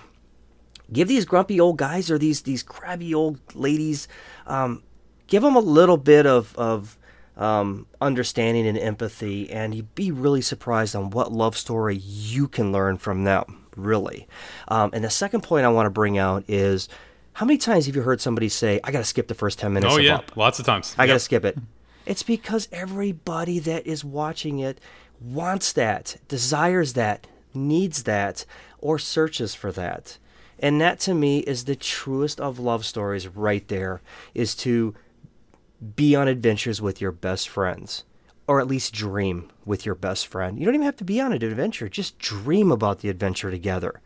give 0.93 1.07
these 1.07 1.25
grumpy 1.25 1.59
old 1.59 1.77
guys 1.77 2.09
or 2.11 2.17
these 2.17 2.41
these 2.41 2.63
crabby 2.63 3.13
old 3.13 3.39
ladies 3.55 4.07
um, 4.47 4.83
give 5.27 5.41
them 5.43 5.55
a 5.55 5.59
little 5.59 5.97
bit 5.97 6.25
of 6.25 6.55
of 6.57 6.97
um, 7.37 7.87
understanding 8.01 8.67
and 8.67 8.77
empathy 8.77 9.49
and 9.49 9.73
you'd 9.73 9.95
be 9.95 10.11
really 10.11 10.41
surprised 10.41 10.95
on 10.95 11.09
what 11.11 11.31
love 11.31 11.55
story 11.57 11.95
you 11.97 12.47
can 12.47 12.71
learn 12.71 12.97
from 12.97 13.23
them 13.23 13.65
really 13.75 14.27
um, 14.67 14.89
and 14.93 15.03
the 15.03 15.09
second 15.09 15.41
point 15.41 15.65
i 15.65 15.69
want 15.69 15.85
to 15.85 15.89
bring 15.91 16.17
out 16.17 16.43
is 16.47 16.89
how 17.33 17.45
many 17.45 17.57
times 17.57 17.85
have 17.85 17.95
you 17.95 18.01
heard 18.01 18.19
somebody 18.19 18.49
say 18.49 18.79
i 18.83 18.91
gotta 18.91 19.05
skip 19.05 19.27
the 19.29 19.33
first 19.33 19.57
10 19.59 19.71
minutes 19.73 19.93
oh 19.93 19.97
yeah, 19.97 20.15
up 20.17 20.35
lots 20.35 20.59
of 20.59 20.65
times. 20.65 20.93
I 20.97 21.03
Yep. 21.03 21.07
gotta 21.07 21.19
skip 21.19 21.45
it. 21.45 21.57
It's 22.05 22.23
because 22.23 22.67
everybody 22.71 23.59
that 23.59 23.87
is 23.87 24.03
watching 24.03 24.59
it 24.59 24.79
wants 25.21 25.71
that, 25.73 26.17
desires 26.27 26.93
that, 26.93 27.27
needs 27.53 28.03
that, 28.03 28.43
or 28.79 28.97
searches 28.99 29.53
for 29.55 29.71
that. 29.71 30.17
And 30.61 30.79
that 30.79 30.99
to 31.01 31.13
me 31.13 31.39
is 31.39 31.65
the 31.65 31.75
truest 31.75 32.39
of 32.39 32.59
love 32.59 32.85
stories 32.85 33.27
right 33.27 33.67
there 33.67 34.01
is 34.35 34.55
to 34.57 34.93
be 35.95 36.15
on 36.15 36.27
adventures 36.27 36.81
with 36.81 37.01
your 37.01 37.11
best 37.11 37.49
friends. 37.49 38.03
Or 38.47 38.59
at 38.59 38.67
least 38.67 38.93
dream 38.93 39.49
with 39.65 39.85
your 39.85 39.95
best 39.95 40.27
friend. 40.27 40.59
You 40.59 40.65
don't 40.65 40.75
even 40.75 40.85
have 40.85 40.97
to 40.97 41.03
be 41.03 41.19
on 41.19 41.33
an 41.33 41.43
adventure, 41.43 41.89
just 41.89 42.19
dream 42.19 42.71
about 42.71 42.99
the 42.99 43.09
adventure 43.09 43.49
together. 43.49 44.01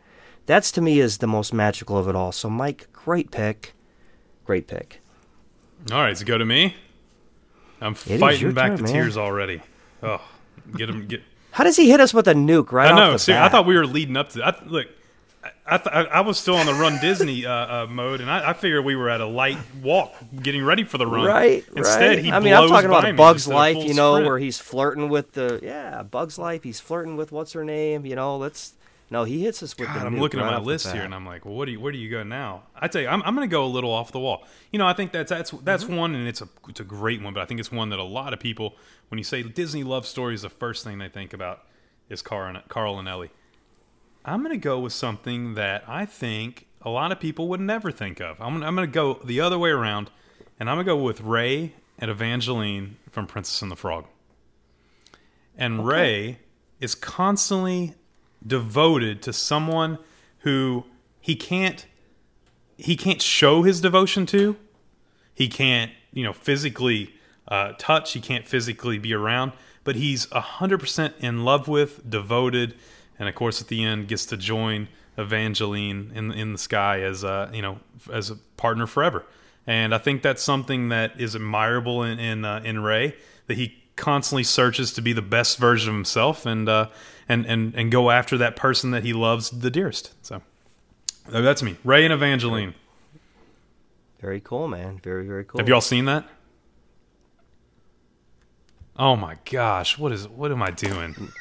That's 0.46 0.70
to 0.72 0.80
me 0.80 1.00
is 1.00 1.18
the 1.18 1.26
most 1.26 1.52
magical 1.52 1.98
of 1.98 2.08
it 2.08 2.14
all. 2.14 2.32
So 2.32 2.48
Mike, 2.48 2.86
great 2.92 3.30
pick. 3.30 3.74
Great 4.44 4.68
pick. 4.68 5.00
All 5.90 5.98
right, 5.98 6.16
so 6.16 6.24
go 6.24 6.38
to 6.38 6.44
me. 6.44 6.74
I'm 7.80 7.96
your 8.06 8.18
fighting 8.18 8.52
back 8.52 8.68
turn, 8.68 8.76
the 8.76 8.82
man. 8.84 8.92
tears 8.92 9.16
already. 9.16 9.60
Oh, 10.02 10.22
get 10.76 10.88
him. 10.88 11.06
Get. 11.06 11.22
How 11.50 11.64
does 11.64 11.76
he 11.76 11.90
hit 11.90 12.00
us 12.00 12.14
with 12.14 12.28
a 12.28 12.34
nuke 12.34 12.72
right 12.72 12.88
I 12.88 12.92
off 12.92 12.98
know. 12.98 13.16
See, 13.16 13.34
I 13.34 13.48
thought 13.48 13.66
we 13.66 13.76
were 13.76 13.86
leading 13.86 14.16
up 14.16 14.30
to. 14.30 14.44
I, 14.44 14.54
look, 14.64 14.86
I, 15.68 15.74
I, 15.74 15.78
th- 15.78 16.08
I 16.12 16.20
was 16.20 16.38
still 16.38 16.56
on 16.56 16.66
the 16.66 16.74
Run 16.74 16.98
Disney 17.00 17.44
uh, 17.46 17.52
uh, 17.52 17.86
mode, 17.88 18.20
and 18.20 18.30
I, 18.30 18.50
I 18.50 18.52
figured 18.52 18.84
we 18.84 18.96
were 18.96 19.10
at 19.10 19.20
a 19.20 19.26
light 19.26 19.58
walk, 19.82 20.14
getting 20.42 20.64
ready 20.64 20.84
for 20.84 20.98
the 20.98 21.06
run. 21.06 21.26
Right. 21.26 21.64
Instead, 21.76 22.08
right. 22.08 22.18
he 22.24 22.30
I 22.30 22.40
mean, 22.40 22.54
I'm 22.54 22.68
talking 22.68 22.86
about 22.86 23.02
by 23.02 23.08
a 23.08 23.12
me 23.12 23.16
Bug's 23.16 23.44
just 23.44 23.48
at 23.48 23.54
a 23.54 23.56
Life, 23.56 23.76
you 23.76 23.94
know, 23.94 24.14
sprint. 24.14 24.26
where 24.26 24.38
he's 24.38 24.58
flirting 24.58 25.08
with 25.08 25.32
the 25.32 25.60
yeah, 25.62 26.02
Bug's 26.02 26.38
Life. 26.38 26.62
He's 26.62 26.80
flirting 26.80 27.16
with 27.16 27.32
what's 27.32 27.52
her 27.52 27.64
name, 27.64 28.06
you 28.06 28.16
know. 28.16 28.36
Let's 28.36 28.74
no, 29.08 29.22
he 29.22 29.44
hits 29.44 29.62
us 29.62 29.76
with 29.78 29.86
God, 29.88 30.02
the. 30.02 30.06
I'm 30.06 30.18
looking 30.18 30.40
at 30.40 30.46
my 30.46 30.58
list 30.58 30.90
here, 30.92 31.02
and 31.02 31.14
I'm 31.14 31.24
like, 31.24 31.44
well, 31.44 31.54
what 31.54 31.66
do 31.66 31.72
you, 31.72 31.80
where 31.80 31.92
do 31.92 31.98
you 31.98 32.10
go 32.10 32.24
now? 32.24 32.64
I 32.74 32.88
tell 32.88 33.02
you, 33.02 33.08
I'm, 33.08 33.22
I'm 33.22 33.36
going 33.36 33.48
to 33.48 33.52
go 33.52 33.64
a 33.64 33.68
little 33.68 33.92
off 33.92 34.10
the 34.10 34.18
wall. 34.18 34.44
You 34.72 34.80
know, 34.80 34.86
I 34.86 34.94
think 34.94 35.12
that's 35.12 35.30
that's 35.30 35.52
that's 35.62 35.84
Mm-hmm. 35.84 35.96
one, 35.96 36.14
and 36.16 36.26
it's 36.26 36.42
a 36.42 36.48
it's 36.68 36.80
a 36.80 36.84
great 36.84 37.22
one, 37.22 37.32
but 37.32 37.40
I 37.40 37.46
think 37.46 37.60
it's 37.60 37.70
one 37.70 37.90
that 37.90 38.00
a 38.00 38.04
lot 38.04 38.32
of 38.32 38.40
people, 38.40 38.74
when 39.08 39.18
you 39.18 39.24
say 39.24 39.42
Disney 39.44 39.84
love 39.84 40.06
stories, 40.06 40.42
the 40.42 40.50
first 40.50 40.82
thing 40.82 40.98
they 40.98 41.08
think 41.08 41.32
about 41.32 41.62
is 42.08 42.20
Carl 42.20 42.56
and, 42.56 42.68
Carl 42.68 42.98
and 42.98 43.08
Ellie. 43.08 43.30
I'm 44.26 44.40
going 44.40 44.50
to 44.50 44.58
go 44.58 44.80
with 44.80 44.92
something 44.92 45.54
that 45.54 45.84
I 45.86 46.04
think 46.04 46.66
a 46.82 46.90
lot 46.90 47.12
of 47.12 47.20
people 47.20 47.46
would 47.48 47.60
never 47.60 47.92
think 47.92 48.20
of. 48.20 48.40
I'm, 48.40 48.60
I'm 48.64 48.74
going 48.74 48.88
to 48.88 48.92
go 48.92 49.20
the 49.24 49.40
other 49.40 49.56
way 49.56 49.70
around, 49.70 50.10
and 50.58 50.68
I'm 50.68 50.76
going 50.76 50.86
to 50.86 50.92
go 50.92 50.96
with 51.00 51.20
Ray 51.20 51.74
and 51.96 52.10
Evangeline 52.10 52.96
from 53.08 53.28
Princess 53.28 53.62
and 53.62 53.70
the 53.70 53.76
Frog. 53.76 54.06
And 55.56 55.86
Ray 55.86 56.40
is 56.80 56.96
constantly 56.96 57.94
devoted 58.44 59.22
to 59.22 59.32
someone 59.32 59.98
who 60.40 60.84
he 61.20 61.36
can't 61.36 61.86
he 62.76 62.94
can't 62.94 63.22
show 63.22 63.62
his 63.62 63.80
devotion 63.80 64.26
to. 64.26 64.54
He 65.32 65.48
can't, 65.48 65.90
you 66.12 66.22
know, 66.22 66.34
physically 66.34 67.14
uh, 67.48 67.72
touch. 67.78 68.12
He 68.12 68.20
can't 68.20 68.46
physically 68.46 68.98
be 68.98 69.14
around, 69.14 69.52
but 69.82 69.96
he's 69.96 70.30
hundred 70.30 70.78
percent 70.78 71.14
in 71.18 71.42
love 71.42 71.68
with, 71.68 72.08
devoted, 72.08 72.74
and 73.18 73.28
of 73.28 73.34
course, 73.34 73.60
at 73.60 73.68
the 73.68 73.84
end, 73.84 74.08
gets 74.08 74.26
to 74.26 74.36
join 74.36 74.88
Evangeline 75.18 76.12
in 76.14 76.30
in 76.32 76.52
the 76.52 76.58
sky 76.58 77.00
as 77.00 77.24
a 77.24 77.50
you 77.52 77.62
know 77.62 77.78
as 78.12 78.30
a 78.30 78.36
partner 78.56 78.86
forever. 78.86 79.24
And 79.66 79.94
I 79.94 79.98
think 79.98 80.22
that's 80.22 80.42
something 80.42 80.90
that 80.90 81.20
is 81.20 81.34
admirable 81.34 82.02
in 82.02 82.18
in, 82.18 82.44
uh, 82.44 82.60
in 82.64 82.80
Ray 82.82 83.16
that 83.46 83.56
he 83.56 83.82
constantly 83.96 84.44
searches 84.44 84.92
to 84.92 85.02
be 85.02 85.12
the 85.12 85.22
best 85.22 85.58
version 85.58 85.88
of 85.88 85.94
himself 85.94 86.46
and 86.46 86.68
uh, 86.68 86.88
and 87.28 87.46
and 87.46 87.74
and 87.74 87.90
go 87.90 88.10
after 88.10 88.36
that 88.38 88.56
person 88.56 88.90
that 88.90 89.04
he 89.04 89.12
loves 89.12 89.50
the 89.50 89.70
dearest. 89.70 90.12
So 90.22 90.42
uh, 91.32 91.40
that's 91.40 91.62
me, 91.62 91.76
Ray 91.82 92.04
and 92.04 92.12
Evangeline. 92.12 92.74
Very 94.20 94.40
cool, 94.40 94.68
man. 94.68 95.00
Very 95.02 95.26
very 95.26 95.44
cool. 95.44 95.58
Have 95.58 95.68
y'all 95.68 95.80
seen 95.80 96.04
that? 96.04 96.28
Oh 98.98 99.16
my 99.16 99.36
gosh, 99.50 99.98
what 99.98 100.12
is 100.12 100.28
what 100.28 100.52
am 100.52 100.62
I 100.62 100.70
doing? 100.70 101.32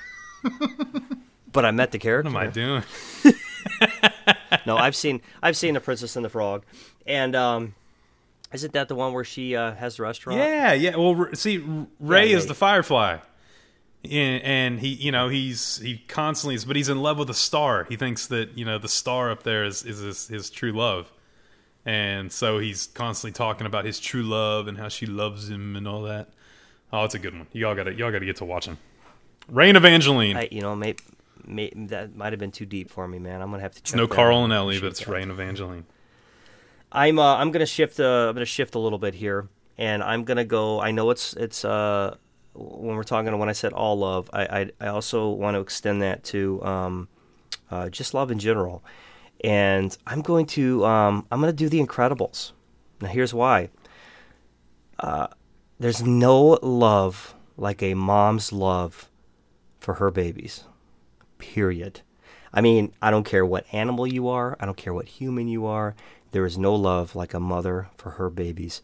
But 1.56 1.66
I 1.66 1.72
met 1.72 1.92
the 1.92 2.00
character. 2.00 2.30
What 2.30 2.44
am 2.44 2.50
I 2.50 2.52
doing? 2.52 2.84
no, 4.66 4.78
I've 4.78 4.96
seen 4.96 5.22
I've 5.42 5.58
seen 5.58 5.74
the 5.74 5.80
Princess 5.80 6.16
and 6.16 6.26
the 6.26 6.30
Frog, 6.30 6.66
and 7.08 7.36
um, 7.36 7.76
isn't 8.52 8.74
that 8.74 8.90
the 8.90 8.96
one 8.96 9.14
where 9.14 9.24
she 9.24 9.56
uh, 9.56 9.74
has 9.76 9.98
the 9.98 10.04
restaurant? 10.04 10.40
Yeah, 10.40 10.74
yeah. 10.74 10.96
Well, 10.96 11.30
see, 11.34 11.64
Ray 12.00 12.30
Yeah, 12.32 12.38
is 12.38 12.48
the 12.48 12.54
Firefly, 12.54 13.20
and, 14.04 14.44
and 14.44 14.80
he, 14.80 14.90
you 14.90 15.12
know, 15.12 15.30
he's 15.30 15.78
he 15.78 16.00
constantly 16.10 16.56
is, 16.56 16.66
but 16.66 16.76
he's 16.76 16.90
in 16.90 17.02
love 17.02 17.18
with 17.18 17.30
the 17.30 17.34
star. 17.34 17.86
He 17.86 17.96
thinks 17.96 18.28
that 18.28 18.58
you 18.58 18.66
know 18.66 18.78
the 18.78 18.90
star 18.90 19.32
up 19.32 19.44
there 19.44 19.64
is 19.64 19.84
is 19.84 20.00
his, 20.00 20.28
his 20.28 20.50
true 20.50 20.74
love, 20.74 21.12
and 21.86 22.32
so 22.32 22.60
he's 22.60 22.88
constantly 22.88 23.34
talking 23.34 23.66
about 23.66 23.86
his 23.86 24.00
true 24.00 24.24
love 24.24 24.68
and 24.68 24.78
how 24.78 24.90
she 24.90 25.06
loves 25.06 25.50
him 25.50 25.76
and 25.76 25.88
all 25.88 26.02
that. 26.04 26.30
Oh, 26.92 27.04
it's 27.06 27.16
a 27.16 27.20
good 27.20 27.34
one. 27.34 27.48
Y'all 27.54 27.76
got 27.76 27.84
to 27.84 27.94
y'all 27.94 28.12
got 28.12 28.20
to 28.20 28.26
get 28.26 28.36
to 28.38 28.46
watching. 28.46 28.78
Ray 29.48 29.70
and 29.70 29.78
Evangeline. 29.78 30.38
I, 30.38 30.48
you 30.52 30.62
know, 30.62 30.76
may, 30.76 30.96
may, 31.48 31.72
that 31.76 32.16
might 32.16 32.34
have 32.34 32.40
been 32.40 32.52
too 32.52 32.66
deep 32.66 32.90
for 32.90 33.08
me, 33.08 33.20
man. 33.20 33.42
I'm 33.42 33.52
gonna 33.52 33.64
have 33.64 33.74
to. 33.74 33.80
it's 33.80 33.92
check 33.92 33.98
no 33.98 34.08
that 34.08 34.16
Carl 34.16 34.44
and 34.44 34.54
Ellie, 34.54 34.80
but 34.80 34.88
it's. 34.88 35.08
Ray 35.08 35.22
and 35.22 35.32
Evangeline. 35.32 35.86
I'm 36.92 37.20
uh, 37.20 37.36
I'm 37.38 37.52
gonna 37.52 37.66
shift 37.66 38.00
uh, 38.00 38.28
I'm 38.30 38.36
gonna 38.36 38.46
shift 38.46 38.76
a 38.76 38.80
little 38.80 39.00
bit 39.00 39.16
here, 39.16 39.50
and 39.78 40.02
I'm 40.02 40.24
gonna 40.24 40.46
go. 40.46 40.80
I 40.80 40.92
know 40.92 41.10
it's 41.10 41.34
it's 41.34 41.66
uh 41.66 42.16
when 42.54 42.96
we're 42.96 43.04
talking 43.04 43.32
to 43.32 43.38
when 43.38 43.50
I 43.50 43.54
said 43.54 43.74
all 43.74 43.98
love, 43.98 44.30
I 44.32 44.46
I, 44.46 44.72
I 44.80 44.88
also 44.88 45.30
want 45.30 45.56
to 45.56 45.60
extend 45.60 46.02
that 46.02 46.24
to 46.26 46.64
um 46.64 47.10
uh, 47.70 47.90
just 47.90 48.14
love 48.14 48.32
in 48.32 48.40
general, 48.40 48.84
and 49.44 49.96
I'm 50.08 50.22
going 50.22 50.46
to 50.48 50.86
um 50.86 51.26
I'm 51.32 51.40
gonna 51.42 51.54
do 51.54 51.70
The 51.70 51.84
Incredibles. 51.84 52.54
Now 53.02 53.10
here's 53.10 53.34
why. 53.34 53.70
Uh, 54.98 55.28
there's 55.80 56.02
no 56.02 56.58
love 56.62 57.36
like 57.58 57.84
a 57.84 57.94
mom's 57.94 58.54
love 58.54 59.10
for 59.80 59.96
her 59.96 60.10
babies. 60.10 60.64
Period. 61.38 62.02
I 62.54 62.62
mean, 62.62 62.94
I 63.02 63.12
don't 63.12 63.26
care 63.26 63.46
what 63.46 63.66
animal 63.74 64.08
you 64.08 64.30
are, 64.30 64.56
I 64.60 64.66
don't 64.66 64.78
care 64.78 64.94
what 64.94 65.08
human 65.08 65.48
you 65.48 65.66
are. 65.66 65.96
There 66.32 66.46
is 66.46 66.58
no 66.58 66.74
love 66.76 67.16
like 67.16 67.34
a 67.34 67.40
mother 67.40 67.90
for 67.98 68.12
her 68.12 68.30
babies, 68.30 68.82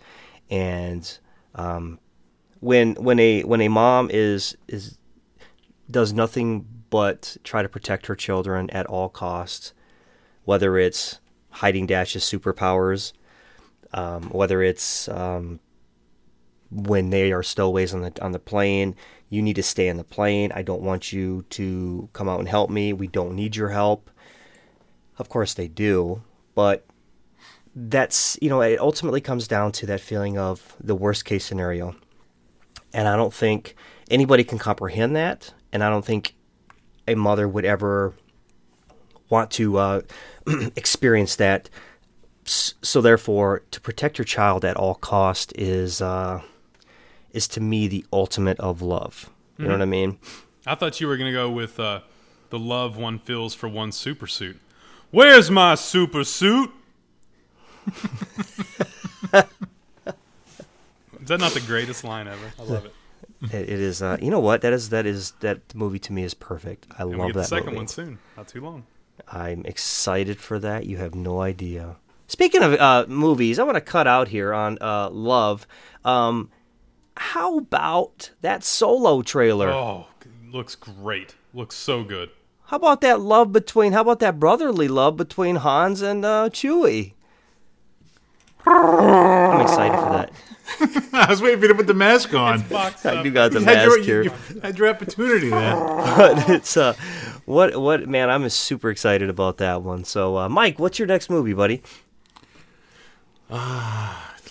and 0.50 1.18
um, 1.56 2.00
when 2.60 2.96
when 2.96 3.20
a 3.20 3.42
when 3.42 3.62
a 3.62 3.68
mom 3.68 4.10
is 4.12 4.56
is 4.68 4.98
does 5.90 6.14
nothing 6.14 6.66
but 6.90 7.38
try 7.44 7.62
to 7.62 7.70
protect 7.70 8.08
her 8.08 8.16
children 8.16 8.70
at 8.70 8.86
all 8.86 9.10
costs, 9.10 9.74
whether 10.44 10.78
it's 10.78 11.20
hiding 11.50 11.86
Dash's 11.86 12.24
superpowers, 12.24 13.14
um, 13.94 14.24
whether 14.30 14.62
it's 14.62 15.08
um, 15.10 15.60
when 16.72 17.10
they 17.10 17.32
are 17.32 17.44
stowaways 17.44 17.94
on 17.94 18.02
the 18.02 18.24
on 18.24 18.32
the 18.32 18.40
plane. 18.40 18.96
You 19.30 19.42
need 19.42 19.56
to 19.56 19.64
stay 19.64 19.90
on 19.90 19.98
the 19.98 20.04
plane. 20.04 20.52
I 20.54 20.62
don't 20.62 20.82
want 20.82 21.14
you 21.14 21.46
to 21.52 22.10
come 22.14 22.28
out 22.28 22.40
and 22.40 22.50
help 22.50 22.70
me. 22.70 22.94
We 22.94 23.08
don't 23.08 23.36
need 23.36 23.56
your 23.56 23.70
help. 23.70 24.10
Of 25.18 25.30
course 25.30 25.54
they 25.54 25.68
do, 25.68 26.24
but 26.56 26.86
that's 27.76 28.38
you 28.42 28.50
know 28.50 28.62
it 28.62 28.80
ultimately 28.80 29.22
comes 29.22 29.48
down 29.48 29.72
to 29.74 29.86
that 29.86 30.02
feeling 30.02 30.38
of 30.38 30.76
the 30.80 30.96
worst 30.96 31.26
case 31.26 31.46
scenario, 31.46 31.96
and 32.94 33.08
I 33.08 33.16
don't 33.16 33.34
think 33.34 33.76
anybody 34.10 34.44
can 34.44 34.58
comprehend 34.58 35.16
that, 35.16 35.54
and 35.72 35.84
I 35.84 35.90
don't 35.90 36.06
think 36.06 36.36
a 37.08 37.16
mother 37.16 37.48
would 37.48 37.66
ever 37.66 38.14
want 39.30 39.52
to 39.52 39.78
uh, 39.78 40.02
experience 40.76 41.36
that. 41.38 41.70
So 42.44 43.02
therefore, 43.02 43.62
to 43.70 43.80
protect 43.80 44.18
your 44.18 44.26
child 44.26 44.66
at 44.66 44.76
all 44.76 44.96
cost 44.96 45.54
is 45.58 46.02
uh, 46.02 46.42
is 47.34 47.48
to 47.50 47.62
me 47.62 47.88
the 47.88 48.06
ultimate 48.12 48.60
of 48.60 48.82
love. 48.82 49.30
You 49.58 49.66
know 49.68 49.74
what 49.74 49.82
I 49.82 49.86
mean? 49.86 50.18
I 50.66 50.74
thought 50.76 51.00
you 51.00 51.08
were 51.08 51.18
gonna 51.18 51.32
go 51.32 51.50
with 51.50 51.80
uh, 51.80 52.02
the 52.50 52.58
love 52.60 52.98
one 52.98 53.20
feels 53.20 53.54
for 53.54 53.68
one 53.70 53.92
super 53.92 54.26
suit. 54.28 54.60
Where's 55.12 55.52
my 55.52 55.76
super 55.76 56.24
suit? 56.24 56.72
Is 61.22 61.28
that 61.28 61.40
not 61.40 61.52
the 61.54 61.62
greatest 61.62 62.04
line 62.04 62.28
ever? 62.28 62.52
I 62.60 62.64
love 62.64 62.86
it. 62.86 62.94
It, 63.44 63.70
it 63.70 63.80
is. 63.80 64.02
Uh, 64.02 64.18
you 64.22 64.30
know 64.32 64.40
what? 64.40 64.62
That 64.62 64.74
is 64.74 64.90
that 64.90 65.06
is 65.06 65.32
that 65.42 65.74
movie 65.76 66.00
to 66.00 66.14
me 66.14 66.24
is 66.24 66.34
perfect. 66.34 66.88
I 66.98 67.02
And 67.04 67.12
we 67.12 67.16
love 67.18 67.28
get 67.28 67.34
the 67.34 67.40
that 67.42 67.48
second 67.48 67.66
movie. 67.68 67.78
one 67.78 67.88
soon. 67.88 68.20
Not 68.38 68.48
too 68.48 68.62
long. 68.62 68.86
I'm 69.28 69.64
excited 69.66 70.40
for 70.40 70.58
that. 70.60 70.86
You 70.88 70.98
have 70.98 71.14
no 71.14 71.42
idea. 71.42 71.98
Speaking 72.28 72.64
of 72.64 72.74
uh, 72.74 73.06
movies, 73.08 73.60
I 73.60 73.64
want 73.64 73.76
to 73.76 73.82
cut 73.82 74.08
out 74.08 74.30
here 74.30 74.54
on 74.54 74.78
uh, 74.82 75.10
Love. 75.10 75.68
Um, 76.06 76.50
how 77.22 77.60
about 77.60 78.32
that 78.42 78.64
solo 78.64 79.22
trailer? 79.22 79.70
Oh, 79.70 80.08
looks 80.52 80.76
great. 80.76 81.36
Looks 81.54 81.76
so 81.76 82.04
good. 82.04 82.32
How 82.66 82.78
about 82.78 83.02
that 83.02 83.22
love 83.22 83.52
between? 83.52 83.94
How 83.94 84.02
about 84.02 84.20
that 84.20 84.40
brotherly 84.40 84.88
love 84.88 85.18
between 85.18 85.58
Hans 85.58 86.02
and 86.02 86.26
uh, 86.26 86.50
Chewie? 86.50 87.14
I'm 88.66 89.62
excited 89.62 89.98
for 89.98 90.12
that. 90.14 90.32
I 91.14 91.30
was 91.30 91.42
waiting 91.42 91.60
for 91.60 91.66
you 91.66 91.72
to 91.74 91.76
put 91.76 91.88
the 91.88 91.94
mask 91.94 92.34
on. 92.34 92.62
Boxed 92.68 93.06
I 93.06 93.22
do 93.22 93.30
got 93.30 93.52
the 93.52 93.60
You 93.60 93.66
had, 93.66 93.84
your, 93.84 93.98
mask 93.98 94.08
you, 94.08 94.14
here. 94.14 94.24
you 94.24 94.60
had 94.62 94.78
your 94.80 94.88
opportunity 94.88 95.50
there. 95.50 95.76
but 96.18 96.50
it's 96.50 96.76
uh, 96.76 96.94
what 97.46 97.80
what 97.80 98.08
man? 98.08 98.32
I'm 98.32 98.48
super 98.50 98.90
excited 98.90 99.30
about 99.30 99.58
that 99.58 99.84
one. 99.84 100.06
So, 100.06 100.38
uh, 100.38 100.50
Mike, 100.50 100.80
what's 100.80 100.98
your 100.98 101.08
next 101.08 101.30
movie, 101.30 101.54
buddy? 101.54 101.84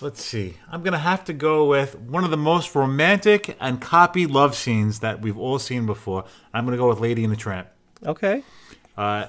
Let's 0.03 0.23
see. 0.25 0.57
I'm 0.71 0.83
gonna 0.83 0.99
have 0.99 1.25
to 1.25 1.33
go 1.33 1.67
with 1.67 1.99
one 1.99 2.25
of 2.25 2.31
the 2.31 2.37
most 2.37 2.75
romantic 2.75 3.57
and 3.61 3.81
copied 3.81 4.31
love 4.31 4.55
scenes 4.57 5.01
that 5.01 5.21
we've 5.21 5.37
all 5.39 5.59
seen 5.59 5.87
before. 5.87 6.25
I'm 6.55 6.65
gonna 6.65 6.77
go 6.77 6.89
with 6.89 7.01
Lady 7.01 7.23
and 7.25 7.33
the 7.33 7.37
Tramp. 7.37 7.69
Okay. 8.05 8.43
Uh, 8.97 9.27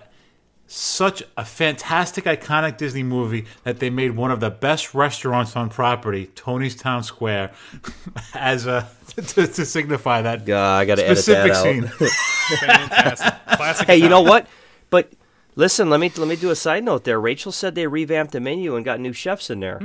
such 0.68 1.22
a 1.36 1.44
fantastic, 1.44 2.24
iconic 2.24 2.78
Disney 2.78 3.04
movie 3.04 3.46
that 3.66 3.80
they 3.80 3.90
made 3.90 4.12
one 4.12 4.32
of 4.32 4.40
the 4.40 4.50
best 4.50 4.94
restaurants 4.96 5.58
on 5.58 5.68
property, 5.70 6.28
Tony's 6.36 6.78
Town 6.78 7.04
Square, 7.04 7.52
as 8.34 8.66
a 8.66 8.88
to, 9.18 9.48
to 9.48 9.66
signify 9.66 10.22
that 10.22 10.50
Uh, 10.50 10.58
I 10.58 10.86
got 10.86 10.96
to 10.96 11.04
edit 11.04 11.18
that 11.18 11.18
specific 11.18 11.52
out. 11.52 11.64
scene. 11.64 11.84
Fantastic. 12.60 13.34
Classic. 13.58 13.88
Hey, 13.88 13.98
you 13.98 14.08
know 14.08 14.22
what? 14.22 14.48
But 14.90 15.12
listen, 15.56 15.90
let 15.90 16.00
me 16.00 16.10
let 16.16 16.28
me 16.30 16.38
do 16.38 16.50
a 16.52 16.56
side 16.56 16.86
note 16.86 17.04
there. 17.04 17.20
Rachel 17.20 17.52
said 17.52 17.76
they 17.76 17.88
revamped 17.88 18.32
the 18.32 18.40
menu 18.40 18.76
and 18.78 18.86
got 18.86 19.00
new 19.02 19.12
chefs 19.14 19.50
in 19.50 19.60
there. 19.60 19.82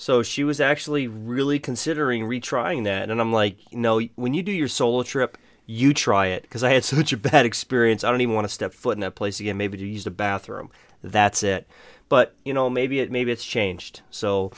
So 0.00 0.22
she 0.22 0.44
was 0.44 0.60
actually 0.60 1.08
really 1.08 1.58
considering 1.58 2.22
retrying 2.22 2.84
that, 2.84 3.10
and 3.10 3.20
I'm 3.20 3.32
like, 3.32 3.56
no, 3.72 4.00
when 4.14 4.32
you 4.32 4.44
do 4.44 4.52
your 4.52 4.68
solo 4.68 5.02
trip, 5.02 5.36
you 5.66 5.92
try 5.92 6.28
it 6.28 6.42
because 6.42 6.62
I 6.62 6.70
had 6.70 6.84
such 6.84 7.12
a 7.12 7.16
bad 7.16 7.44
experience. 7.44 8.04
I 8.04 8.10
don't 8.10 8.20
even 8.20 8.34
want 8.34 8.46
to 8.46 8.54
step 8.54 8.72
foot 8.72 8.96
in 8.96 9.00
that 9.00 9.16
place 9.16 9.40
again. 9.40 9.56
Maybe 9.56 9.76
to 9.76 9.86
use 9.86 10.04
the 10.04 10.12
bathroom. 10.12 10.70
That's 11.02 11.42
it. 11.42 11.66
But 12.08 12.36
you 12.44 12.54
know, 12.54 12.70
maybe 12.70 13.00
it 13.00 13.10
maybe 13.10 13.32
it's 13.32 13.44
changed. 13.44 14.02
So 14.08 14.52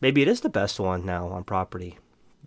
maybe 0.00 0.22
it 0.22 0.28
is 0.28 0.42
the 0.42 0.48
best 0.48 0.78
one 0.78 1.04
now 1.04 1.26
on 1.26 1.42
property. 1.42 1.98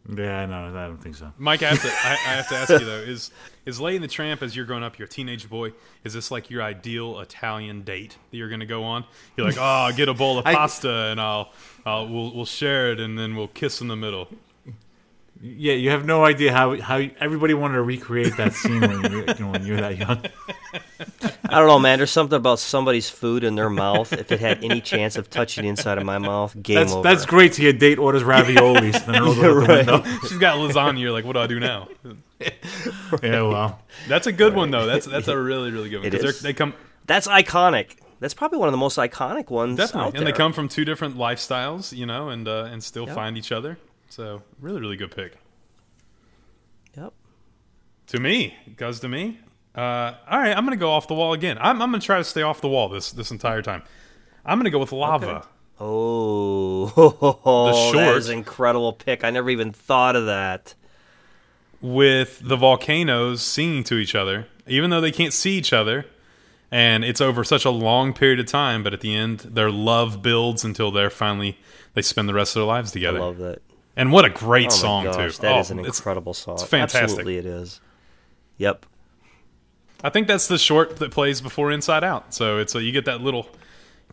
Yeah, 0.10 0.46
no, 0.46 0.78
I 0.78 0.88
don't 0.88 0.98
think 1.02 1.16
so. 1.16 1.32
Mike, 1.38 1.64
I 1.64 1.70
have 1.70 1.82
to. 1.82 1.88
I, 1.90 2.12
I 2.12 2.36
have 2.36 2.48
to 2.50 2.56
ask 2.56 2.70
you 2.70 2.86
though: 2.86 3.00
is 3.00 3.32
is 3.66 3.80
Lady 3.82 3.98
and 3.98 4.04
the 4.04 4.08
Tramp 4.08 4.42
as 4.42 4.56
you're 4.56 4.66
growing 4.66 4.84
up, 4.84 4.98
you're 4.98 5.06
a 5.06 5.10
teenage 5.10 5.50
boy? 5.50 5.74
Is 6.06 6.14
this 6.14 6.32
like 6.32 6.50
your 6.50 6.62
ideal 6.62 7.20
Italian 7.20 7.82
date 7.82 8.18
that 8.32 8.38
you're 8.38 8.48
going 8.48 8.62
to 8.62 8.66
go 8.66 8.84
on? 8.86 9.04
You're 9.36 9.46
like, 9.48 9.58
oh, 9.58 9.62
I'll 9.62 9.94
get 9.94 10.08
a 10.08 10.14
bowl 10.14 10.40
of 10.40 10.46
I- 10.48 10.54
pasta 10.56 10.90
and 11.12 11.20
I'll, 11.20 11.52
I'll 11.86 12.08
we'll 12.08 12.34
we'll 12.34 12.46
share 12.46 12.92
it 12.94 13.00
and 13.02 13.18
then 13.20 13.36
we'll 13.36 13.50
kiss 13.50 13.82
in 13.82 13.90
the 13.90 13.98
middle. 13.98 14.30
Yeah, 15.42 15.74
you 15.74 15.92
have 15.92 16.06
no 16.06 16.26
idea 16.26 16.52
how 16.52 16.80
how 16.82 16.98
everybody 17.20 17.54
wanted 17.54 17.76
to 17.76 17.82
recreate 17.84 18.36
that 18.38 18.54
scene 18.54 18.82
when 18.82 19.12
you, 19.12 19.20
you 19.20 19.34
know 19.40 19.52
when 19.52 19.66
you're 19.66 19.78
that 19.78 19.98
young. 19.98 20.24
I 21.50 21.60
don't 21.60 21.68
know, 21.68 21.80
man. 21.80 22.00
There's 22.00 22.12
something 22.12 22.36
about 22.38 22.60
somebody's 22.60 23.10
food 23.10 23.44
in 23.44 23.56
their 23.56 23.70
mouth. 23.70 24.12
If 24.14 24.32
it 24.32 24.40
had 24.40 24.64
any 24.64 24.82
chance 24.82 25.16
of 25.16 25.30
touching 25.30 25.64
the 25.64 25.70
inside 25.70 25.98
of 25.98 26.06
my 26.06 26.18
mouth, 26.18 26.56
game 26.62 26.76
That's 26.78 26.94
over. 26.94 27.04
that's 27.04 27.26
great. 27.26 27.54
To 27.54 27.62
your 27.62 27.74
date 27.74 28.00
orders 28.00 28.24
raviolis, 28.24 29.06
and 29.06 29.14
then 29.16 29.22
rolls 29.24 29.38
out 29.38 29.42
the 29.44 29.54
right. 29.56 29.78
window. 29.86 30.04
She's 30.28 30.38
got 30.40 30.58
lasagna. 30.58 31.00
You're 31.00 31.12
like, 31.12 31.26
what 31.26 31.34
do 31.34 31.40
I 31.40 31.48
do 31.48 31.60
now? 31.60 31.88
Yeah, 33.22 33.42
well, 33.44 33.80
That's 34.08 34.28
a 34.28 34.32
good 34.32 34.56
one 34.56 34.72
though. 34.72 34.86
That's 34.86 35.06
that's 35.06 35.28
a 35.28 35.38
really 35.38 35.72
really 35.72 35.90
good 35.90 35.98
one 36.00 36.08
It 36.08 36.12
'cause 36.12 36.22
they're- 36.22 36.30
is. 36.32 36.42
they 36.42 36.54
come 36.54 36.74
That's 37.06 37.28
iconic. 37.28 37.98
That's 38.20 38.34
probably 38.34 38.58
one 38.58 38.68
of 38.68 38.72
the 38.74 38.78
most 38.80 38.98
iconic 38.98 39.50
ones. 39.52 39.78
definitely, 39.78 40.08
out 40.08 40.18
and 40.18 40.26
they 40.26 40.32
come 40.32 40.52
from 40.52 40.68
two 40.68 40.84
different 40.86 41.18
lifestyles, 41.18 41.96
you 41.96 42.06
know, 42.08 42.30
and 42.30 42.48
uh, 42.48 42.64
and 42.72 42.84
still 42.84 43.06
Yep. 43.06 43.16
find 43.16 43.38
each 43.38 43.52
other. 43.52 43.78
So 44.10 44.42
really 44.60 44.80
really 44.82 44.98
good 44.98 45.12
pick. 45.16 45.38
Yep. 46.96 47.14
To 48.08 48.20
me, 48.20 48.56
goes 48.78 49.00
to 49.02 49.10
me. 49.10 49.40
Uh, 49.76 50.16
all 50.30 50.40
right, 50.40 50.58
I'm 50.58 50.66
going 50.66 50.78
to 50.78 50.82
go 50.82 50.92
off 50.92 51.08
the 51.08 51.14
wall 51.14 51.34
again. 51.34 51.58
I'm, 51.60 51.82
I'm 51.82 51.92
going 51.92 52.00
to 52.02 52.06
try 52.06 52.18
to 52.18 52.24
stay 52.24 52.42
off 52.42 52.62
the 52.62 52.70
wall 52.70 52.90
this 52.90 53.12
this 53.12 53.30
entire 53.32 53.62
time. 53.62 53.84
I'm 54.46 54.58
going 54.58 54.66
to 54.66 54.72
go 54.72 54.80
with 54.80 54.92
lava. 54.92 55.46
Oh, 55.80 56.88
The 57.92 57.92
short. 57.92 58.18
is 58.18 58.30
an 58.30 58.38
incredible 58.40 58.94
pick. 58.94 59.24
I 59.24 59.30
never 59.30 59.50
even 59.50 59.72
thought 59.74 60.16
of 60.16 60.26
that. 60.26 60.74
with 61.82 62.40
the 62.44 62.56
volcanoes 62.56 63.44
singing 63.44 63.84
to 63.84 63.96
each 63.98 64.16
other, 64.16 64.48
even 64.66 64.90
though 64.90 65.02
they 65.02 65.12
can't 65.12 65.34
see 65.34 65.52
each 65.58 65.74
other. 65.74 66.06
And 66.72 67.06
it's 67.06 67.22
over 67.22 67.44
such 67.44 67.64
a 67.64 67.70
long 67.70 68.14
period 68.14 68.40
of 68.40 68.48
time, 68.48 68.84
but 68.84 68.94
at 68.94 69.02
the 69.02 69.14
end, 69.16 69.40
their 69.42 69.70
love 69.70 70.22
builds 70.24 70.66
until 70.66 70.92
they're 70.92 71.10
finally 71.12 71.58
they 71.94 72.02
spend 72.02 72.28
the 72.28 72.34
rest 72.34 72.56
of 72.56 72.62
their 72.62 72.68
lives 72.68 72.92
together. 72.92 73.20
I 73.20 73.22
love 73.22 73.38
that. 73.38 73.62
And 73.98 74.12
what 74.12 74.24
a 74.26 74.30
great 74.30 74.68
Oh 74.68 74.70
song 74.70 75.04
gosh, 75.06 75.36
too! 75.38 75.42
That 75.42 75.54
Oh, 75.54 75.60
is 75.60 75.72
an 75.72 75.80
incredible 75.80 76.34
song. 76.34 76.54
it's 76.54 76.64
fantastic. 76.64 77.02
Absolutely, 77.04 77.38
it 77.38 77.46
is. 77.46 77.82
Yep. 78.58 78.86
I 80.04 80.10
think 80.12 80.28
that's 80.28 80.48
the 80.48 80.58
short 80.60 80.98
that 80.98 81.12
plays 81.12 81.42
before 81.42 81.72
Inside 81.72 82.04
Out. 82.04 82.34
So 82.34 82.60
it's 82.60 82.76
a, 82.76 82.84
you 82.84 82.92
get 82.92 83.06
that 83.06 83.22
little 83.22 83.50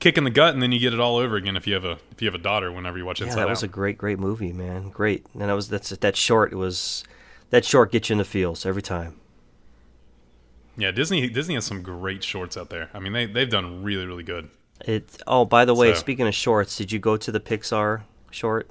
kick 0.01 0.17
in 0.17 0.25
the 0.25 0.31
gut, 0.31 0.55
and 0.55 0.63
then 0.63 0.73
you 0.73 0.79
get 0.81 0.95
it 0.95 1.01
all 1.01 1.17
over 1.19 1.37
again 1.37 1.55
if 1.57 1.67
you 1.67 1.75
have 1.75 1.85
a 1.85 1.99
if 2.13 2.23
you 2.23 2.27
have 2.27 2.35
a 2.35 2.43
daughter. 2.43 2.73
Whenever 2.73 2.97
you 2.99 3.05
watch 3.05 3.21
Yeah, 3.21 3.27
Inside 3.27 3.41
that 3.41 3.47
Out, 3.47 3.51
was 3.51 3.63
a 3.63 3.69
great, 3.69 3.99
great 3.99 4.19
movie, 4.19 4.53
man. 4.53 4.89
Great, 4.89 5.27
and 5.35 5.43
that 5.43 5.53
was 5.53 5.69
that's 5.69 5.91
that 5.91 6.17
short. 6.17 6.53
It 6.53 6.57
was 6.57 7.05
that 7.51 7.65
short 7.67 7.93
gets 7.93 8.09
you 8.09 8.15
in 8.15 8.19
the 8.19 8.25
feels 8.25 8.65
every 8.65 8.83
time. 8.83 9.17
yeah. 10.77 10.91
Disney 10.91 11.29
Disney 11.29 11.55
has 11.55 11.65
some 11.67 11.83
great 11.83 12.25
shorts 12.25 12.57
out 12.57 12.71
there. 12.71 12.89
I 12.95 12.99
mean, 13.01 13.13
they 13.13 13.27
they've 13.27 13.51
done 13.51 13.83
really 13.83 14.07
really 14.07 14.25
good. 14.25 14.49
It. 14.81 15.19
Oh, 15.27 15.45
by 15.45 15.65
the 15.67 15.75
way, 15.75 15.93
So- 15.93 16.01
speaking 16.01 16.27
of 16.27 16.35
shorts, 16.35 16.77
did 16.77 16.91
you 16.93 16.99
go 16.99 17.17
to 17.17 17.31
the 17.31 17.41
Pixar 17.41 18.03
short? 18.31 18.69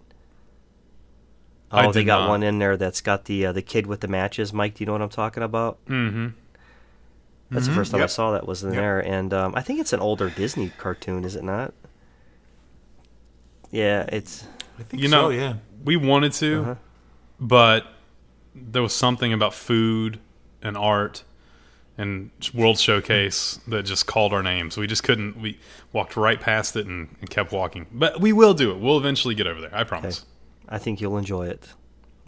I 1.73 1.87
Oh, 1.87 1.91
they 1.91 2.03
got 2.03 2.21
not. 2.21 2.29
one 2.29 2.43
in 2.43 2.59
there 2.59 2.77
that's 2.77 3.01
got 3.01 3.25
the 3.25 3.47
uh, 3.47 3.51
the 3.51 3.61
kid 3.63 3.87
with 3.87 3.99
the 4.01 4.07
matches. 4.07 4.53
Mike, 4.53 4.75
do 4.75 4.83
you 4.83 4.85
know 4.85 4.91
what 4.93 5.01
I'm 5.01 5.09
talking 5.09 5.43
about? 5.43 5.83
Mm-hmm. 5.87 6.27
That's 7.51 7.67
the 7.67 7.73
first 7.73 7.91
time 7.91 8.01
I 8.01 8.07
saw 8.07 8.31
that 8.31 8.47
was 8.47 8.63
in 8.63 8.71
Yep. 8.73 8.79
there, 8.81 8.99
and 8.99 9.33
um, 9.33 9.53
I 9.55 9.61
think 9.61 9.79
it's 9.79 9.93
an 9.93 9.99
older 9.99 10.29
Disney 10.29 10.71
cartoon, 10.77 11.23
is 11.25 11.35
it 11.35 11.43
not? 11.43 11.73
Yeah, 13.71 14.03
it's 14.11 14.45
I 14.79 14.83
think 14.83 15.01
You 15.03 15.09
so, 15.09 15.21
know, 15.23 15.29
yeah. 15.29 15.55
we 15.83 15.95
wanted 15.95 16.33
to, 16.33 16.61
Uh-huh. 16.61 16.75
but 17.39 17.87
there 18.55 18.81
was 18.81 18.93
something 18.93 19.33
about 19.33 19.53
food 19.53 20.19
and 20.61 20.77
art 20.77 21.23
and 21.97 22.31
World 22.55 22.79
Showcase 22.79 23.59
that 23.67 23.83
just 23.83 24.07
called 24.07 24.33
our 24.33 24.41
names. 24.41 24.77
We 24.77 24.87
just 24.87 25.03
couldn't. 25.03 25.39
We 25.39 25.59
walked 25.91 26.15
right 26.17 26.39
past 26.41 26.75
it 26.75 26.87
and, 26.87 27.15
and 27.19 27.29
kept 27.29 27.51
walking. 27.51 27.85
But 27.91 28.19
we 28.19 28.33
will 28.33 28.55
do 28.55 28.71
it. 28.71 28.79
We'll 28.79 28.97
eventually 28.97 29.35
get 29.35 29.45
over 29.45 29.61
there. 29.61 29.75
I 29.75 29.83
promise. 29.83 30.25
I 30.73 30.79
think 30.79 30.99
you'll 30.99 31.19
enjoy 31.19 31.47
it. 31.47 31.69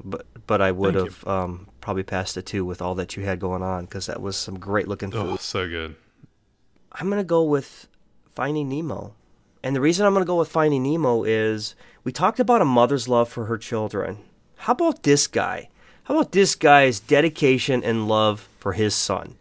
But 0.03 0.27
but 0.45 0.61
I 0.61 0.71
would 0.71 0.93
Thank 0.93 1.07
have 1.07 1.27
um, 1.27 1.67
probably 1.81 2.03
passed 2.03 2.37
it 2.37 2.45
too 2.45 2.63
with 2.63 2.79
all 2.79 2.93
that 2.95 3.15
you 3.17 3.23
had 3.23 3.39
going 3.39 3.63
on 3.63 3.85
because 3.85 4.05
that 4.05 4.21
was 4.21 4.35
some 4.35 4.59
great 4.59 4.87
looking 4.87 5.09
food. 5.09 5.25
Oh, 5.25 5.37
so 5.37 5.67
good. 5.67 5.95
I'm 6.91 7.09
gonna 7.09 7.23
go 7.23 7.43
with 7.43 7.87
Finding 8.35 8.69
Nemo, 8.69 9.15
and 9.63 9.75
the 9.75 9.81
reason 9.81 10.05
I'm 10.05 10.13
gonna 10.13 10.25
go 10.25 10.37
with 10.37 10.49
Finding 10.49 10.83
Nemo 10.83 11.23
is 11.23 11.73
we 12.03 12.11
talked 12.11 12.39
about 12.39 12.61
a 12.61 12.65
mother's 12.65 13.07
love 13.07 13.29
for 13.29 13.45
her 13.45 13.57
children. 13.57 14.19
How 14.57 14.73
about 14.73 15.01
this 15.01 15.25
guy? 15.25 15.69
How 16.03 16.13
about 16.13 16.31
this 16.31 16.53
guy's 16.53 16.99
dedication 16.99 17.83
and 17.83 18.07
love 18.07 18.47
for 18.59 18.73
his 18.73 18.93
son? 18.93 19.37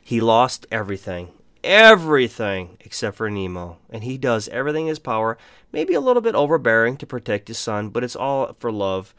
He 0.00 0.18
lost 0.18 0.66
everything, 0.70 1.28
everything 1.66 2.78
except 2.80 3.16
for 3.16 3.28
Nemo, 3.28 3.78
and 3.90 4.04
he 4.04 4.16
does 4.16 4.48
everything 4.48 4.84
in 4.84 4.90
his 4.90 4.98
power. 4.98 5.36
Maybe 5.72 5.94
a 5.94 6.00
little 6.00 6.22
bit 6.22 6.34
overbearing 6.34 6.96
to 6.98 7.06
protect 7.06 7.48
his 7.48 7.58
son, 7.58 7.90
but 7.90 8.04
it's 8.04 8.16
all 8.16 8.54
for 8.58 8.72
love. 8.72 9.14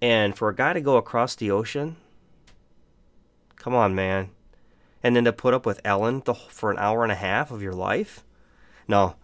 And 0.00 0.36
for 0.36 0.48
a 0.48 0.54
guy 0.54 0.72
to 0.72 0.80
go 0.80 0.96
across 0.96 1.34
the 1.34 1.50
ocean, 1.50 1.96
come 3.56 3.74
on, 3.74 3.94
man 3.94 4.30
and 5.02 5.16
then 5.16 5.24
to 5.24 5.32
put 5.32 5.54
up 5.54 5.66
with 5.66 5.80
Ellen 5.84 6.22
the, 6.24 6.34
for 6.34 6.70
an 6.70 6.78
hour 6.78 7.02
and 7.02 7.12
a 7.12 7.16
half 7.16 7.50
of 7.50 7.62
your 7.62 7.72
life? 7.72 8.24
No. 8.86 9.16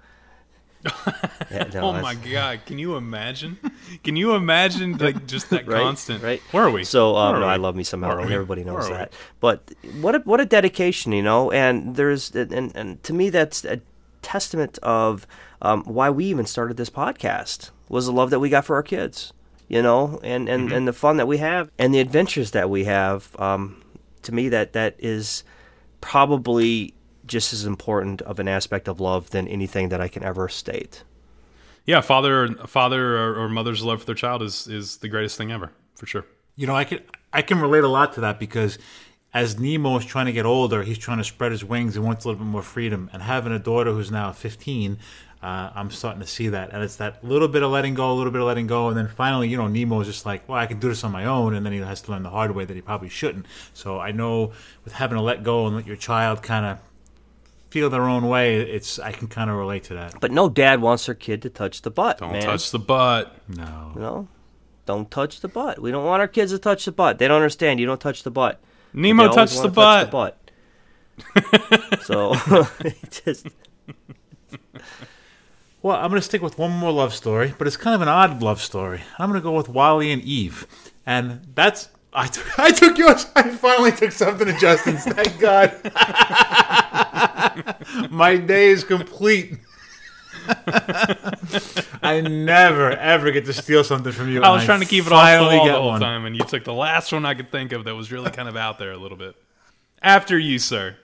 Yeah, 0.84 1.64
no, 1.74 1.80
oh 1.80 1.92
that's- 1.92 2.02
my 2.02 2.14
god! 2.14 2.60
Can 2.66 2.78
you 2.78 2.96
imagine? 2.96 3.58
Can 4.04 4.16
you 4.16 4.34
imagine 4.34 4.96
like 4.98 5.26
just 5.26 5.50
that 5.50 5.66
Right, 5.66 5.82
constant? 5.82 6.22
right. 6.22 6.40
Where 6.52 6.64
are 6.64 6.70
we? 6.70 6.84
So, 6.84 7.16
um, 7.16 7.34
are 7.36 7.40
no, 7.40 7.46
we? 7.46 7.52
I 7.52 7.56
love 7.56 7.74
me 7.76 7.82
some 7.84 8.02
Where 8.02 8.10
are 8.10 8.18
Ellen. 8.18 8.28
we? 8.28 8.34
Everybody 8.34 8.64
knows 8.64 8.88
that. 8.88 9.12
But 9.40 9.72
what 10.00 10.14
a, 10.14 10.18
what 10.20 10.40
a 10.40 10.44
dedication, 10.46 11.12
you 11.12 11.22
know. 11.22 11.50
And 11.50 11.96
there's 11.96 12.30
and 12.34 12.72
and 12.76 13.02
to 13.02 13.12
me 13.12 13.30
that's 13.30 13.64
a 13.64 13.80
testament 14.22 14.78
of 14.82 15.26
um, 15.62 15.82
why 15.84 16.10
we 16.10 16.26
even 16.26 16.46
started 16.46 16.76
this 16.76 16.90
podcast 16.90 17.70
was 17.88 18.06
the 18.06 18.12
love 18.12 18.30
that 18.30 18.38
we 18.40 18.48
got 18.48 18.64
for 18.64 18.76
our 18.76 18.82
kids, 18.82 19.32
you 19.68 19.82
know, 19.82 20.20
and 20.22 20.48
and 20.48 20.66
Mm-hmm. 20.68 20.76
and 20.76 20.88
the 20.88 20.92
fun 20.92 21.16
that 21.16 21.26
we 21.26 21.38
have 21.38 21.70
and 21.78 21.92
the 21.94 21.98
adventures 22.00 22.52
that 22.52 22.70
we 22.70 22.84
have. 22.84 23.34
Um, 23.40 23.82
to 24.22 24.32
me, 24.32 24.48
that 24.50 24.74
that 24.74 24.94
is 24.98 25.42
probably 26.00 26.94
just 27.28 27.52
as 27.52 27.64
important 27.64 28.22
of 28.22 28.38
an 28.40 28.48
aspect 28.48 28.88
of 28.88 29.00
love 29.00 29.30
than 29.30 29.46
anything 29.46 29.90
that 29.90 30.00
I 30.00 30.08
can 30.08 30.22
ever 30.24 30.48
state. 30.48 31.04
Yeah, 31.86 32.00
father, 32.00 32.48
father 32.66 33.16
or, 33.16 33.44
or 33.44 33.48
mother's 33.48 33.82
love 33.82 34.00
for 34.00 34.06
their 34.06 34.14
child 34.14 34.42
is 34.42 34.66
is 34.66 34.98
the 34.98 35.08
greatest 35.08 35.38
thing 35.38 35.52
ever 35.52 35.72
for 35.94 36.06
sure. 36.06 36.26
You 36.56 36.66
know, 36.66 36.74
I 36.74 36.84
can 36.84 37.00
I 37.32 37.42
can 37.42 37.60
relate 37.60 37.84
a 37.84 37.88
lot 37.88 38.14
to 38.14 38.20
that 38.22 38.38
because 38.38 38.78
as 39.34 39.58
Nemo 39.58 39.96
is 39.98 40.04
trying 40.04 40.26
to 40.26 40.32
get 40.32 40.46
older, 40.46 40.82
he's 40.82 40.98
trying 40.98 41.18
to 41.18 41.24
spread 41.24 41.52
his 41.52 41.64
wings 41.64 41.96
and 41.96 42.04
wants 42.04 42.24
a 42.24 42.28
little 42.28 42.44
bit 42.44 42.50
more 42.50 42.62
freedom. 42.62 43.10
And 43.12 43.22
having 43.22 43.52
a 43.52 43.58
daughter 43.58 43.92
who's 43.92 44.10
now 44.10 44.32
15, 44.32 44.98
uh, 45.42 45.70
I'm 45.74 45.90
starting 45.90 46.20
to 46.20 46.26
see 46.26 46.48
that. 46.48 46.70
And 46.72 46.82
it's 46.82 46.96
that 46.96 47.22
little 47.22 47.46
bit 47.46 47.62
of 47.62 47.70
letting 47.70 47.94
go, 47.94 48.10
a 48.10 48.14
little 48.14 48.32
bit 48.32 48.40
of 48.40 48.46
letting 48.46 48.66
go, 48.66 48.88
and 48.88 48.96
then 48.96 49.06
finally, 49.06 49.48
you 49.48 49.56
know, 49.56 49.68
Nemo 49.68 50.00
is 50.00 50.08
just 50.08 50.26
like, 50.26 50.48
well, 50.48 50.58
I 50.58 50.66
can 50.66 50.80
do 50.80 50.88
this 50.88 51.04
on 51.04 51.12
my 51.12 51.26
own, 51.26 51.54
and 51.54 51.64
then 51.64 51.72
he 51.72 51.78
has 51.78 52.00
to 52.02 52.10
learn 52.10 52.22
the 52.22 52.30
hard 52.30 52.54
way 52.54 52.64
that 52.64 52.74
he 52.74 52.80
probably 52.80 53.08
shouldn't. 53.08 53.46
So 53.74 54.00
I 54.00 54.12
know 54.12 54.52
with 54.84 54.94
having 54.94 55.16
to 55.16 55.22
let 55.22 55.42
go 55.42 55.66
and 55.66 55.76
let 55.76 55.86
your 55.86 55.96
child 55.96 56.42
kind 56.42 56.66
of 56.66 56.78
feel 57.70 57.90
their 57.90 58.02
own 58.02 58.28
way, 58.28 58.60
it's 58.60 58.98
I 58.98 59.12
can 59.12 59.28
kind 59.28 59.50
of 59.50 59.56
relate 59.56 59.84
to 59.84 59.94
that. 59.94 60.20
But 60.20 60.32
no 60.32 60.48
dad 60.48 60.80
wants 60.80 61.06
their 61.06 61.14
kid 61.14 61.42
to 61.42 61.50
touch 61.50 61.82
the 61.82 61.90
butt. 61.90 62.18
Don't 62.18 62.32
man. 62.32 62.42
touch 62.42 62.70
the 62.70 62.78
butt. 62.78 63.36
No. 63.48 63.92
You 63.94 64.00
know, 64.00 64.28
don't 64.86 65.10
touch 65.10 65.40
the 65.40 65.48
butt. 65.48 65.80
We 65.80 65.90
don't 65.90 66.04
want 66.04 66.20
our 66.20 66.28
kids 66.28 66.52
to 66.52 66.58
touch 66.58 66.84
the 66.84 66.92
butt. 66.92 67.18
They 67.18 67.28
don't 67.28 67.36
understand. 67.36 67.80
You 67.80 67.86
don't 67.86 68.00
touch 68.00 68.22
the 68.22 68.30
butt. 68.30 68.60
Nemo 68.92 69.28
they 69.28 69.34
touched 69.34 69.62
the 69.62 69.68
butt. 69.68 70.10
touch 70.10 70.34
the 71.34 71.50
butt. 71.92 72.02
so 72.02 72.34
it 72.80 73.22
just 73.24 73.46
Well, 75.82 75.96
I'm 75.96 76.10
going 76.10 76.20
to 76.20 76.24
stick 76.24 76.42
with 76.42 76.58
one 76.58 76.72
more 76.72 76.90
love 76.90 77.14
story, 77.14 77.54
but 77.56 77.66
it's 77.66 77.76
kind 77.76 77.94
of 77.94 78.02
an 78.02 78.08
odd 78.08 78.42
love 78.42 78.60
story. 78.60 79.02
I'm 79.18 79.30
going 79.30 79.40
to 79.40 79.44
go 79.44 79.52
with 79.52 79.68
WALL-E 79.68 80.10
and 80.10 80.22
Eve, 80.22 80.66
and 81.06 81.46
that's 81.54 81.88
I 82.18 82.26
took, 82.26 82.58
I 82.58 82.70
took 82.72 82.98
yours. 82.98 83.26
I 83.36 83.48
finally 83.50 83.92
took 83.92 84.10
something 84.12 84.46
to 84.46 84.58
Justin's. 84.58 85.04
Thank 85.08 85.38
God. 85.38 85.72
My 88.10 88.36
day 88.36 88.68
is 88.68 88.82
complete. 88.84 89.58
I 92.02 92.22
never 92.22 92.90
ever 92.90 93.30
get 93.30 93.44
to 93.46 93.52
steal 93.52 93.84
something 93.84 94.12
from 94.12 94.30
you. 94.30 94.42
I 94.42 94.48
and 94.48 94.54
was 94.56 94.64
trying 94.64 94.80
to 94.80 94.86
keep 94.86 95.06
it 95.06 95.12
off 95.12 95.38
the 95.38 95.56
wall 95.56 95.66
the 95.66 95.72
whole 95.72 95.86
one. 95.88 96.00
time, 96.00 96.24
and 96.24 96.34
you 96.34 96.42
took 96.42 96.64
the 96.64 96.72
last 96.72 97.12
one 97.12 97.24
I 97.24 97.34
could 97.34 97.52
think 97.52 97.72
of 97.72 97.84
that 97.84 97.94
was 97.94 98.10
really 98.10 98.30
kind 98.30 98.48
of 98.48 98.56
out 98.56 98.78
there 98.78 98.90
a 98.92 98.96
little 98.96 99.18
bit. 99.18 99.36
After 100.02 100.38
you, 100.38 100.58
sir. 100.58 100.96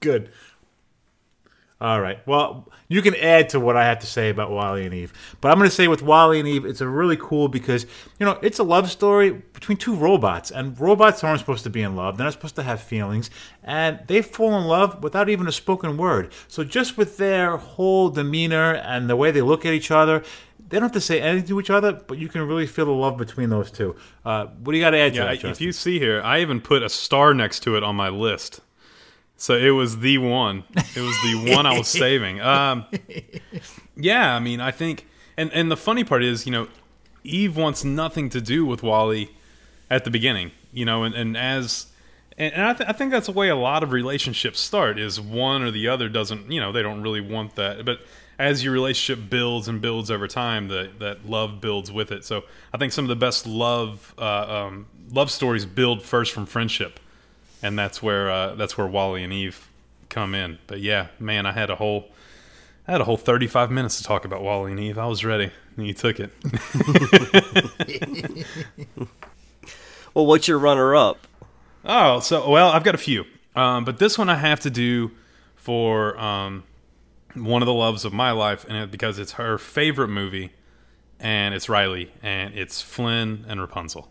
Good. 0.00 0.30
All 1.82 2.00
right. 2.00 2.24
Well, 2.28 2.70
you 2.86 3.02
can 3.02 3.16
add 3.16 3.48
to 3.48 3.58
what 3.58 3.76
I 3.76 3.84
have 3.86 3.98
to 3.98 4.06
say 4.06 4.30
about 4.30 4.52
WALL-E 4.52 4.84
and 4.84 4.94
Eve. 4.94 5.12
But 5.40 5.50
I'm 5.50 5.58
going 5.58 5.68
to 5.68 5.74
say 5.74 5.88
with 5.88 6.00
WALL-E 6.00 6.38
and 6.38 6.46
Eve, 6.46 6.64
it's 6.64 6.80
a 6.80 6.86
really 6.86 7.16
cool 7.16 7.48
because, 7.48 7.86
you 8.20 8.24
know, 8.24 8.38
it's 8.40 8.60
a 8.60 8.62
love 8.62 8.88
story 8.88 9.32
between 9.32 9.78
two 9.78 9.96
robots. 9.96 10.52
And 10.52 10.78
robots 10.78 11.24
aren't 11.24 11.40
supposed 11.40 11.64
to 11.64 11.70
be 11.70 11.82
in 11.82 11.96
love. 11.96 12.16
They're 12.16 12.26
not 12.26 12.34
supposed 12.34 12.54
to 12.54 12.62
have 12.62 12.80
feelings. 12.80 13.30
And 13.64 13.98
they 14.06 14.22
fall 14.22 14.56
in 14.56 14.66
love 14.66 15.02
without 15.02 15.28
even 15.28 15.48
a 15.48 15.52
spoken 15.52 15.96
word. 15.96 16.32
So 16.46 16.62
just 16.62 16.96
with 16.96 17.16
their 17.16 17.56
whole 17.56 18.10
demeanor 18.10 18.74
and 18.74 19.10
the 19.10 19.16
way 19.16 19.32
they 19.32 19.42
look 19.42 19.66
at 19.66 19.72
each 19.72 19.90
other, 19.90 20.22
they 20.68 20.76
don't 20.76 20.84
have 20.84 20.92
to 20.92 21.00
say 21.00 21.20
anything 21.20 21.48
to 21.48 21.58
each 21.58 21.70
other, 21.70 21.94
but 21.94 22.16
you 22.16 22.28
can 22.28 22.42
really 22.46 22.68
feel 22.68 22.86
the 22.86 22.92
love 22.92 23.16
between 23.16 23.50
those 23.50 23.72
two. 23.72 23.96
Uh, 24.24 24.46
what 24.46 24.70
do 24.70 24.78
you 24.78 24.84
got 24.84 24.90
to 24.90 24.98
add 24.98 25.14
to 25.14 25.18
Yeah, 25.18 25.34
that, 25.34 25.44
if 25.44 25.60
you 25.60 25.72
see 25.72 25.98
here, 25.98 26.22
I 26.22 26.42
even 26.42 26.60
put 26.60 26.84
a 26.84 26.88
star 26.88 27.34
next 27.34 27.60
to 27.64 27.76
it 27.76 27.82
on 27.82 27.96
my 27.96 28.08
list. 28.08 28.60
So 29.36 29.56
it 29.56 29.70
was 29.70 29.98
the 29.98 30.18
one. 30.18 30.64
It 30.94 31.00
was 31.00 31.16
the 31.22 31.52
one 31.54 31.66
I 31.66 31.76
was 31.76 31.88
saving. 31.88 32.40
Um, 32.40 32.86
yeah, 33.96 34.34
I 34.34 34.38
mean, 34.38 34.60
I 34.60 34.70
think, 34.70 35.06
and 35.36 35.52
and 35.52 35.70
the 35.70 35.76
funny 35.76 36.04
part 36.04 36.22
is, 36.22 36.46
you 36.46 36.52
know, 36.52 36.68
Eve 37.24 37.56
wants 37.56 37.84
nothing 37.84 38.28
to 38.30 38.40
do 38.40 38.64
with 38.64 38.82
WALL-E 38.82 39.30
at 39.90 40.04
the 40.04 40.10
beginning, 40.10 40.52
you 40.72 40.84
know, 40.84 41.02
and, 41.04 41.14
and 41.14 41.36
as 41.36 41.86
and, 42.38 42.54
and 42.54 42.62
I, 42.64 42.72
th- 42.74 42.88
I 42.88 42.92
think 42.92 43.10
that's 43.10 43.26
the 43.26 43.32
way 43.32 43.48
a 43.48 43.56
lot 43.56 43.82
of 43.82 43.92
relationships 43.92 44.60
start 44.60 44.98
is 44.98 45.20
one 45.20 45.62
or 45.62 45.70
the 45.70 45.88
other 45.88 46.08
doesn't, 46.08 46.50
you 46.50 46.60
know, 46.60 46.72
they 46.72 46.82
don't 46.82 47.02
really 47.02 47.20
want 47.20 47.56
that, 47.56 47.84
but 47.84 48.00
as 48.38 48.64
your 48.64 48.72
relationship 48.72 49.28
builds 49.28 49.68
and 49.68 49.80
builds 49.80 50.10
over 50.10 50.26
time, 50.26 50.68
that 50.68 50.98
that 50.98 51.26
love 51.26 51.60
builds 51.60 51.92
with 51.92 52.10
it. 52.10 52.24
So 52.24 52.44
I 52.72 52.78
think 52.78 52.92
some 52.92 53.04
of 53.04 53.08
the 53.08 53.16
best 53.16 53.46
love 53.46 54.14
uh, 54.18 54.64
um, 54.66 54.86
love 55.10 55.30
stories 55.30 55.66
build 55.66 56.02
first 56.02 56.32
from 56.32 56.46
friendship 56.46 56.98
and 57.62 57.78
that's 57.78 58.02
where 58.02 58.30
uh, 58.30 58.54
that's 58.54 58.76
where 58.76 58.86
WALL-E 58.86 59.22
and 59.22 59.32
Eve 59.32 59.68
come 60.08 60.34
in. 60.34 60.58
But 60.66 60.80
yeah, 60.80 61.08
man, 61.18 61.46
I 61.46 61.52
had 61.52 61.70
a 61.70 61.76
whole 61.76 62.10
I 62.86 62.92
had 62.92 63.00
a 63.00 63.04
whole 63.04 63.16
35 63.16 63.70
minutes 63.70 63.98
to 63.98 64.04
talk 64.04 64.24
about 64.24 64.42
Wally 64.42 64.72
and 64.72 64.80
Eve. 64.80 64.98
I 64.98 65.06
was 65.06 65.24
ready, 65.24 65.52
and 65.76 65.86
you 65.86 65.94
took 65.94 66.18
it. 66.18 66.32
well, 70.14 70.26
what's 70.26 70.48
your 70.48 70.58
runner 70.58 70.96
up? 70.96 71.26
oh, 71.84 72.20
so 72.20 72.48
well, 72.50 72.68
I've 72.68 72.84
got 72.84 72.94
a 72.94 72.98
few, 72.98 73.24
um, 73.54 73.84
but 73.84 73.98
this 73.98 74.18
one 74.18 74.28
I 74.28 74.36
have 74.36 74.60
to 74.60 74.70
do 74.70 75.12
for 75.54 76.18
um, 76.18 76.64
one 77.34 77.62
of 77.62 77.66
the 77.66 77.72
loves 77.72 78.04
of 78.04 78.12
my 78.12 78.32
life, 78.32 78.64
and 78.68 78.76
it, 78.76 78.90
because 78.90 79.18
it's 79.20 79.32
her 79.32 79.58
favorite 79.58 80.08
movie, 80.08 80.52
and 81.20 81.54
it's 81.54 81.68
Riley, 81.68 82.12
and 82.20 82.54
it's 82.54 82.82
Flynn 82.82 83.44
and 83.48 83.60
Rapunzel, 83.60 84.10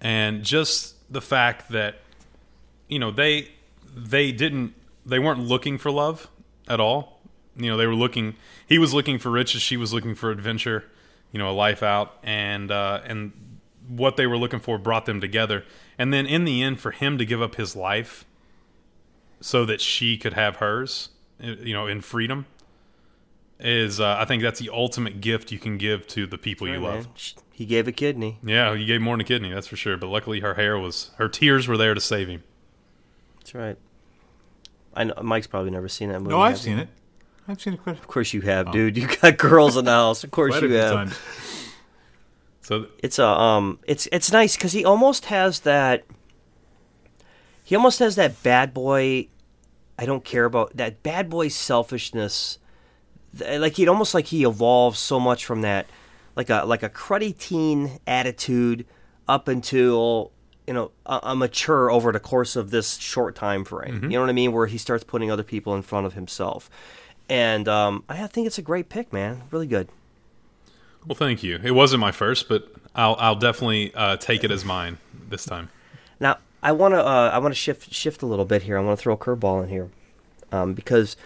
and 0.00 0.42
just 0.42 0.94
the 1.12 1.20
fact 1.20 1.70
that 1.70 1.96
you 2.88 2.98
know 2.98 3.10
they 3.10 3.50
they 3.94 4.32
didn't 4.32 4.74
they 5.04 5.18
weren't 5.18 5.40
looking 5.40 5.78
for 5.78 5.90
love 5.90 6.28
at 6.68 6.80
all. 6.80 7.20
You 7.56 7.70
know, 7.70 7.76
they 7.76 7.86
were 7.86 7.94
looking. 7.94 8.36
He 8.66 8.78
was 8.78 8.92
looking 8.92 9.18
for 9.18 9.30
riches. 9.30 9.62
She 9.62 9.76
was 9.76 9.92
looking 9.94 10.14
for 10.14 10.30
adventure. 10.30 10.84
You 11.32 11.38
know, 11.38 11.50
a 11.50 11.52
life 11.52 11.82
out, 11.82 12.14
and 12.22 12.70
uh, 12.70 13.00
and 13.04 13.32
what 13.88 14.16
they 14.16 14.26
were 14.26 14.36
looking 14.38 14.60
for 14.60 14.78
brought 14.78 15.06
them 15.06 15.20
together. 15.20 15.64
And 15.98 16.12
then 16.12 16.26
in 16.26 16.44
the 16.44 16.62
end, 16.62 16.80
for 16.80 16.90
him 16.90 17.18
to 17.18 17.24
give 17.24 17.40
up 17.40 17.54
his 17.56 17.74
life 17.76 18.24
so 19.40 19.64
that 19.64 19.80
she 19.80 20.16
could 20.16 20.32
have 20.34 20.56
hers, 20.56 21.10
uh, 21.42 21.48
you 21.60 21.72
know, 21.72 21.86
in 21.86 22.00
freedom, 22.00 22.46
is 23.58 24.00
uh, 24.00 24.16
I 24.18 24.24
think 24.24 24.42
that's 24.42 24.60
the 24.60 24.70
ultimate 24.70 25.20
gift 25.20 25.52
you 25.52 25.58
can 25.58 25.78
give 25.78 26.06
to 26.08 26.26
the 26.26 26.38
people 26.38 26.68
you 26.68 26.78
love. 26.78 27.06
man. 27.06 27.14
He 27.52 27.64
gave 27.64 27.88
a 27.88 27.92
kidney. 27.92 28.38
Yeah, 28.42 28.76
he 28.76 28.84
gave 28.84 29.00
more 29.00 29.14
than 29.14 29.22
a 29.22 29.24
kidney, 29.24 29.50
that's 29.50 29.66
for 29.66 29.76
sure. 29.76 29.96
But 29.96 30.08
luckily, 30.08 30.40
her 30.40 30.54
hair 30.54 30.78
was 30.78 31.10
her 31.16 31.28
tears 31.28 31.66
were 31.66 31.76
there 31.78 31.94
to 31.94 32.00
save 32.00 32.28
him. 32.28 32.42
That's 33.46 33.54
right. 33.54 33.78
I 34.92 35.04
know 35.04 35.14
Mike's 35.22 35.46
probably 35.46 35.70
never 35.70 35.86
seen 35.86 36.08
that 36.08 36.18
movie. 36.18 36.30
No, 36.30 36.40
I've 36.40 36.56
have 36.56 36.66
you? 36.66 36.72
seen 36.72 36.78
it. 36.80 36.88
I've 37.46 37.60
seen 37.60 37.74
it 37.74 37.80
quite, 37.80 37.96
Of 37.96 38.08
course 38.08 38.34
you 38.34 38.40
have, 38.40 38.72
dude. 38.72 38.96
You 38.96 39.06
got 39.06 39.38
girls 39.38 39.76
in 39.76 39.84
the 39.84 39.92
house. 39.92 40.24
Of 40.24 40.32
course 40.32 40.60
you 40.60 40.68
have. 40.72 40.92
times. 40.92 41.18
So 42.62 42.86
It's 42.98 43.20
a 43.20 43.26
um. 43.28 43.78
It's 43.86 44.08
it's 44.10 44.32
nice 44.32 44.56
because 44.56 44.72
he 44.72 44.84
almost 44.84 45.26
has 45.26 45.60
that. 45.60 46.02
He 47.62 47.76
almost 47.76 48.00
has 48.00 48.16
that 48.16 48.42
bad 48.42 48.74
boy. 48.74 49.28
I 49.96 50.06
don't 50.06 50.24
care 50.24 50.44
about 50.44 50.76
that 50.76 51.04
bad 51.04 51.30
boy 51.30 51.46
selfishness. 51.46 52.58
Like 53.38 53.74
he'd 53.76 53.86
almost 53.88 54.12
like 54.12 54.26
he 54.26 54.42
evolves 54.42 54.98
so 54.98 55.20
much 55.20 55.44
from 55.44 55.62
that, 55.62 55.86
like 56.34 56.50
a 56.50 56.64
like 56.66 56.82
a 56.82 56.90
cruddy 56.90 57.38
teen 57.38 58.00
attitude, 58.08 58.86
up 59.28 59.46
until 59.46 60.32
you 60.66 60.74
know 60.74 60.90
a, 61.04 61.20
a 61.22 61.36
mature 61.36 61.90
over 61.90 62.12
the 62.12 62.20
course 62.20 62.56
of 62.56 62.70
this 62.70 62.96
short 62.96 63.34
time 63.34 63.64
frame. 63.64 64.04
You 64.04 64.10
know 64.10 64.20
what 64.20 64.30
I 64.30 64.34
mean? 64.34 64.52
Where 64.52 64.66
he 64.66 64.78
starts 64.78 65.04
putting 65.04 65.30
other 65.30 65.42
people 65.42 65.74
in 65.74 65.82
front 65.82 66.06
of 66.06 66.14
himself, 66.14 66.70
and 67.28 67.68
um, 67.68 68.04
I 68.08 68.26
think 68.26 68.46
it's 68.46 68.58
a 68.58 68.62
great 68.62 68.88
pick, 68.88 69.12
man. 69.12 69.42
Really 69.50 69.66
good. 69.66 69.88
Well, 71.06 71.16
thank 71.16 71.42
you. 71.42 71.60
It 71.62 71.70
wasn't 71.70 72.00
my 72.00 72.12
first, 72.12 72.48
but 72.48 72.68
I'll 72.94 73.16
I'll 73.18 73.36
definitely 73.36 73.94
uh, 73.94 74.16
take 74.16 74.42
it 74.42 74.50
as 74.50 74.64
mine 74.64 74.98
this 75.28 75.44
time. 75.44 75.70
Now, 76.18 76.38
I 76.62 76.72
want 76.72 76.94
to 76.94 77.04
uh, 77.04 77.30
I 77.32 77.38
want 77.38 77.52
to 77.54 77.58
shift 77.58 77.92
shift 77.92 78.22
a 78.22 78.26
little 78.26 78.44
bit 78.44 78.62
here. 78.62 78.76
I 78.76 78.80
want 78.80 78.98
to 78.98 79.02
throw 79.02 79.14
a 79.14 79.18
curveball 79.18 79.62
in 79.62 79.68
here 79.68 79.90
um, 80.50 80.74
because 80.74 81.16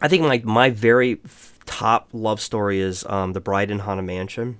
I 0.00 0.08
think 0.08 0.22
my 0.22 0.42
my 0.44 0.70
very 0.70 1.20
top 1.66 2.08
love 2.12 2.40
story 2.40 2.80
is 2.80 3.04
um, 3.06 3.32
the 3.32 3.40
Bride 3.40 3.70
in 3.70 3.80
Haunted 3.80 4.06
Mansion, 4.06 4.58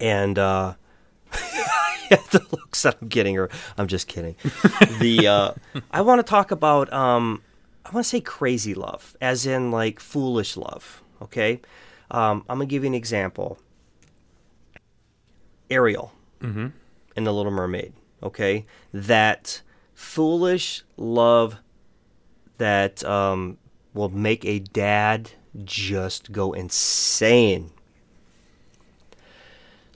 and 0.00 0.38
uh, 0.38 0.74
yeah, 2.10 2.20
the 2.30 2.44
looks 2.50 2.82
that 2.82 2.96
I'm 3.00 3.08
getting 3.08 3.34
her. 3.36 3.48
I'm 3.78 3.86
just 3.86 4.08
kidding. 4.08 4.36
the 5.00 5.26
uh, 5.26 5.80
I 5.90 6.00
want 6.02 6.18
to 6.18 6.22
talk 6.28 6.50
about 6.50 6.92
um, 6.92 7.42
I 7.84 7.90
want 7.90 8.04
to 8.04 8.08
say 8.08 8.20
crazy 8.20 8.74
love, 8.74 9.16
as 9.20 9.46
in 9.46 9.70
like 9.70 10.00
foolish 10.00 10.56
love. 10.56 11.02
Okay, 11.22 11.60
um, 12.10 12.44
I'm 12.48 12.58
gonna 12.58 12.66
give 12.66 12.82
you 12.84 12.88
an 12.88 12.94
example. 12.94 13.58
Ariel 15.68 16.12
mm-hmm. 16.40 16.68
in 17.16 17.24
The 17.24 17.32
Little 17.32 17.52
Mermaid. 17.52 17.92
Okay, 18.22 18.66
that 18.92 19.62
foolish 19.94 20.84
love 20.96 21.58
that 22.58 23.04
um, 23.04 23.58
will 23.94 24.08
make 24.08 24.44
a 24.44 24.60
dad 24.60 25.30
just 25.64 26.32
go 26.32 26.52
insane. 26.52 27.70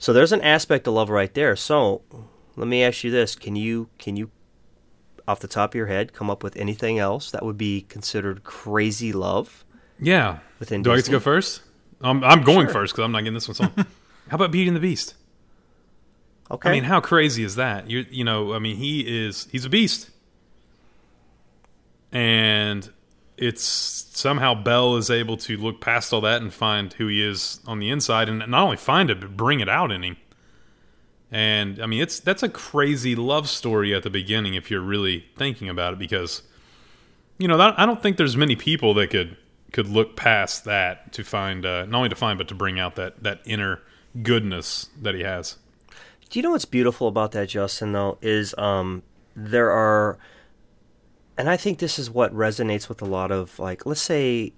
So 0.01 0.13
there's 0.13 0.31
an 0.31 0.41
aspect 0.41 0.87
of 0.87 0.95
love 0.95 1.11
right 1.11 1.31
there. 1.31 1.55
So 1.55 2.01
let 2.55 2.67
me 2.67 2.83
ask 2.83 3.03
you 3.03 3.11
this: 3.11 3.35
Can 3.35 3.55
you 3.55 3.87
can 3.99 4.15
you, 4.15 4.31
off 5.27 5.39
the 5.39 5.47
top 5.47 5.71
of 5.71 5.75
your 5.75 5.85
head, 5.85 6.11
come 6.11 6.27
up 6.27 6.41
with 6.41 6.57
anything 6.57 6.97
else 6.97 7.29
that 7.29 7.45
would 7.45 7.55
be 7.55 7.81
considered 7.81 8.43
crazy 8.43 9.13
love? 9.13 9.63
Yeah. 9.99 10.39
Within 10.59 10.81
Do 10.81 10.91
I 10.91 10.95
get 10.95 11.05
to 11.05 11.11
go 11.11 11.19
first? 11.19 11.61
I'm 12.01 12.23
I'm 12.23 12.41
going 12.41 12.65
Sure. 12.65 12.73
first 12.73 12.93
because 12.93 13.05
I'm 13.05 13.11
not 13.11 13.19
getting 13.19 13.35
this 13.35 13.47
one. 13.47 13.53
So, 13.53 13.63
how 13.75 14.35
about 14.37 14.51
Beauty 14.51 14.69
and 14.69 14.75
the 14.75 14.81
Beast? 14.81 15.13
Okay. 16.49 16.69
I 16.69 16.71
mean, 16.71 16.83
how 16.83 16.99
crazy 16.99 17.43
is 17.43 17.55
that? 17.57 17.87
You 17.87 18.03
you 18.09 18.23
know, 18.23 18.53
I 18.55 18.59
mean, 18.59 18.77
he 18.77 19.01
is 19.01 19.47
he's 19.51 19.65
a 19.65 19.69
beast, 19.69 20.09
and 22.11 22.89
it's 23.41 23.63
somehow 23.63 24.53
Belle 24.53 24.95
is 24.95 25.09
able 25.09 25.35
to 25.37 25.57
look 25.57 25.81
past 25.81 26.13
all 26.13 26.21
that 26.21 26.41
and 26.41 26.53
find 26.53 26.93
who 26.93 27.07
he 27.07 27.21
is 27.21 27.59
on 27.67 27.79
the 27.79 27.89
inside, 27.89 28.29
and 28.29 28.39
not 28.39 28.63
only 28.63 28.77
find 28.77 29.09
it 29.09 29.19
but 29.19 29.35
bring 29.35 29.59
it 29.59 29.67
out 29.67 29.91
in 29.91 30.03
him. 30.03 30.17
And 31.31 31.81
I 31.81 31.85
mean, 31.85 32.01
it's 32.01 32.19
that's 32.19 32.43
a 32.43 32.49
crazy 32.49 33.15
love 33.15 33.49
story 33.49 33.93
at 33.93 34.03
the 34.03 34.09
beginning 34.09 34.53
if 34.53 34.69
you're 34.69 34.79
really 34.79 35.25
thinking 35.35 35.67
about 35.67 35.93
it, 35.93 35.99
because 35.99 36.43
you 37.37 37.47
know 37.47 37.59
I 37.59 37.85
don't 37.85 38.01
think 38.01 38.17
there's 38.17 38.37
many 38.37 38.55
people 38.55 38.93
that 38.93 39.09
could 39.09 39.37
could 39.73 39.87
look 39.87 40.15
past 40.15 40.65
that 40.65 41.11
to 41.13 41.23
find 41.23 41.65
uh, 41.65 41.85
not 41.85 41.97
only 41.97 42.09
to 42.09 42.15
find 42.15 42.37
but 42.37 42.47
to 42.49 42.55
bring 42.55 42.79
out 42.79 42.95
that 42.95 43.23
that 43.23 43.41
inner 43.45 43.81
goodness 44.21 44.89
that 45.01 45.15
he 45.15 45.21
has. 45.21 45.57
Do 46.29 46.39
you 46.39 46.43
know 46.43 46.51
what's 46.51 46.63
beautiful 46.63 47.09
about 47.09 47.33
that, 47.33 47.49
Justin? 47.49 47.91
Though, 47.91 48.17
is 48.21 48.55
um, 48.57 49.03
there 49.35 49.69
are, 49.69 50.17
and 51.41 51.49
I 51.49 51.57
think 51.57 51.79
this 51.79 51.97
is 51.97 52.07
what 52.07 52.31
resonates 52.35 52.87
with 52.87 53.01
a 53.01 53.05
lot 53.05 53.31
of 53.31 53.57
like, 53.57 53.83
let's 53.87 53.99
say, 53.99 54.53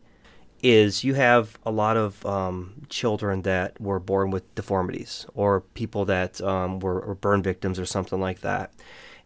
is 0.62 1.06
you 1.06 1.14
have 1.14 1.58
a 1.66 1.72
lot 1.72 1.96
of 1.96 2.26
um, 2.26 2.74
children 2.90 3.44
that 3.44 3.80
were 3.80 4.02
born 4.02 4.32
with 4.32 4.54
deformities, 4.54 5.26
or 5.34 5.62
people 5.62 6.04
that 6.04 6.42
um, 6.42 6.82
were, 6.82 7.16
burn 7.16 7.42
victims, 7.42 7.80
or 7.80 7.86
something 7.86 8.20
like 8.20 8.42
that, 8.42 8.74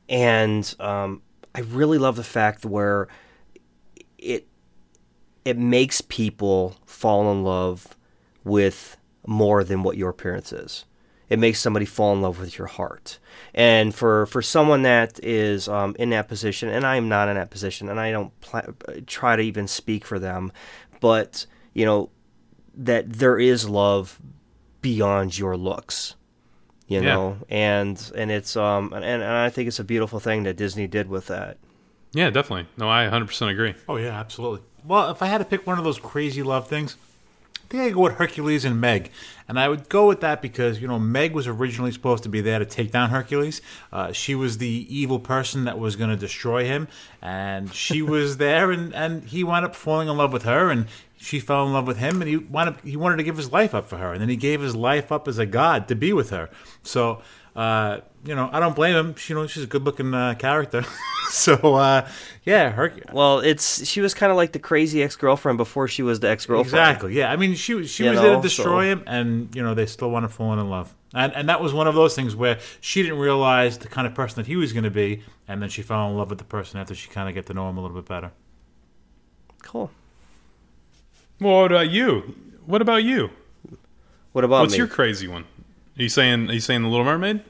and 0.07 0.75
um, 0.79 1.23
I 1.55 1.61
really 1.61 1.97
love 1.97 2.15
the 2.15 2.23
fact 2.23 2.63
where 2.63 3.07
it 4.19 4.47
it 5.43 5.57
makes 5.57 5.99
people 6.01 6.75
fall 6.85 7.31
in 7.31 7.43
love 7.43 7.97
with 8.43 8.97
more 9.25 9.63
than 9.63 9.81
what 9.81 9.97
your 9.97 10.09
appearance 10.09 10.53
is. 10.53 10.85
It 11.29 11.39
makes 11.39 11.59
somebody 11.59 11.85
fall 11.85 12.13
in 12.13 12.21
love 12.21 12.39
with 12.39 12.57
your 12.57 12.67
heart. 12.67 13.19
And 13.53 13.93
for, 13.93 14.25
for 14.27 14.41
someone 14.41 14.83
that 14.83 15.19
is 15.23 15.67
um, 15.67 15.95
in 15.99 16.09
that 16.11 16.27
position, 16.27 16.69
and 16.69 16.85
I 16.85 16.95
am 16.95 17.09
not 17.09 17.27
in 17.27 17.35
that 17.35 17.49
position, 17.49 17.89
and 17.89 17.99
I 17.99 18.11
don't 18.11 18.39
pl- 18.41 18.73
try 19.07 19.35
to 19.35 19.41
even 19.41 19.67
speak 19.67 20.05
for 20.05 20.19
them, 20.19 20.51
but 21.01 21.45
you 21.73 21.85
know 21.85 22.09
that 22.75 23.11
there 23.13 23.39
is 23.39 23.67
love 23.67 24.19
beyond 24.81 25.37
your 25.37 25.57
looks, 25.57 26.15
you 26.87 27.01
Yeah. 27.01 27.13
know, 27.13 27.37
and 27.49 28.11
and 28.15 28.31
it's 28.31 28.55
um 28.55 28.93
and, 28.93 29.03
and 29.03 29.23
I 29.23 29.49
think 29.49 29.67
it's 29.67 29.79
a 29.79 29.83
beautiful 29.83 30.19
thing 30.19 30.43
that 30.43 30.55
Disney 30.55 30.87
did 30.87 31.09
with 31.09 31.27
that. 31.27 31.57
Yeah, 32.13 32.29
definitely. 32.29 32.67
No, 32.77 32.89
I 32.89 33.03
100% 33.05 33.49
agree. 33.51 33.75
Oh 33.89 33.97
yeah, 33.97 34.17
absolutely. 34.19 34.61
Well, 34.85 35.11
if 35.11 35.21
I 35.21 35.25
had 35.27 35.39
to 35.39 35.45
pick 35.45 35.67
one 35.67 35.77
of 35.77 35.83
those 35.83 35.99
crazy 35.99 36.41
love 36.41 36.67
things, 36.67 36.95
I 37.67 37.69
think 37.69 37.83
I'd 37.83 37.93
go 37.95 38.03
with 38.03 38.13
Hercules 38.13 38.63
and 38.63 38.79
Meg. 38.79 39.11
And 39.49 39.59
I 39.59 39.67
would 39.67 39.89
go 39.89 40.07
with 40.07 40.21
that 40.21 40.41
because, 40.41 40.81
you 40.81 40.87
know, 40.87 40.97
Meg 40.97 41.33
was 41.33 41.47
originally 41.47 41.91
supposed 41.91 42.23
to 42.23 42.29
be 42.29 42.39
there 42.39 42.59
to 42.59 42.65
take 42.65 42.91
down 42.91 43.09
Hercules. 43.09 43.61
Uh, 43.91 44.13
she 44.13 44.35
was 44.35 44.57
the 44.57 44.87
evil 44.89 45.19
person 45.19 45.65
that 45.65 45.77
was 45.77 45.97
going 45.97 46.09
to 46.09 46.15
destroy 46.15 46.63
him. 46.63 46.87
And 47.21 47.73
she 47.73 48.01
was 48.13 48.37
there, 48.37 48.71
and, 48.71 48.95
and 48.95 49.21
he 49.25 49.43
wound 49.43 49.65
up 49.65 49.75
falling 49.75 50.07
in 50.07 50.15
love 50.15 50.31
with 50.31 50.43
her, 50.43 50.69
and 50.69 50.87
she 51.17 51.41
fell 51.41 51.65
in 51.65 51.73
love 51.73 51.87
with 51.87 51.97
him, 51.97 52.21
and 52.21 52.29
he, 52.29 52.37
wound 52.37 52.69
up, 52.69 52.85
he 52.85 52.95
wanted 52.95 53.17
to 53.17 53.23
give 53.23 53.35
his 53.35 53.51
life 53.51 53.75
up 53.75 53.89
for 53.89 53.97
her. 53.97 54.13
And 54.13 54.21
then 54.21 54.29
he 54.29 54.37
gave 54.37 54.61
his 54.61 54.73
life 54.73 55.11
up 55.11 55.27
as 55.27 55.37
a 55.37 55.45
god 55.45 55.89
to 55.89 55.95
be 55.95 56.13
with 56.13 56.29
her. 56.29 56.49
So, 56.83 57.21
uh, 57.57 57.99
you 58.23 58.35
know, 58.35 58.49
I 58.53 58.59
don't 58.59 58.75
blame 58.75 58.95
him. 58.95 59.15
She, 59.15 59.33
you 59.33 59.39
know, 59.39 59.47
she's 59.47 59.63
a 59.63 59.67
good 59.67 59.83
looking 59.83 60.13
uh, 60.13 60.35
character. 60.35 60.85
so, 61.29 61.53
uh, 61.75 62.07
yeah, 62.45 62.69
Hercules. 62.69 63.09
Well, 63.11 63.39
it's 63.39 63.85
she 63.85 63.99
was 63.99 64.13
kind 64.13 64.31
of 64.31 64.37
like 64.37 64.51
the 64.53 64.59
crazy 64.59 65.01
ex 65.03 65.15
girlfriend 65.15 65.57
before 65.57 65.87
she 65.87 66.03
was 66.03 66.19
the 66.19 66.29
ex 66.29 66.45
girlfriend. 66.45 66.67
Exactly. 66.67 67.13
Yeah. 67.13 67.31
I 67.31 67.35
mean, 67.35 67.55
she 67.55 67.73
was- 67.73 67.89
she 67.89 68.03
You 68.05 68.11
was 68.11 68.21
there 68.21 68.35
to 68.35 68.41
destroy 68.41 68.85
so- 68.85 68.89
him, 68.99 69.03
and 69.07 69.53
you 69.55 69.63
know 69.63 69.73
they 69.73 69.85
still 69.87 70.11
want 70.11 70.23
to 70.23 70.29
fall 70.29 70.53
in 70.53 70.69
love. 70.69 70.93
And 71.13 71.33
and 71.33 71.49
that 71.49 71.61
was 71.61 71.73
one 71.73 71.87
of 71.87 71.95
those 71.95 72.15
things 72.15 72.35
where 72.35 72.59
she 72.81 73.01
didn't 73.01 73.17
realize 73.19 73.77
the 73.79 73.87
kind 73.87 74.05
of 74.05 74.13
person 74.13 74.35
that 74.35 74.45
he 74.47 74.55
was 74.55 74.71
going 74.73 74.83
to 74.83 74.91
be, 74.91 75.23
and 75.47 75.61
then 75.61 75.69
she 75.69 75.81
fell 75.81 76.07
in 76.09 76.15
love 76.17 76.29
with 76.29 76.37
the 76.39 76.43
person 76.45 76.79
after 76.79 76.93
she 76.93 77.09
kind 77.09 77.27
of 77.27 77.33
get 77.33 77.45
to 77.47 77.53
know 77.53 77.67
him 77.69 77.77
a 77.77 77.81
little 77.81 77.95
bit 77.95 78.07
better. 78.07 78.31
Cool. 79.63 79.89
Well, 81.39 81.61
what 81.61 81.71
about 81.71 81.89
you? 81.89 82.35
What 82.65 82.81
about 82.81 83.03
you? 83.03 83.29
What 84.33 84.43
about 84.43 84.61
What's 84.61 84.73
me? 84.73 84.79
your 84.79 84.87
crazy 84.87 85.27
one? 85.27 85.45
You 85.97 86.09
saying 86.09 86.49
you 86.49 86.59
saying 86.59 86.83
the 86.83 86.89
Little 86.89 87.05
Mermaid? 87.05 87.41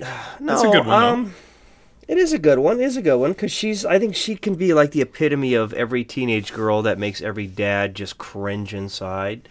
no, 0.00 0.06
That's 0.40 0.62
a 0.62 0.70
good 0.70 0.86
one. 0.86 1.02
Um, 1.02 1.34
it 2.08 2.16
is 2.16 2.32
a 2.32 2.38
good 2.38 2.58
one. 2.58 2.80
It 2.80 2.84
is 2.84 2.96
a 2.96 3.02
good 3.02 3.18
one 3.18 3.32
because 3.32 3.52
she's. 3.52 3.84
I 3.84 3.98
think 3.98 4.16
she 4.16 4.34
can 4.34 4.54
be 4.54 4.72
like 4.72 4.92
the 4.92 5.02
epitome 5.02 5.52
of 5.52 5.74
every 5.74 6.04
teenage 6.04 6.54
girl 6.54 6.80
that 6.82 6.98
makes 6.98 7.20
every 7.20 7.46
dad 7.46 7.94
just 7.94 8.16
cringe 8.16 8.72
inside. 8.72 9.46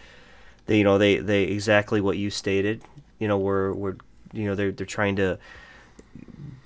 They, 0.65 0.79
you 0.79 0.83
know, 0.83 0.97
they 0.97 1.17
they 1.17 1.43
exactly 1.43 2.01
what 2.01 2.17
you 2.17 2.31
stated. 2.31 2.81
You 3.19 3.27
know, 3.27 3.37
we're 3.37 3.73
we're 3.73 3.95
you 4.33 4.45
know 4.45 4.55
they're 4.55 4.71
they're 4.71 4.87
trying 4.87 5.15
to 5.17 5.37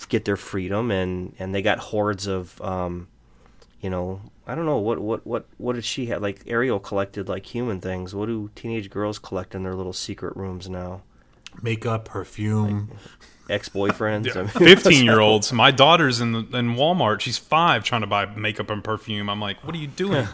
get 0.08 0.24
their 0.24 0.38
freedom 0.38 0.92
and 0.92 1.36
and 1.40 1.54
they 1.54 1.62
got 1.62 1.80
hordes 1.80 2.26
of 2.26 2.62
um, 2.62 3.10
you 3.82 3.90
know. 3.90 4.22
I 4.50 4.56
don't 4.56 4.66
know 4.66 4.78
what 4.78 5.00
what 5.00 5.28
what 5.28 5.46
what 5.58 5.74
did 5.74 5.84
she 5.84 6.06
have? 6.06 6.22
Like 6.22 6.44
Ariel 6.48 6.80
collected 6.80 7.28
like 7.28 7.46
human 7.48 7.82
things. 7.82 8.16
What 8.16 8.28
do 8.28 8.50
teenage 8.56 8.90
girls 8.90 9.20
collect 9.20 9.54
in 9.54 9.64
their 9.64 9.76
little 9.76 9.92
secret 9.92 10.38
rooms 10.38 10.70
now? 10.70 11.02
Makeup, 11.62 12.06
perfume. 12.06 12.90
Ex 13.50 13.70
boyfriends. 13.70 14.36
I 14.36 14.42
mean, 14.42 14.48
Fifteen 14.76 15.06
year 15.06 15.20
olds. 15.20 15.52
My 15.54 15.72
daughter's 15.72 16.20
in 16.22 16.34
the, 16.34 16.40
in 16.58 16.76
Walmart. 16.76 17.22
She's 17.22 17.38
five, 17.38 17.84
trying 17.84 18.02
to 18.02 18.08
buy 18.08 18.26
makeup 18.26 18.70
and 18.70 18.84
perfume. 18.84 19.30
I'm 19.30 19.40
like, 19.40 19.64
what 19.66 19.74
are 19.74 19.80
you 19.80 19.88
doing? 19.88 20.28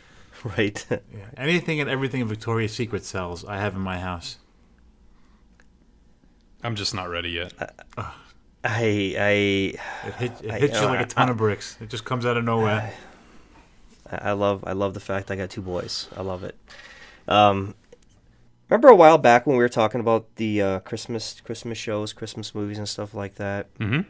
right. 0.44 0.86
yeah. 0.90 0.98
Anything 1.36 1.80
and 1.80 1.88
everything 1.88 2.24
Victoria's 2.26 2.72
Secret 2.72 3.04
sells, 3.04 3.44
I 3.44 3.58
have 3.58 3.74
in 3.76 3.80
my 3.82 3.98
house. 4.00 4.38
I'm 6.62 6.74
just 6.74 6.94
not 6.94 7.08
ready 7.08 7.30
yet. 7.30 7.52
I 7.96 8.12
I 8.64 9.28
It, 9.28 10.14
hit, 10.18 10.32
it 10.42 10.50
I- 10.50 10.58
hits 10.58 10.80
you 10.80 10.86
uh, 10.86 10.90
like 10.90 11.00
a 11.00 11.06
ton 11.06 11.28
of 11.28 11.36
bricks. 11.36 11.76
It 11.80 11.88
just 11.88 12.04
comes 12.04 12.26
out 12.26 12.36
of 12.36 12.44
nowhere. 12.44 12.92
I 14.10 14.32
love 14.32 14.64
I 14.66 14.72
love 14.72 14.94
the 14.94 15.00
fact 15.00 15.30
I 15.30 15.36
got 15.36 15.50
two 15.50 15.62
boys. 15.62 16.08
I 16.16 16.22
love 16.22 16.44
it. 16.44 16.56
Um, 17.28 17.74
remember 18.68 18.88
a 18.88 18.94
while 18.96 19.18
back 19.18 19.46
when 19.46 19.56
we 19.56 19.62
were 19.62 19.68
talking 19.68 20.00
about 20.00 20.26
the 20.36 20.60
uh, 20.62 20.78
Christmas 20.80 21.40
Christmas 21.40 21.78
shows, 21.78 22.12
Christmas 22.12 22.54
movies, 22.54 22.78
and 22.78 22.88
stuff 22.88 23.14
like 23.14 23.36
that. 23.36 23.66
hmm 23.78 24.00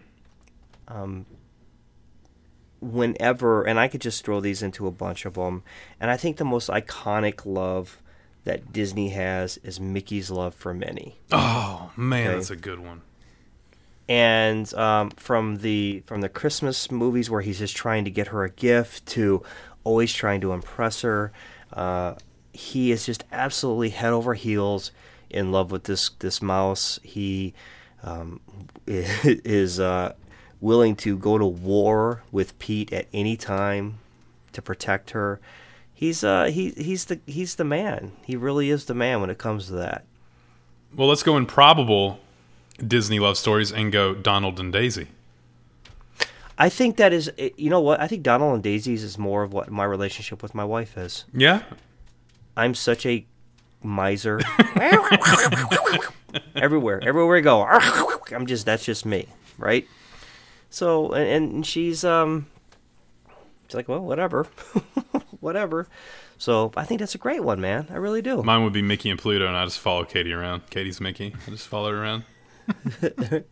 Whenever, 2.80 3.64
and 3.64 3.80
I 3.80 3.88
could 3.88 4.02
just 4.02 4.22
throw 4.24 4.40
these 4.40 4.62
into 4.62 4.86
a 4.86 4.90
bunch 4.90 5.24
of 5.24 5.34
them. 5.34 5.62
And 5.98 6.10
I 6.10 6.16
think 6.18 6.36
the 6.36 6.44
most 6.44 6.68
iconic 6.68 7.46
love 7.46 8.00
that 8.44 8.70
Disney 8.72 9.08
has 9.08 9.56
is 9.64 9.80
Mickey's 9.80 10.30
love 10.30 10.54
for 10.54 10.74
Minnie. 10.74 11.18
Oh 11.32 11.90
man, 11.96 12.26
Okay. 12.28 12.34
that's 12.34 12.50
a 12.50 12.56
good 12.56 12.78
one. 12.78 13.00
and 14.08 14.72
um, 14.74 15.10
from 15.10 15.56
the 15.56 16.02
from 16.06 16.20
the 16.20 16.28
Christmas 16.28 16.90
movies 16.92 17.28
where 17.30 17.40
he's 17.40 17.58
just 17.58 17.74
trying 17.74 18.04
to 18.04 18.10
get 18.10 18.28
her 18.28 18.44
a 18.44 18.50
gift 18.50 19.06
to 19.06 19.42
always 19.82 20.12
trying 20.12 20.40
to 20.42 20.52
impress 20.52 21.00
her, 21.00 21.32
uh, 21.72 22.14
he 22.56 22.90
is 22.90 23.06
just 23.06 23.24
absolutely 23.30 23.90
head 23.90 24.12
over 24.12 24.34
heels 24.34 24.90
in 25.30 25.52
love 25.52 25.70
with 25.70 25.84
this 25.84 26.10
this 26.18 26.40
mouse. 26.40 26.98
He 27.02 27.54
um, 28.02 28.40
is 28.86 29.78
uh, 29.78 30.14
willing 30.60 30.96
to 30.96 31.16
go 31.16 31.38
to 31.38 31.46
war 31.46 32.22
with 32.32 32.58
Pete 32.58 32.92
at 32.92 33.06
any 33.12 33.36
time 33.36 33.98
to 34.52 34.62
protect 34.62 35.10
her. 35.10 35.40
He's 35.92 36.22
uh 36.24 36.46
he 36.46 36.70
he's 36.70 37.06
the 37.06 37.20
he's 37.26 37.54
the 37.54 37.64
man. 37.64 38.12
He 38.22 38.36
really 38.36 38.70
is 38.70 38.86
the 38.86 38.94
man 38.94 39.20
when 39.20 39.30
it 39.30 39.38
comes 39.38 39.66
to 39.66 39.72
that. 39.74 40.04
Well, 40.94 41.08
let's 41.08 41.22
go 41.22 41.36
improbable 41.36 42.20
Disney 42.86 43.18
love 43.18 43.38
stories 43.38 43.72
and 43.72 43.92
go 43.92 44.14
Donald 44.14 44.60
and 44.60 44.72
Daisy. 44.72 45.08
I 46.58 46.70
think 46.70 46.96
that 46.96 47.12
is, 47.12 47.30
you 47.56 47.68
know 47.68 47.80
what? 47.80 48.00
I 48.00 48.06
think 48.06 48.22
Donald 48.22 48.54
and 48.54 48.62
Daisy's 48.62 49.04
is 49.04 49.18
more 49.18 49.42
of 49.42 49.52
what 49.52 49.70
my 49.70 49.84
relationship 49.84 50.42
with 50.42 50.54
my 50.54 50.64
wife 50.64 50.96
is. 50.96 51.26
Yeah, 51.34 51.62
I'm 52.56 52.74
such 52.74 53.06
a 53.06 53.26
miser. 53.82 54.40
everywhere, 56.56 57.02
everywhere 57.02 57.36
we 57.36 57.40
go, 57.42 57.62
I'm 57.62 58.46
just 58.46 58.66
that's 58.66 58.84
just 58.84 59.06
me, 59.06 59.26
right? 59.58 59.86
So, 60.70 61.12
and, 61.12 61.54
and 61.54 61.66
she's 61.66 62.04
um, 62.04 62.46
she's 63.66 63.74
like, 63.74 63.88
well, 63.88 64.00
whatever, 64.00 64.44
whatever. 65.40 65.86
So 66.38 66.72
I 66.76 66.84
think 66.84 67.00
that's 67.00 67.14
a 67.14 67.18
great 67.18 67.42
one, 67.42 67.60
man. 67.60 67.86
I 67.90 67.96
really 67.96 68.22
do. 68.22 68.42
mine 68.42 68.62
would 68.64 68.72
be 68.72 68.82
Mickey 68.82 69.10
and 69.10 69.18
Pluto, 69.18 69.46
and 69.46 69.56
I 69.56 69.64
just 69.64 69.78
follow 69.78 70.04
Katie 70.04 70.32
around. 70.32 70.68
Katie's 70.70 71.00
Mickey. 71.00 71.34
I 71.46 71.50
just 71.50 71.66
follow 71.66 71.92
her 71.92 72.02
around. 72.02 72.24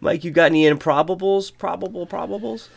Mike, 0.00 0.24
you 0.24 0.30
got 0.30 0.46
any 0.46 0.64
improbables? 0.64 1.56
Probable 1.56 2.06
probables? 2.06 2.68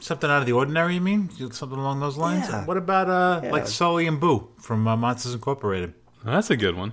Something 0.00 0.30
out 0.30 0.40
of 0.40 0.46
the 0.46 0.52
ordinary, 0.52 0.94
you 0.94 1.00
mean? 1.00 1.30
Something 1.52 1.78
along 1.78 2.00
those 2.00 2.16
lines? 2.16 2.46
Yeah. 2.48 2.64
What 2.66 2.76
about 2.76 3.08
uh, 3.08 3.40
Yeah. 3.44 3.52
like 3.52 3.66
Sully 3.66 4.06
and 4.06 4.20
Boo 4.20 4.48
from 4.60 4.86
uh, 4.86 4.96
Monsters 4.96 5.34
Incorporated? 5.34 5.94
That's 6.24 6.50
a 6.50 6.56
good 6.56 6.76
one. 6.76 6.92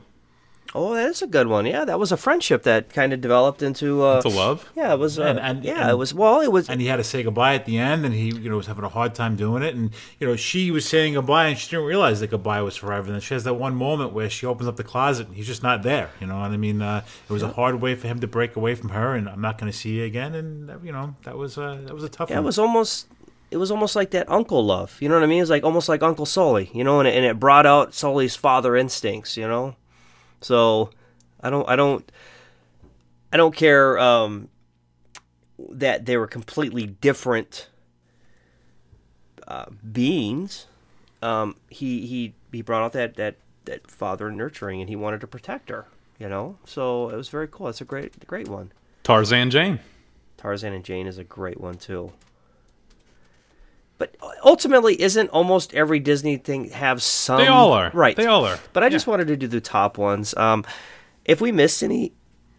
Oh, 0.73 0.93
that's 0.93 1.21
a 1.21 1.27
good 1.27 1.47
one. 1.47 1.65
Yeah, 1.65 1.83
that 1.83 1.99
was 1.99 2.11
a 2.13 2.17
friendship 2.17 2.63
that 2.63 2.93
kind 2.93 3.11
of 3.11 3.19
developed 3.19 3.61
into 3.61 4.01
uh, 4.03 4.21
To 4.21 4.29
love. 4.29 4.69
Yeah, 4.75 4.93
it 4.93 4.99
was. 4.99 5.19
Uh, 5.19 5.23
And- 5.23 5.39
and- 5.39 5.63
yeah, 5.65 5.81
and- 5.81 5.91
it 5.91 5.95
was. 5.97 6.13
Well, 6.13 6.39
it 6.39 6.51
was. 6.51 6.69
And 6.69 6.79
he 6.79 6.87
had 6.87 6.95
to 6.97 7.03
say 7.03 7.23
goodbye 7.23 7.55
at 7.55 7.65
the 7.65 7.77
end, 7.77 8.05
and 8.05 8.13
he, 8.15 8.27
you 8.27 8.49
know, 8.49 8.55
was 8.55 8.67
having 8.67 8.85
a 8.85 8.89
hard 8.89 9.13
time 9.13 9.35
doing 9.35 9.63
it. 9.63 9.75
And 9.75 9.91
you 10.19 10.27
know, 10.27 10.35
she 10.37 10.71
was 10.71 10.85
saying 10.85 11.15
goodbye, 11.15 11.47
and 11.47 11.57
she 11.57 11.69
didn't 11.69 11.85
realize 11.85 12.21
that 12.21 12.27
goodbye 12.31 12.61
was 12.61 12.77
forever. 12.77 13.07
And 13.07 13.15
then 13.15 13.21
she 13.21 13.33
has 13.33 13.43
that 13.43 13.55
one 13.55 13.75
moment 13.75 14.13
where 14.13 14.29
she 14.29 14.45
opens 14.45 14.69
up 14.69 14.77
the 14.77 14.83
closet, 14.85 15.27
and 15.27 15.35
he's 15.35 15.47
just 15.47 15.61
not 15.63 15.83
there. 15.83 16.09
You 16.21 16.27
know, 16.27 16.41
and 16.41 16.53
I 16.53 16.57
mean, 16.57 16.81
uh, 16.81 17.03
it 17.29 17.33
was 17.33 17.43
a 17.43 17.49
hard 17.49 17.81
way 17.81 17.95
for 17.95 18.07
him 18.07 18.19
to 18.19 18.27
break 18.27 18.55
away 18.55 18.75
from 18.75 18.89
her, 18.89 19.13
and 19.15 19.27
I'm 19.27 19.41
not 19.41 19.57
going 19.57 19.69
to 19.71 19.77
see 19.77 19.89
you 19.97 20.05
again. 20.05 20.33
And 20.35 20.69
uh, 20.71 20.77
you 20.81 20.93
know, 20.93 21.15
that 21.23 21.37
was 21.37 21.57
uh, 21.57 21.81
that 21.85 21.93
was 21.93 22.03
a 22.05 22.09
tough 22.09 22.29
Yeah, 22.29 22.37
it 22.39 22.43
was 22.43 22.57
almost 22.57 23.07
it 23.51 23.57
was 23.57 23.71
almost 23.71 23.97
like 23.97 24.11
that 24.11 24.29
uncle 24.31 24.63
love. 24.65 24.95
You 25.01 25.09
know 25.09 25.15
what 25.15 25.23
I 25.23 25.27
mean? 25.27 25.39
It 25.39 25.41
was 25.41 25.49
like 25.49 25.65
almost 25.65 25.89
like 25.89 26.01
Uncle 26.01 26.25
Sully, 26.25 26.71
you 26.73 26.85
know, 26.85 26.99
and 26.99 27.07
it, 27.09 27.15
and 27.15 27.25
it 27.25 27.37
brought 27.41 27.65
out 27.65 27.93
Sully's 27.93 28.37
father 28.37 28.77
instincts, 28.77 29.35
you 29.35 29.45
know. 29.45 29.75
So 30.41 30.89
I 31.41 31.49
don't 31.49 31.67
I 31.69 31.75
don't 31.75 32.09
I 33.31 33.37
don't 33.37 33.55
care 33.55 33.97
um, 33.99 34.49
that 35.69 36.05
they 36.05 36.17
were 36.17 36.27
completely 36.27 36.85
different 36.85 37.69
uh, 39.47 39.65
beings. 39.91 40.67
Um, 41.21 41.55
he 41.69 42.05
he 42.05 42.33
he 42.51 42.61
brought 42.61 42.83
out 42.83 42.93
that 42.93 43.15
that 43.15 43.35
that 43.65 43.89
father 43.89 44.31
nurturing, 44.31 44.81
and 44.81 44.89
he 44.89 44.95
wanted 44.95 45.21
to 45.21 45.27
protect 45.27 45.69
her. 45.69 45.87
You 46.19 46.29
know, 46.29 46.57
so 46.65 47.09
it 47.09 47.15
was 47.15 47.29
very 47.29 47.47
cool. 47.47 47.67
It's 47.67 47.81
a 47.81 47.85
great 47.85 48.27
great 48.27 48.47
one. 48.47 48.71
Tarzan 49.03 49.49
Jane. 49.49 49.79
Tarzan 50.37 50.73
and 50.73 50.83
Jane 50.83 51.07
is 51.07 51.17
a 51.17 51.23
great 51.23 51.59
one 51.59 51.75
too. 51.75 52.11
But 54.01 54.15
ultimately, 54.43 54.99
isn't 54.99 55.29
almost 55.29 55.75
every 55.75 55.99
Disney 55.99 56.37
thing 56.37 56.71
have 56.71 57.03
some? 57.03 57.37
They 57.37 57.45
all 57.45 57.71
are. 57.71 57.91
right. 57.93 58.15
They 58.15 58.25
all 58.25 58.45
are. 58.45 58.57
But 58.73 58.83
I 58.83 58.89
just 58.89 59.05
wanted 59.05 59.27
to 59.27 59.37
do 59.37 59.45
the 59.45 59.61
top 59.61 59.99
ones. 59.99 60.35
Um, 60.35 60.65
if 61.23 61.39
we 61.39 61.51
missed 61.51 61.83
any, 61.83 62.11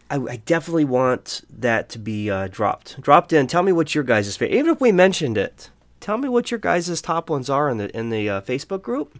I, 0.09 0.15
I 0.15 0.37
definitely 0.37 0.85
want 0.85 1.41
that 1.49 1.89
to 1.89 1.99
be 1.99 2.31
uh, 2.31 2.47
dropped. 2.47 3.01
Dropped 3.01 3.33
in. 3.33 3.47
Tell 3.47 3.61
me 3.61 3.73
what 3.73 3.93
your 3.93 4.05
guys' 4.05 4.37
favorite. 4.37 4.55
Even 4.57 4.71
if 4.71 4.79
we 4.79 4.93
mentioned 4.93 5.37
it, 5.37 5.69
tell 5.99 6.17
me 6.17 6.29
what 6.29 6.49
your 6.49 6.61
guys' 6.61 7.01
top 7.01 7.29
ones 7.29 7.49
are 7.49 7.67
in 7.67 7.77
the 7.77 7.93
in 7.93 8.09
the 8.09 8.29
uh, 8.29 8.39
Facebook 8.39 8.81
group. 8.81 9.19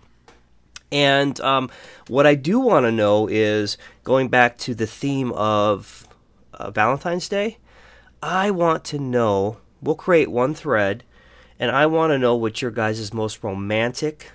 And 0.94 1.38
um, 1.42 1.70
what 2.08 2.26
I 2.26 2.36
do 2.36 2.58
want 2.58 2.86
to 2.86 2.92
know 2.94 3.28
is 3.28 3.78
going 4.06 4.30
back 4.30 4.58
to 4.60 4.74
the 4.74 4.88
theme 4.88 5.34
of 5.34 6.08
uh, 6.54 6.72
Valentine's 6.72 7.28
Day. 7.28 7.58
I 8.22 8.50
want 8.50 8.86
to 8.86 8.98
know. 8.98 9.58
We'll 9.82 9.96
create 9.96 10.32
one 10.32 10.54
thread, 10.54 11.04
and 11.64 11.72
I 11.72 11.86
want 11.86 12.12
to 12.12 12.20
know 12.20 12.36
what 12.36 12.62
your 12.62 12.72
guys' 12.72 13.14
most 13.14 13.42
romantic 13.42 14.30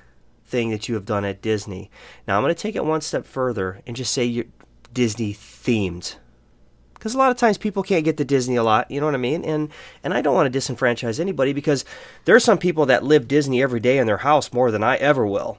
thing 0.47 0.70
that 0.70 0.89
you 0.89 0.95
have 0.95 1.05
done 1.05 1.26
at 1.26 1.43
Disney. 1.43 1.91
Now 2.26 2.39
I'm 2.39 2.43
going 2.43 2.55
to 2.55 2.61
take 2.61 2.74
it 2.74 2.87
one 2.87 3.03
step 3.03 3.26
further 3.26 3.83
and 3.87 3.95
just 3.95 4.14
say 4.14 4.24
you're 4.24 4.47
Disney 4.95 5.35
themed. 5.35 6.16
Because 6.95 7.14
a 7.14 7.18
lot 7.18 7.31
of 7.31 7.37
times 7.37 7.59
people 7.59 7.83
can't 7.83 8.03
get 8.07 8.16
to 8.16 8.24
Disney 8.24 8.57
a 8.57 8.62
lot, 8.62 8.91
you 8.91 8.99
know 8.99 9.05
what 9.05 9.14
I 9.14 9.18
mean? 9.18 9.45
And 9.45 9.68
and 10.03 10.14
I 10.14 10.22
don't 10.22 10.35
want 10.35 10.51
to 10.51 10.59
disenfranchise 10.59 11.20
anybody 11.20 11.53
because 11.53 11.85
there 12.24 12.35
are 12.35 12.41
some 12.41 12.57
people 12.57 12.87
that 12.87 13.05
live 13.05 13.29
Disney 13.29 13.62
every 13.62 13.79
day 13.79 13.99
in 13.99 14.07
their 14.07 14.16
house 14.18 14.51
more 14.51 14.70
than 14.70 14.83
I 14.83 14.97
ever 14.97 15.26
will. 15.26 15.59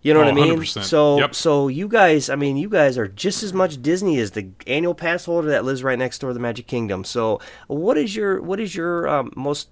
You 0.00 0.14
know 0.14 0.20
Oh, 0.20 0.24
what 0.24 0.32
I 0.32 0.34
mean? 0.34 0.58
100%. 0.58 0.84
So 0.84 1.18
Yep. 1.18 1.34
so 1.34 1.68
you 1.68 1.86
guys, 1.86 2.30
I 2.30 2.34
mean, 2.36 2.56
you 2.56 2.70
guys 2.70 2.96
are 2.96 3.08
just 3.08 3.42
as 3.42 3.52
much 3.52 3.82
Disney 3.82 4.18
as 4.18 4.30
the 4.30 4.48
annual 4.66 4.94
pass 4.94 5.26
holder 5.26 5.48
that 5.50 5.66
lives 5.66 5.82
right 5.84 5.98
next 5.98 6.20
door 6.20 6.30
to 6.30 6.34
the 6.34 6.40
Magic 6.40 6.66
Kingdom. 6.66 7.04
So 7.04 7.40
what 7.66 7.98
is 7.98 8.16
your 8.16 8.40
what 8.40 8.58
is 8.58 8.74
your 8.74 9.06
um, 9.06 9.32
most 9.36 9.68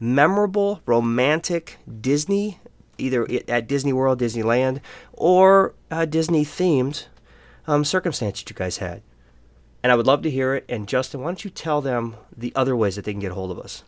memorable 0.00 0.80
romantic 0.86 1.78
Disney, 2.00 2.60
either 2.98 3.26
at 3.48 3.68
Disney 3.68 3.92
World, 3.92 4.20
Disneyland, 4.20 4.80
or 5.12 5.74
uh, 5.90 6.04
Disney 6.04 6.44
themed 6.44 7.06
um, 7.66 7.84
circumstance 7.84 8.40
that 8.40 8.50
you 8.50 8.56
guys 8.56 8.78
had? 8.78 9.02
And 9.82 9.92
I 9.92 9.94
would 9.94 10.06
love 10.06 10.22
to 10.22 10.30
hear 10.30 10.54
it. 10.54 10.64
And 10.68 10.88
Justin, 10.88 11.20
why 11.20 11.28
don't 11.28 11.44
you 11.44 11.50
tell 11.50 11.80
them 11.80 12.16
the 12.36 12.52
other 12.56 12.76
ways 12.76 12.96
that 12.96 13.04
they 13.04 13.12
can 13.12 13.20
get 13.20 13.30
a 13.30 13.34
hold 13.34 13.50
of 13.50 13.58
us? 13.58 13.84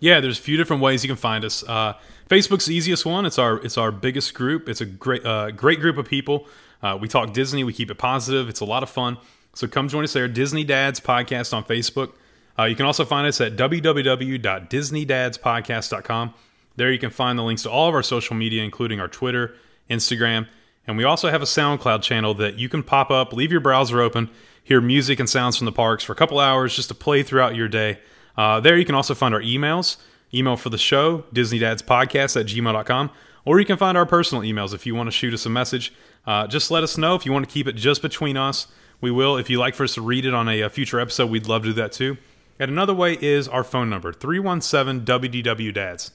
Yeah, 0.00 0.20
there's 0.20 0.38
a 0.38 0.42
few 0.42 0.56
different 0.56 0.82
ways 0.82 1.02
you 1.02 1.08
can 1.08 1.16
find 1.16 1.44
us. 1.44 1.64
Uh, 1.66 1.94
Facebook's 2.28 2.66
the 2.66 2.74
easiest 2.74 3.04
one. 3.04 3.26
It's 3.26 3.38
our 3.38 3.56
it's 3.64 3.76
our 3.76 3.90
biggest 3.90 4.32
group. 4.34 4.68
It's 4.68 4.80
a 4.80 4.86
great 4.86 5.26
uh, 5.26 5.50
great 5.50 5.80
group 5.80 5.98
of 5.98 6.06
people. 6.06 6.46
Uh, 6.80 6.96
we 7.00 7.08
talk 7.08 7.32
Disney. 7.32 7.64
We 7.64 7.72
keep 7.72 7.90
it 7.90 7.98
positive. 7.98 8.48
It's 8.48 8.60
a 8.60 8.64
lot 8.64 8.84
of 8.84 8.90
fun. 8.90 9.18
So 9.54 9.66
come 9.66 9.88
join 9.88 10.04
us 10.04 10.12
there. 10.12 10.28
Disney 10.28 10.62
Dads 10.62 11.00
Podcast 11.00 11.52
on 11.52 11.64
Facebook. 11.64 12.12
Uh, 12.58 12.64
you 12.64 12.74
can 12.74 12.86
also 12.86 13.04
find 13.04 13.26
us 13.26 13.40
at 13.40 13.56
www.disneydadspodcast.com. 13.56 16.34
There 16.76 16.92
you 16.92 16.98
can 16.98 17.10
find 17.10 17.38
the 17.38 17.42
links 17.42 17.62
to 17.62 17.70
all 17.70 17.88
of 17.88 17.94
our 17.94 18.02
social 18.02 18.36
media, 18.36 18.62
including 18.62 19.00
our 19.00 19.08
Twitter, 19.08 19.54
Instagram, 19.90 20.46
and 20.88 20.96
we 20.96 21.04
also 21.04 21.28
have 21.28 21.42
a 21.42 21.44
SoundCloud 21.44 22.02
channel 22.02 22.32
that 22.34 22.58
you 22.58 22.70
can 22.70 22.82
pop 22.82 23.10
up, 23.10 23.34
leave 23.34 23.52
your 23.52 23.60
browser 23.60 24.00
open, 24.00 24.30
hear 24.64 24.80
music 24.80 25.20
and 25.20 25.28
sounds 25.28 25.58
from 25.58 25.66
the 25.66 25.72
parks 25.72 26.02
for 26.02 26.14
a 26.14 26.16
couple 26.16 26.40
hours 26.40 26.74
just 26.74 26.88
to 26.88 26.94
play 26.94 27.22
throughout 27.22 27.54
your 27.54 27.68
day. 27.68 27.98
Uh, 28.38 28.58
there 28.58 28.76
you 28.76 28.86
can 28.86 28.94
also 28.94 29.14
find 29.14 29.34
our 29.34 29.42
emails. 29.42 29.98
Email 30.32 30.56
for 30.56 30.70
the 30.70 30.78
show, 30.78 31.24
DisneyDadsPodcast 31.34 32.40
at 32.40 32.46
gmail.com. 32.46 33.10
Or 33.44 33.60
you 33.60 33.66
can 33.66 33.76
find 33.76 33.98
our 33.98 34.06
personal 34.06 34.42
emails 34.42 34.74
if 34.74 34.86
you 34.86 34.94
want 34.94 35.08
to 35.08 35.10
shoot 35.10 35.34
us 35.34 35.44
a 35.44 35.50
message. 35.50 35.92
Uh, 36.26 36.46
just 36.46 36.70
let 36.70 36.82
us 36.82 36.96
know 36.96 37.14
if 37.14 37.26
you 37.26 37.32
want 37.32 37.46
to 37.46 37.52
keep 37.52 37.66
it 37.66 37.76
just 37.76 38.00
between 38.00 38.38
us. 38.38 38.66
We 39.02 39.10
will. 39.10 39.36
If 39.36 39.50
you 39.50 39.58
like 39.58 39.74
for 39.74 39.84
us 39.84 39.94
to 39.94 40.02
read 40.02 40.24
it 40.24 40.32
on 40.32 40.48
a, 40.48 40.62
a 40.62 40.70
future 40.70 41.00
episode, 41.00 41.30
we'd 41.30 41.46
love 41.46 41.62
to 41.62 41.68
do 41.68 41.74
that 41.74 41.92
too. 41.92 42.16
And 42.58 42.70
another 42.70 42.94
way 42.94 43.14
is 43.20 43.46
our 43.48 43.64
phone 43.64 43.88
number, 43.88 44.12
317 44.12 45.04
WDW 45.04 45.72
Dads. 45.72 46.10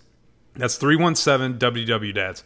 That's 0.56 0.76
317 0.76 1.58
WDW 1.60 2.14
Dads. 2.14 2.44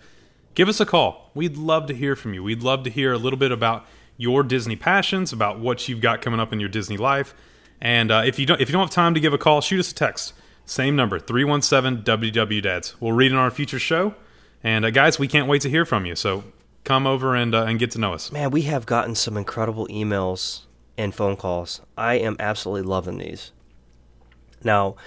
give 0.55 0.69
us 0.69 0.79
a 0.79 0.85
call. 0.85 1.31
We'd 1.33 1.57
love 1.57 1.87
to 1.87 1.93
hear 1.93 2.15
from 2.15 2.33
you. 2.33 2.43
We'd 2.43 2.63
love 2.63 2.83
to 2.83 2.89
hear 2.89 3.11
a 3.13 3.17
little 3.17 3.39
bit 3.39 3.51
about 3.51 3.85
your 4.17 4.43
Disney 4.43 4.75
passions, 4.75 5.31
about 5.33 5.59
what 5.59 5.87
you've 5.87 6.01
got 6.01 6.21
coming 6.21 6.39
up 6.39 6.51
in 6.53 6.59
your 6.59 6.69
Disney 6.69 6.97
life. 6.97 7.33
And 7.79 8.09
uh, 8.11 8.23
if 8.25 8.39
you 8.39 8.45
don't 8.45 8.59
if 8.59 8.69
you 8.69 8.73
don't 8.73 8.81
have 8.81 8.89
time 8.89 9.13
to 9.13 9.19
give 9.19 9.33
a 9.33 9.37
call, 9.37 9.61
shoot 9.61 9.79
us 9.79 9.91
a 9.91 9.95
text. 9.95 10.33
Same 10.65 10.95
number, 10.95 11.19
317 11.19 12.03
WW 12.03 12.61
Dads. 12.61 12.95
We'll 12.99 13.13
read 13.13 13.31
in 13.31 13.37
our 13.37 13.51
future 13.51 13.79
show. 13.79 14.15
And 14.63 14.83
uh, 14.83 14.89
guys, 14.89 15.19
we 15.19 15.27
can't 15.27 15.47
wait 15.47 15.61
to 15.61 15.69
hear 15.69 15.85
from 15.85 16.05
you. 16.05 16.15
So 16.15 16.43
come 16.83 17.05
over 17.05 17.35
and 17.35 17.53
uh, 17.53 17.65
and 17.65 17.77
get 17.77 17.91
to 17.91 17.99
know 17.99 18.13
us. 18.13 18.31
Man, 18.31 18.49
we 18.51 18.63
have 18.63 18.85
gotten 18.85 19.13
some 19.15 19.37
incredible 19.37 19.87
emails 19.87 20.61
and 20.97 21.13
phone 21.13 21.35
calls. 21.35 21.81
I 21.97 22.15
am 22.15 22.35
absolutely 22.39 22.87
loving 22.87 23.19
these. 23.19 23.51
Now, 24.67 24.97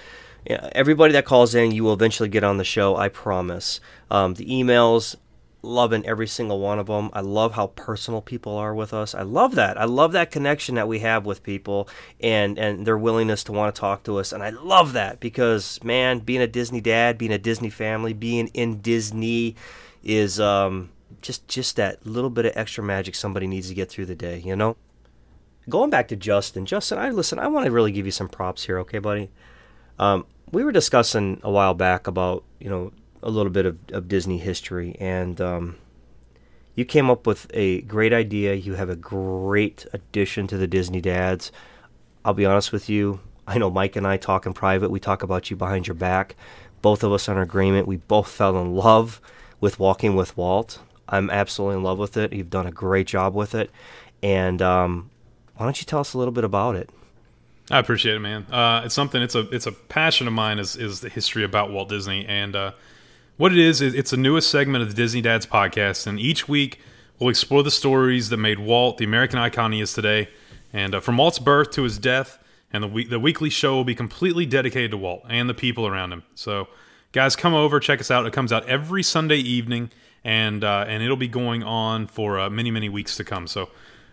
everybody 0.45 1.13
that 1.13 1.23
calls 1.23 1.55
in, 1.55 1.71
you 1.71 1.85
will 1.85 1.93
eventually 1.93 2.27
get 2.27 2.43
on 2.43 2.57
the 2.57 2.65
show. 2.65 2.97
I 2.97 3.07
promise. 3.07 3.79
Um, 4.09 4.33
the 4.33 4.45
emails, 4.45 5.15
loving 5.63 6.05
every 6.05 6.27
single 6.27 6.59
one 6.59 6.79
of 6.79 6.87
them. 6.87 7.09
I 7.13 7.21
love 7.21 7.53
how 7.53 7.67
personal 7.67 8.21
people 8.21 8.57
are 8.57 8.73
with 8.73 8.93
us. 8.93 9.13
I 9.13 9.21
love 9.21 9.55
that. 9.55 9.79
I 9.79 9.85
love 9.85 10.11
that 10.13 10.31
connection 10.31 10.75
that 10.75 10.87
we 10.87 10.99
have 10.99 11.25
with 11.25 11.43
people 11.43 11.87
and 12.19 12.57
and 12.57 12.85
their 12.85 12.97
willingness 12.97 13.43
to 13.45 13.51
want 13.51 13.73
to 13.73 13.79
talk 13.79 14.03
to 14.03 14.17
us. 14.17 14.33
And 14.33 14.43
I 14.43 14.49
love 14.49 14.93
that 14.93 15.19
because 15.19 15.81
man, 15.83 16.19
being 16.19 16.41
a 16.41 16.47
Disney 16.47 16.81
dad, 16.81 17.17
being 17.17 17.31
a 17.31 17.37
Disney 17.37 17.69
family, 17.69 18.13
being 18.13 18.47
in 18.53 18.81
Disney 18.81 19.55
is 20.03 20.39
um, 20.39 20.89
just 21.21 21.47
just 21.47 21.75
that 21.75 22.05
little 22.05 22.29
bit 22.29 22.45
of 22.45 22.53
extra 22.55 22.83
magic 22.83 23.15
somebody 23.15 23.47
needs 23.47 23.69
to 23.69 23.75
get 23.75 23.89
through 23.89 24.07
the 24.07 24.15
day, 24.15 24.39
you 24.39 24.55
know? 24.55 24.75
Going 25.69 25.91
back 25.91 26.07
to 26.07 26.15
Justin, 26.15 26.65
Justin, 26.65 26.97
I 26.97 27.11
listen, 27.11 27.37
I 27.37 27.47
want 27.47 27.65
to 27.65 27.71
really 27.71 27.91
give 27.91 28.07
you 28.07 28.11
some 28.11 28.27
props 28.27 28.65
here, 28.65 28.79
okay, 28.79 28.97
buddy? 28.97 29.29
Um, 30.01 30.25
we 30.51 30.63
were 30.63 30.71
discussing 30.71 31.39
a 31.43 31.51
while 31.51 31.75
back 31.75 32.07
about, 32.07 32.43
you 32.59 32.69
know, 32.69 32.91
a 33.21 33.29
little 33.29 33.51
bit 33.51 33.67
of, 33.67 33.77
of 33.93 34.07
Disney 34.07 34.39
history, 34.39 34.97
and 34.99 35.39
um, 35.39 35.77
you 36.73 36.85
came 36.85 37.09
up 37.11 37.27
with 37.27 37.45
a 37.53 37.81
great 37.81 38.11
idea. 38.11 38.55
You 38.55 38.73
have 38.73 38.89
a 38.89 38.95
great 38.95 39.85
addition 39.93 40.47
to 40.47 40.57
the 40.57 40.65
Disney 40.65 41.01
Dads. 41.01 41.51
I'll 42.25 42.33
be 42.33 42.47
honest 42.47 42.71
with 42.71 42.89
you. 42.89 43.19
I 43.45 43.59
know 43.59 43.69
Mike 43.69 43.95
and 43.95 44.07
I 44.07 44.17
talk 44.17 44.47
in 44.47 44.53
private. 44.53 44.89
We 44.89 44.99
talk 44.99 45.21
about 45.21 45.51
you 45.51 45.55
behind 45.55 45.87
your 45.87 45.95
back. 45.95 46.35
Both 46.81 47.03
of 47.03 47.13
us 47.13 47.29
are 47.29 47.33
in 47.33 47.37
agreement. 47.37 47.87
We 47.87 47.97
both 47.97 48.27
fell 48.27 48.59
in 48.59 48.75
love 48.75 49.21
with 49.59 49.79
Walking 49.79 50.15
with 50.15 50.35
Walt. 50.35 50.79
I'm 51.07 51.29
absolutely 51.29 51.77
in 51.77 51.83
love 51.83 51.99
with 51.99 52.17
it. 52.17 52.33
You've 52.33 52.49
done 52.49 52.65
a 52.65 52.71
great 52.71 53.05
job 53.05 53.35
with 53.35 53.53
it. 53.53 53.69
And 54.23 54.63
um, 54.63 55.11
why 55.57 55.65
don't 55.65 55.79
you 55.79 55.85
tell 55.85 55.99
us 55.99 56.15
a 56.15 56.17
little 56.17 56.31
bit 56.31 56.43
about 56.43 56.75
it? 56.75 56.89
I 57.71 57.79
appreciate 57.79 58.15
it, 58.15 58.19
man. 58.19 58.45
Uh, 58.51 58.81
it's 58.85 58.95
something. 58.95 59.21
It's 59.21 59.35
a 59.35 59.47
it's 59.49 59.65
a 59.65 59.71
passion 59.71 60.27
of 60.27 60.33
mine. 60.33 60.59
Is 60.59 60.75
is 60.75 61.01
the 61.01 61.09
history 61.09 61.43
about 61.43 61.71
Walt 61.71 61.89
Disney 61.89 62.25
and 62.25 62.55
uh, 62.55 62.71
what 63.41 63.51
it 63.51 63.57
is, 63.57 63.81
it's 63.81 64.11
the 64.11 64.17
newest 64.17 64.51
segment 64.51 64.83
of 64.83 64.89
the 64.89 64.93
Disney 64.93 65.19
Dads 65.19 65.47
podcast, 65.47 66.05
and 66.05 66.19
each 66.19 66.47
week 66.47 66.79
we'll 67.17 67.29
explore 67.29 67.63
the 67.63 67.71
stories 67.71 68.29
that 68.29 68.37
made 68.37 68.59
Walt 68.59 68.99
the 68.99 69.03
American 69.05 69.39
icon 69.39 69.71
he 69.71 69.81
is 69.81 69.93
today. 69.93 70.29
And 70.71 70.93
uh, 70.93 70.99
from 70.99 71.17
Walt's 71.17 71.39
birth 71.39 71.71
to 71.71 71.81
his 71.81 71.97
death, 71.97 72.37
and 72.71 72.83
the 72.83 72.87
week, 72.87 73.09
the 73.09 73.19
weekly 73.19 73.49
show 73.49 73.73
will 73.73 73.83
be 73.83 73.95
completely 73.95 74.45
dedicated 74.45 74.91
to 74.91 74.97
Walt 74.97 75.23
and 75.27 75.49
the 75.49 75.55
people 75.55 75.87
around 75.87 76.13
him. 76.13 76.21
So, 76.35 76.67
guys, 77.13 77.35
come 77.35 77.55
over, 77.55 77.79
check 77.79 77.99
us 77.99 78.11
out. 78.11 78.27
It 78.27 78.33
comes 78.33 78.53
out 78.53 78.67
every 78.67 79.01
Sunday 79.01 79.37
evening, 79.37 79.89
and 80.23 80.63
uh, 80.63 80.85
and 80.87 81.01
it'll 81.01 81.17
be 81.17 81.27
going 81.27 81.63
on 81.63 82.05
for 82.05 82.39
uh, 82.39 82.47
many 82.51 82.69
many 82.69 82.89
weeks 82.89 83.17
to 83.17 83.23
come. 83.23 83.47
So. 83.47 83.69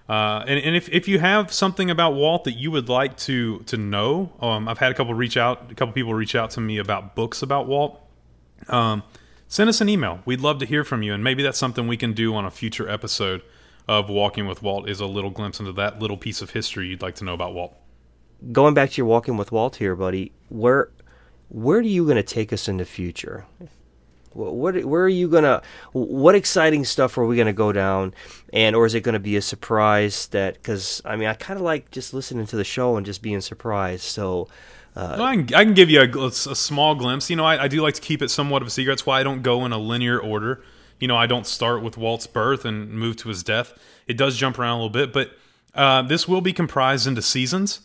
Uh, 0.08 0.42
and, 0.46 0.58
and 0.60 0.74
if, 0.74 0.88
if 0.88 1.06
you 1.06 1.18
have 1.18 1.52
something 1.52 1.90
about 1.90 2.14
Walt 2.14 2.44
that 2.44 2.52
you 2.52 2.70
would 2.70 2.88
like 2.88 3.16
to 3.18 3.58
to 3.60 3.76
know, 3.76 4.32
um, 4.40 4.66
I've 4.66 4.78
had 4.78 4.90
a 4.90 4.94
couple 4.94 5.12
reach 5.12 5.36
out, 5.36 5.70
a 5.70 5.74
couple 5.74 5.92
people 5.92 6.14
reach 6.14 6.34
out 6.34 6.50
to 6.52 6.60
me 6.60 6.78
about 6.78 7.14
books 7.14 7.42
about 7.42 7.66
Walt. 7.66 8.00
Um, 8.68 9.02
send 9.48 9.68
us 9.68 9.82
an 9.82 9.88
email. 9.88 10.20
We'd 10.24 10.40
love 10.40 10.58
to 10.60 10.66
hear 10.66 10.82
from 10.82 11.02
you, 11.02 11.12
and 11.12 11.22
maybe 11.22 11.42
that's 11.42 11.58
something 11.58 11.86
we 11.86 11.98
can 11.98 12.14
do 12.14 12.34
on 12.34 12.46
a 12.46 12.50
future 12.50 12.88
episode 12.88 13.42
of 13.86 14.08
Walking 14.08 14.46
with 14.46 14.62
Walt. 14.62 14.88
Is 14.88 15.00
a 15.00 15.06
little 15.06 15.30
glimpse 15.30 15.60
into 15.60 15.72
that 15.72 15.98
little 15.98 16.16
piece 16.16 16.40
of 16.40 16.50
history 16.50 16.88
you'd 16.88 17.02
like 17.02 17.16
to 17.16 17.24
know 17.24 17.34
about 17.34 17.52
Walt. 17.52 17.74
Going 18.50 18.72
back 18.72 18.90
to 18.90 18.96
your 18.96 19.06
Walking 19.06 19.36
with 19.36 19.52
Walt 19.52 19.76
here, 19.76 19.94
buddy, 19.94 20.32
where 20.48 20.88
where 21.50 21.78
are 21.78 21.82
you 21.82 22.04
going 22.04 22.16
to 22.16 22.22
take 22.22 22.50
us 22.50 22.66
in 22.66 22.78
the 22.78 22.86
future? 22.86 23.44
What, 24.38 24.84
where 24.84 25.02
are 25.02 25.08
you 25.08 25.28
gonna? 25.28 25.62
What 25.92 26.34
exciting 26.34 26.84
stuff 26.84 27.18
are 27.18 27.26
we 27.26 27.36
gonna 27.36 27.52
go 27.52 27.72
down, 27.72 28.14
and 28.52 28.76
or 28.76 28.86
is 28.86 28.94
it 28.94 29.00
gonna 29.00 29.18
be 29.18 29.36
a 29.36 29.42
surprise 29.42 30.28
that? 30.28 30.54
Because 30.54 31.02
I 31.04 31.16
mean, 31.16 31.28
I 31.28 31.34
kind 31.34 31.58
of 31.58 31.64
like 31.64 31.90
just 31.90 32.14
listening 32.14 32.46
to 32.46 32.56
the 32.56 32.64
show 32.64 32.96
and 32.96 33.04
just 33.04 33.22
being 33.22 33.40
surprised. 33.40 34.04
So, 34.04 34.48
uh, 34.94 35.16
Well, 35.18 35.26
I, 35.26 35.36
can, 35.36 35.54
I 35.54 35.64
can 35.64 35.74
give 35.74 35.90
you 35.90 36.00
a, 36.00 36.26
a 36.26 36.30
small 36.30 36.94
glimpse. 36.94 37.28
You 37.30 37.36
know, 37.36 37.44
I, 37.44 37.64
I 37.64 37.68
do 37.68 37.82
like 37.82 37.94
to 37.94 38.00
keep 38.00 38.22
it 38.22 38.30
somewhat 38.30 38.62
of 38.62 38.68
a 38.68 38.70
secret. 38.70 38.92
That's 38.92 39.06
why 39.06 39.20
I 39.20 39.22
don't 39.22 39.42
go 39.42 39.64
in 39.66 39.72
a 39.72 39.78
linear 39.78 40.18
order. 40.18 40.62
You 41.00 41.08
know, 41.08 41.16
I 41.16 41.26
don't 41.26 41.46
start 41.46 41.82
with 41.82 41.96
Walt's 41.96 42.26
birth 42.26 42.64
and 42.64 42.90
move 42.90 43.16
to 43.18 43.28
his 43.28 43.42
death. 43.42 43.72
It 44.06 44.16
does 44.16 44.36
jump 44.36 44.58
around 44.58 44.78
a 44.78 44.82
little 44.82 44.90
bit, 44.90 45.12
but 45.12 45.32
uh, 45.74 46.02
this 46.02 46.26
will 46.26 46.40
be 46.40 46.52
comprised 46.52 47.06
into 47.06 47.22
seasons. 47.22 47.80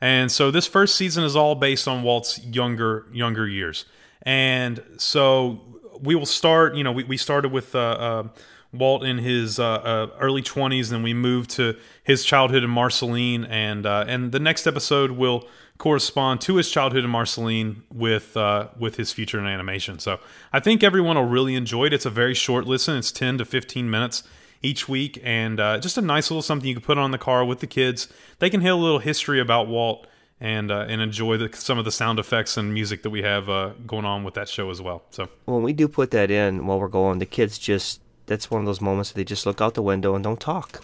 And 0.00 0.30
so 0.30 0.50
this 0.50 0.66
first 0.66 0.94
season 0.94 1.24
is 1.24 1.34
all 1.34 1.54
based 1.54 1.88
on 1.88 2.02
Walt's 2.02 2.44
younger 2.44 3.06
younger 3.12 3.48
years. 3.48 3.84
And 4.22 4.82
so 4.96 5.60
we 6.02 6.14
will 6.14 6.26
start. 6.26 6.74
You 6.74 6.84
know, 6.84 6.92
we, 6.92 7.04
we 7.04 7.16
started 7.16 7.52
with 7.52 7.74
uh, 7.74 7.78
uh, 7.78 8.28
Walt 8.72 9.04
in 9.04 9.18
his 9.18 9.58
uh, 9.58 9.64
uh, 9.64 10.06
early 10.20 10.42
twenties, 10.42 10.90
then 10.90 11.02
we 11.02 11.14
moved 11.14 11.50
to 11.50 11.76
his 12.04 12.24
childhood 12.24 12.62
in 12.64 12.70
Marceline, 12.70 13.44
and 13.44 13.86
uh, 13.86 14.04
and 14.06 14.32
the 14.32 14.40
next 14.40 14.66
episode 14.66 15.12
will 15.12 15.46
correspond 15.78 16.40
to 16.40 16.56
his 16.56 16.70
childhood 16.70 17.04
in 17.04 17.10
Marceline 17.10 17.82
with 17.92 18.36
with 18.78 18.96
his 18.96 19.12
future 19.12 19.38
in 19.38 19.46
animation. 19.46 19.98
So 19.98 20.18
I 20.52 20.60
think 20.60 20.82
everyone 20.82 21.16
will 21.16 21.24
really 21.24 21.54
enjoy 21.54 21.86
it. 21.86 21.92
It's 21.92 22.06
a 22.06 22.10
very 22.10 22.34
short 22.34 22.66
listen. 22.66 22.96
It's 22.96 23.12
ten 23.12 23.38
to 23.38 23.44
fifteen 23.44 23.88
minutes 23.88 24.22
each 24.60 24.88
week, 24.88 25.20
and 25.22 25.58
just 25.80 25.96
a 25.96 26.02
nice 26.02 26.30
little 26.30 26.42
something 26.42 26.68
you 26.68 26.74
can 26.74 26.84
put 26.84 26.98
on 26.98 27.10
the 27.10 27.18
car 27.18 27.44
with 27.44 27.60
the 27.60 27.66
kids. 27.66 28.08
They 28.38 28.50
can 28.50 28.60
hear 28.60 28.72
a 28.72 28.76
little 28.76 28.98
history 28.98 29.40
about 29.40 29.68
Walt 29.68 30.06
and 30.40 30.70
uh, 30.70 30.86
and 30.88 31.00
enjoy 31.00 31.36
the, 31.36 31.50
some 31.56 31.78
of 31.78 31.84
the 31.84 31.92
sound 31.92 32.18
effects 32.18 32.56
and 32.56 32.72
music 32.72 33.02
that 33.02 33.10
we 33.10 33.22
have 33.22 33.48
uh, 33.48 33.72
going 33.86 34.04
on 34.04 34.24
with 34.24 34.34
that 34.34 34.48
show 34.48 34.70
as 34.70 34.80
well. 34.80 35.02
So 35.10 35.28
when 35.46 35.62
we 35.62 35.72
do 35.72 35.88
put 35.88 36.10
that 36.12 36.30
in 36.30 36.66
while 36.66 36.78
we're 36.78 36.88
going, 36.88 37.18
the 37.18 37.26
kids 37.26 37.58
just 37.58 38.00
that's 38.26 38.50
one 38.50 38.60
of 38.60 38.66
those 38.66 38.80
moments 38.80 39.12
they 39.12 39.24
just 39.24 39.46
look 39.46 39.60
out 39.60 39.74
the 39.74 39.82
window 39.82 40.14
and 40.14 40.22
don't 40.22 40.40
talk. 40.40 40.82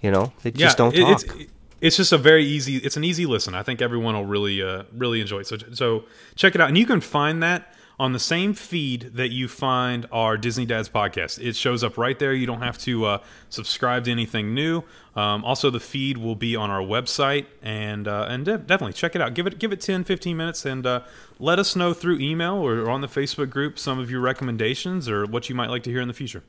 You 0.00 0.10
know, 0.10 0.32
they 0.42 0.50
just 0.50 0.78
don't 0.78 0.94
it- 0.94 1.00
talk. 1.00 1.22
It's, 1.22 1.50
it's 1.80 1.96
just 1.96 2.12
a 2.12 2.18
very 2.18 2.44
easy. 2.44 2.76
It's 2.76 2.96
an 2.96 3.04
easy 3.04 3.24
listen. 3.26 3.54
I 3.54 3.62
think 3.62 3.80
everyone 3.80 4.14
will 4.14 4.26
really 4.26 4.62
uh, 4.62 4.84
really 4.92 5.20
enjoy 5.20 5.40
it. 5.40 5.46
So 5.46 5.56
so 5.72 6.04
check 6.34 6.54
it 6.54 6.60
out, 6.60 6.68
and 6.68 6.76
you 6.76 6.86
can 6.86 7.00
find 7.00 7.42
that 7.42 7.74
on 8.00 8.14
the 8.14 8.18
same 8.18 8.54
feed 8.54 9.10
that 9.12 9.28
you 9.28 9.46
find 9.46 10.06
our 10.10 10.38
Disney 10.38 10.64
Dads 10.64 10.88
podcast. 10.88 11.38
It 11.38 11.54
shows 11.54 11.84
up 11.84 11.98
right 11.98 12.18
there. 12.18 12.32
You 12.32 12.46
don't 12.46 12.62
have 12.62 12.78
to 12.78 13.04
uh, 13.04 13.18
subscribe 13.50 14.04
to 14.04 14.10
anything 14.10 14.54
new. 14.54 14.84
Um, 15.14 15.44
also, 15.44 15.68
the 15.68 15.80
feed 15.80 16.16
will 16.16 16.34
be 16.34 16.56
on 16.56 16.70
our 16.70 16.80
website, 16.80 17.44
and 17.62 18.08
uh, 18.08 18.26
and 18.26 18.46
de- 18.46 18.56
definitely 18.56 18.94
check 18.94 19.14
it 19.14 19.20
out. 19.20 19.34
Give 19.34 19.46
it 19.46 19.58
give 19.58 19.70
it 19.70 19.82
10, 19.82 20.04
15 20.04 20.34
minutes, 20.34 20.64
and 20.64 20.86
uh, 20.86 21.02
let 21.38 21.58
us 21.58 21.76
know 21.76 21.92
through 21.92 22.18
email 22.20 22.54
or 22.54 22.88
on 22.88 23.02
the 23.02 23.06
Facebook 23.06 23.50
group 23.50 23.78
some 23.78 23.98
of 23.98 24.10
your 24.10 24.22
recommendations 24.22 25.06
or 25.06 25.26
what 25.26 25.50
you 25.50 25.54
might 25.54 25.68
like 25.68 25.82
to 25.82 25.90
hear 25.90 26.00
in 26.00 26.08
the 26.08 26.14
future. 26.14 26.42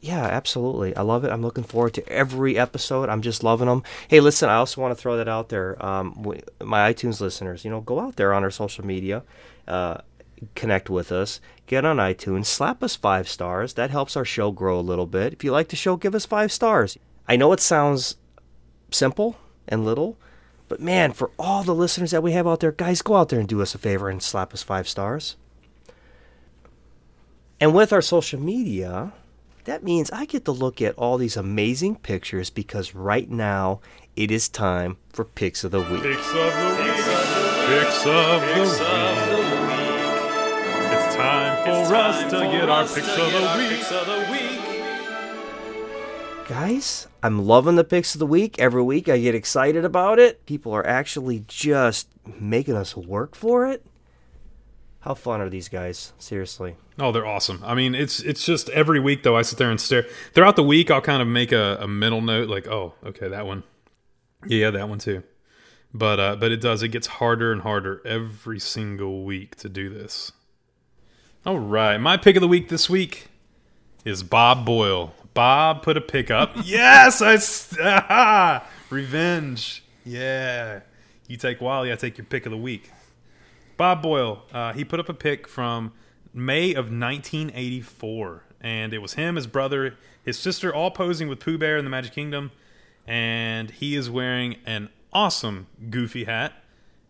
Yeah, 0.00 0.24
absolutely. 0.24 0.96
I 0.96 1.02
love 1.02 1.24
it. 1.24 1.30
I'm 1.30 1.42
looking 1.42 1.64
forward 1.64 1.92
to 1.94 2.08
every 2.08 2.56
episode. 2.56 3.10
I'm 3.10 3.20
just 3.20 3.42
loving 3.42 3.66
them. 3.66 3.82
Hey, 4.08 4.20
listen, 4.20 4.48
I 4.48 4.54
also 4.54 4.80
want 4.80 4.96
to 4.96 5.00
throw 5.00 5.18
that 5.18 5.28
out 5.28 5.50
there. 5.50 5.84
Um, 5.84 6.32
my 6.62 6.90
iTunes 6.92 7.20
listeners, 7.20 7.64
you 7.64 7.70
know, 7.70 7.80
go 7.82 8.00
out 8.00 8.16
there 8.16 8.32
on 8.32 8.44
our 8.44 8.50
social 8.50 8.86
media, 8.86 9.24
uh, 9.68 9.98
connect 10.54 10.90
with 10.90 11.10
us, 11.10 11.40
get 11.66 11.84
on 11.84 11.96
iTunes, 11.96 12.46
slap 12.46 12.82
us 12.82 12.96
five 12.96 13.28
stars. 13.28 13.74
That 13.74 13.90
helps 13.90 14.16
our 14.16 14.24
show 14.24 14.50
grow 14.50 14.78
a 14.78 14.80
little 14.80 15.06
bit. 15.06 15.32
If 15.32 15.44
you 15.44 15.52
like 15.52 15.68
the 15.68 15.76
show, 15.76 15.96
give 15.96 16.14
us 16.14 16.26
five 16.26 16.52
stars. 16.52 16.98
I 17.28 17.36
know 17.36 17.52
it 17.52 17.60
sounds 17.60 18.16
simple 18.90 19.36
and 19.66 19.84
little, 19.84 20.16
but 20.68 20.80
man, 20.80 21.12
for 21.12 21.30
all 21.38 21.62
the 21.62 21.74
listeners 21.74 22.10
that 22.10 22.22
we 22.22 22.32
have 22.32 22.46
out 22.46 22.60
there, 22.60 22.72
guys, 22.72 23.02
go 23.02 23.16
out 23.16 23.28
there 23.28 23.40
and 23.40 23.48
do 23.48 23.62
us 23.62 23.74
a 23.74 23.78
favor 23.78 24.08
and 24.08 24.22
slap 24.22 24.52
us 24.52 24.62
five 24.62 24.88
stars. 24.88 25.36
And 27.60 27.74
with 27.74 27.92
our 27.92 28.02
social 28.02 28.40
media, 28.40 29.12
that 29.64 29.82
means 29.82 30.10
I 30.10 30.26
get 30.26 30.44
to 30.44 30.52
look 30.52 30.80
at 30.82 30.94
all 30.96 31.18
these 31.18 31.36
amazing 31.36 31.96
pictures 31.96 32.50
because 32.50 32.94
right 32.94 33.28
now 33.28 33.80
it 34.14 34.30
is 34.30 34.48
time 34.48 34.98
for 35.12 35.24
Picks 35.24 35.64
of 35.64 35.70
the 35.72 35.80
Week. 35.80 36.02
Picks 36.02 36.28
of 36.28 36.34
the 36.34 36.76
week. 36.78 36.96
Picks 37.66 38.06
of 38.06 38.40
the 38.42 39.36
week. 39.36 39.45
It's 41.68 41.88
time 41.88 41.88
for 41.88 41.96
us 41.96 42.30
to 42.30 42.38
get 42.52 42.68
our 42.68 42.84
picks 42.84 43.90
of 43.90 44.06
the 44.06 44.28
week. 44.30 44.60
Guys, 46.46 47.08
I'm 47.24 47.44
loving 47.44 47.74
the 47.74 47.82
Picks 47.82 48.14
of 48.14 48.20
the 48.20 48.26
Week. 48.26 48.56
Every 48.60 48.84
week 48.84 49.08
I 49.08 49.18
get 49.18 49.34
excited 49.34 49.84
about 49.84 50.20
it. 50.20 50.46
People 50.46 50.70
are 50.72 50.86
actually 50.86 51.42
just 51.48 52.08
making 52.38 52.76
us 52.76 52.96
work 52.96 53.34
for 53.34 53.66
it. 53.66 53.84
How 55.00 55.14
fun 55.14 55.40
are 55.40 55.48
these 55.48 55.68
guys? 55.68 56.12
Seriously. 56.18 56.76
Oh, 57.00 57.10
they're 57.10 57.26
awesome. 57.26 57.60
I 57.64 57.74
mean, 57.74 57.96
it's 57.96 58.20
it's 58.20 58.44
just 58.44 58.68
every 58.68 59.00
week 59.00 59.24
though. 59.24 59.36
I 59.36 59.42
sit 59.42 59.58
there 59.58 59.70
and 59.72 59.80
stare. 59.80 60.06
Throughout 60.34 60.54
the 60.54 60.62
week, 60.62 60.92
I'll 60.92 61.00
kind 61.00 61.20
of 61.20 61.26
make 61.26 61.50
a, 61.50 61.78
a 61.80 61.88
mental 61.88 62.20
note, 62.20 62.48
like, 62.48 62.68
oh, 62.68 62.94
okay, 63.04 63.26
that 63.26 63.44
one. 63.44 63.64
Yeah, 64.46 64.70
that 64.70 64.88
one 64.88 65.00
too. 65.00 65.24
But 65.92 66.20
uh, 66.20 66.36
but 66.36 66.52
it 66.52 66.60
does. 66.60 66.84
It 66.84 66.88
gets 66.90 67.08
harder 67.08 67.50
and 67.50 67.62
harder 67.62 68.02
every 68.06 68.60
single 68.60 69.24
week 69.24 69.56
to 69.56 69.68
do 69.68 69.88
this. 69.88 70.30
All 71.46 71.60
right, 71.60 71.96
my 71.98 72.16
pick 72.16 72.34
of 72.34 72.40
the 72.40 72.48
week 72.48 72.70
this 72.70 72.90
week 72.90 73.28
is 74.04 74.24
Bob 74.24 74.66
Boyle. 74.66 75.14
Bob 75.32 75.80
put 75.80 75.96
a 75.96 76.00
pick 76.00 76.28
up. 76.28 76.50
yes, 76.64 77.22
I 77.22 78.62
revenge. 78.90 79.84
Yeah, 80.04 80.80
you 81.28 81.36
take 81.36 81.60
WALL-E, 81.60 81.92
I 81.92 81.94
take 81.94 82.18
your 82.18 82.24
pick 82.24 82.46
of 82.46 82.50
the 82.50 82.58
week. 82.58 82.90
Bob 83.76 84.02
Boyle. 84.02 84.42
Uh, 84.52 84.72
he 84.72 84.84
put 84.84 84.98
up 84.98 85.08
a 85.08 85.14
pick 85.14 85.46
from 85.46 85.92
May 86.34 86.70
of 86.70 86.86
1984, 86.86 88.42
and 88.60 88.92
it 88.92 88.98
was 88.98 89.14
him, 89.14 89.36
his 89.36 89.46
brother, 89.46 89.94
his 90.24 90.36
sister, 90.36 90.74
all 90.74 90.90
posing 90.90 91.28
with 91.28 91.38
Pooh 91.38 91.58
Bear 91.58 91.76
in 91.76 91.84
the 91.84 91.90
Magic 91.92 92.12
Kingdom, 92.12 92.50
and 93.06 93.70
he 93.70 93.94
is 93.94 94.10
wearing 94.10 94.56
an 94.66 94.88
awesome 95.12 95.68
Goofy 95.90 96.24
hat, 96.24 96.54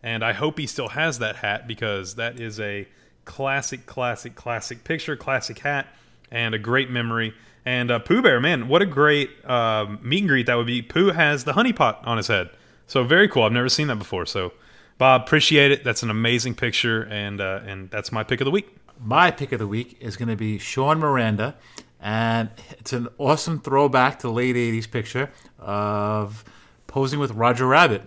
and 0.03 0.23
I 0.23 0.33
hope 0.33 0.59
he 0.59 0.67
still 0.67 0.89
has 0.89 1.17
that 1.17 1.37
hat 1.37 1.67
because 1.67 2.13
that 2.17 2.39
is 2.39 2.59
a 2.59 2.87
classic, 3.27 3.85
classic, 3.85 4.33
classic 4.33 4.83
picture, 4.83 5.15
classic 5.15 5.59
hat, 5.59 5.85
and 6.31 6.55
a 6.55 6.57
great 6.57 6.89
memory. 6.89 7.35
And 7.65 7.91
uh, 7.91 7.99
Pooh 7.99 8.21
Bear, 8.21 8.39
man, 8.39 8.69
what 8.69 8.81
a 8.81 8.85
great 8.85 9.29
um, 9.47 9.99
meet 10.01 10.19
and 10.19 10.29
greet 10.29 10.45
that 10.47 10.55
would 10.55 10.65
be. 10.65 10.81
Pooh 10.81 11.11
has 11.11 11.43
the 11.43 11.53
honey 11.53 11.73
pot 11.73 12.01
on 12.05 12.17
his 12.17 12.27
head, 12.27 12.49
so 12.87 13.03
very 13.03 13.27
cool. 13.27 13.43
I've 13.43 13.51
never 13.51 13.69
seen 13.69 13.87
that 13.87 13.99
before. 13.99 14.25
So, 14.25 14.53
Bob, 14.97 15.23
appreciate 15.23 15.71
it. 15.71 15.83
That's 15.83 16.01
an 16.01 16.09
amazing 16.09 16.55
picture, 16.55 17.03
and 17.03 17.39
uh, 17.41 17.59
and 17.67 17.91
that's 17.91 18.11
my 18.11 18.23
pick 18.23 18.39
of 18.41 18.45
the 18.45 18.51
week. 18.51 18.73
My 18.99 19.29
pick 19.29 19.51
of 19.51 19.59
the 19.59 19.67
week 19.67 19.97
is 19.99 20.15
going 20.15 20.29
to 20.29 20.37
be 20.37 20.57
Sean 20.57 20.99
Miranda, 20.99 21.55
and 21.99 22.49
it's 22.71 22.93
an 22.93 23.09
awesome 23.17 23.59
throwback 23.59 24.19
to 24.19 24.27
the 24.27 24.33
late 24.33 24.55
'80s 24.55 24.89
picture 24.89 25.29
of 25.59 26.45
posing 26.87 27.19
with 27.19 27.31
Roger 27.31 27.67
Rabbit. 27.67 28.03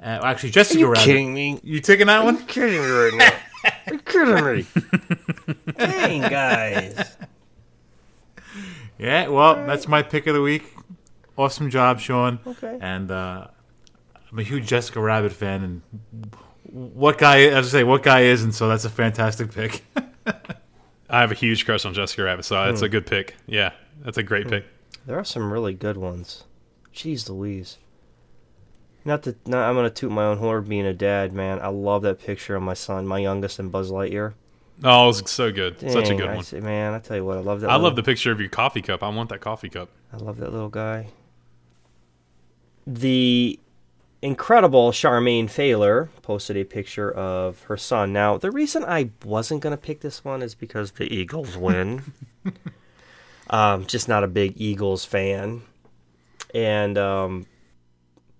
Uh, 0.00 0.20
actually, 0.22 0.50
Jessica 0.50 0.78
you 0.78 0.86
Rabbit. 0.88 1.04
kidding 1.04 1.34
me? 1.34 1.58
You 1.64 1.80
taking 1.80 2.06
that 2.06 2.24
one? 2.24 2.38
kidding 2.46 2.80
me 2.80 2.88
right 2.88 3.12
now. 3.14 3.32
You're 4.12 4.26
kidding 4.26 4.54
me. 4.54 4.66
Dang, 5.78 6.20
guys. 6.22 7.16
Yeah, 8.98 9.28
well, 9.28 9.66
that's 9.66 9.88
my 9.88 10.02
pick 10.02 10.26
of 10.26 10.34
the 10.34 10.42
week. 10.42 10.74
Awesome 11.36 11.70
job, 11.70 11.98
Sean. 11.98 12.38
Okay. 12.46 12.78
And 12.80 13.10
uh, 13.10 13.48
I'm 14.30 14.38
a 14.38 14.42
huge 14.42 14.66
Jessica 14.66 15.00
Rabbit 15.00 15.32
fan, 15.32 15.62
and 15.62 16.36
what 16.62 17.18
guy? 17.18 17.42
As 17.42 17.66
I 17.74 17.78
say, 17.78 17.84
what 17.84 18.02
guy 18.02 18.20
isn't? 18.22 18.52
So 18.52 18.68
that's 18.68 18.84
a 18.84 18.90
fantastic 18.90 19.52
pick. 19.52 19.84
I 21.10 21.20
have 21.20 21.30
a 21.30 21.34
huge 21.34 21.64
crush 21.64 21.84
on 21.84 21.94
Jessica 21.94 22.22
Rabbit, 22.22 22.44
so 22.44 22.54
that's 22.54 22.82
a 22.82 22.88
good 22.88 23.06
pick. 23.06 23.34
Yeah, 23.46 23.72
that's 24.02 24.18
a 24.18 24.22
great 24.22 24.48
pick. 24.48 24.64
There 25.04 25.18
are 25.18 25.24
some 25.24 25.52
really 25.52 25.74
good 25.74 25.96
ones. 25.96 26.44
Jeez 26.94 27.28
Louise. 27.28 27.78
Not 29.04 29.22
that 29.22 29.46
not, 29.48 29.68
I'm 29.68 29.74
gonna 29.74 29.90
toot 29.90 30.12
my 30.12 30.24
own 30.24 30.38
horn 30.38 30.64
being 30.64 30.86
a 30.86 30.92
dad, 30.94 31.32
man. 31.32 31.60
I 31.60 31.68
love 31.68 32.02
that 32.02 32.20
picture 32.20 32.54
of 32.56 32.62
my 32.62 32.74
son, 32.74 33.06
my 33.06 33.18
youngest, 33.18 33.58
and 33.58 33.70
Buzz 33.72 33.90
Lightyear. 33.90 34.34
Oh, 34.84 35.04
it 35.04 35.06
was 35.08 35.30
so 35.30 35.52
good. 35.52 35.78
Such 35.80 36.10
a 36.10 36.14
good 36.14 36.28
I 36.28 36.34
one. 36.36 36.44
say- 36.44 36.60
man, 36.60 36.94
I 36.94 36.98
tell 36.98 37.16
you 37.16 37.24
what, 37.24 37.36
I 37.36 37.40
love 37.40 37.60
that. 37.60 37.70
I 37.70 37.74
little- 37.74 37.88
love 37.88 37.96
the 37.96 38.02
picture 38.02 38.32
of 38.32 38.40
your 38.40 38.48
coffee 38.48 38.82
cup. 38.82 39.02
I 39.02 39.08
want 39.08 39.28
that 39.30 39.40
coffee 39.40 39.68
cup. 39.68 39.88
I 40.12 40.16
love 40.16 40.38
that 40.38 40.52
little 40.52 40.68
guy. 40.68 41.08
The 42.86 43.58
incredible 44.22 44.90
Charmaine 44.92 45.48
Thaler 45.48 46.10
posted 46.22 46.56
a 46.56 46.64
picture 46.64 47.10
of 47.10 47.62
her 47.64 47.76
son. 47.76 48.12
Now, 48.12 48.38
the 48.38 48.50
reason 48.50 48.84
I 48.84 49.10
wasn't 49.24 49.60
going 49.60 49.72
to 49.72 49.76
pick 49.80 50.00
this 50.00 50.24
one 50.24 50.42
is 50.42 50.54
because 50.54 50.92
the 50.92 51.12
Eagles 51.12 51.56
win. 51.56 52.12
um, 53.50 53.86
just 53.86 54.08
not 54.08 54.24
a 54.24 54.28
big 54.28 54.60
Eagles 54.60 55.04
fan. 55.04 55.62
And, 56.54 56.98
um, 56.98 57.46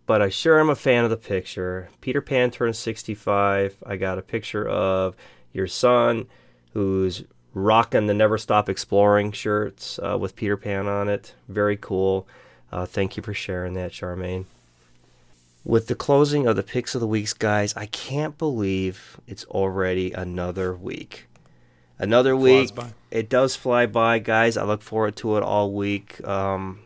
but 0.06 0.20
I 0.22 0.28
sure 0.28 0.60
am 0.60 0.70
a 0.70 0.74
fan 0.74 1.04
of 1.04 1.10
the 1.10 1.16
picture. 1.16 1.88
Peter 2.00 2.20
Pan 2.20 2.50
turned 2.50 2.76
65. 2.76 3.76
I 3.86 3.96
got 3.96 4.18
a 4.18 4.22
picture 4.22 4.66
of 4.66 5.16
your 5.52 5.66
son 5.66 6.26
who's 6.72 7.24
rocking 7.54 8.06
the 8.06 8.14
Never 8.14 8.38
Stop 8.38 8.68
Exploring 8.68 9.32
shirts 9.32 9.98
uh, 10.02 10.16
with 10.18 10.36
Peter 10.36 10.56
Pan 10.56 10.86
on 10.86 11.08
it. 11.08 11.34
Very 11.48 11.76
cool. 11.76 12.26
Uh, 12.72 12.86
thank 12.86 13.16
you 13.16 13.22
for 13.22 13.34
sharing 13.34 13.74
that, 13.74 13.92
Charmaine. 13.92 14.46
With 15.64 15.86
the 15.86 15.94
closing 15.94 16.46
of 16.46 16.56
the 16.56 16.62
picks 16.62 16.94
of 16.94 17.00
the 17.00 17.06
weeks, 17.06 17.32
guys, 17.34 17.74
I 17.76 17.86
can't 17.86 18.36
believe 18.36 19.20
it's 19.28 19.44
already 19.44 20.10
another 20.12 20.74
week. 20.74 21.28
Another 21.98 22.36
week. 22.36 22.74
by. 22.74 22.92
It 23.12 23.28
does 23.28 23.54
fly 23.54 23.86
by, 23.86 24.18
guys. 24.18 24.56
I 24.56 24.64
look 24.64 24.82
forward 24.82 25.14
to 25.16 25.36
it 25.36 25.44
all 25.44 25.70
week. 25.70 26.26
Um, 26.26 26.80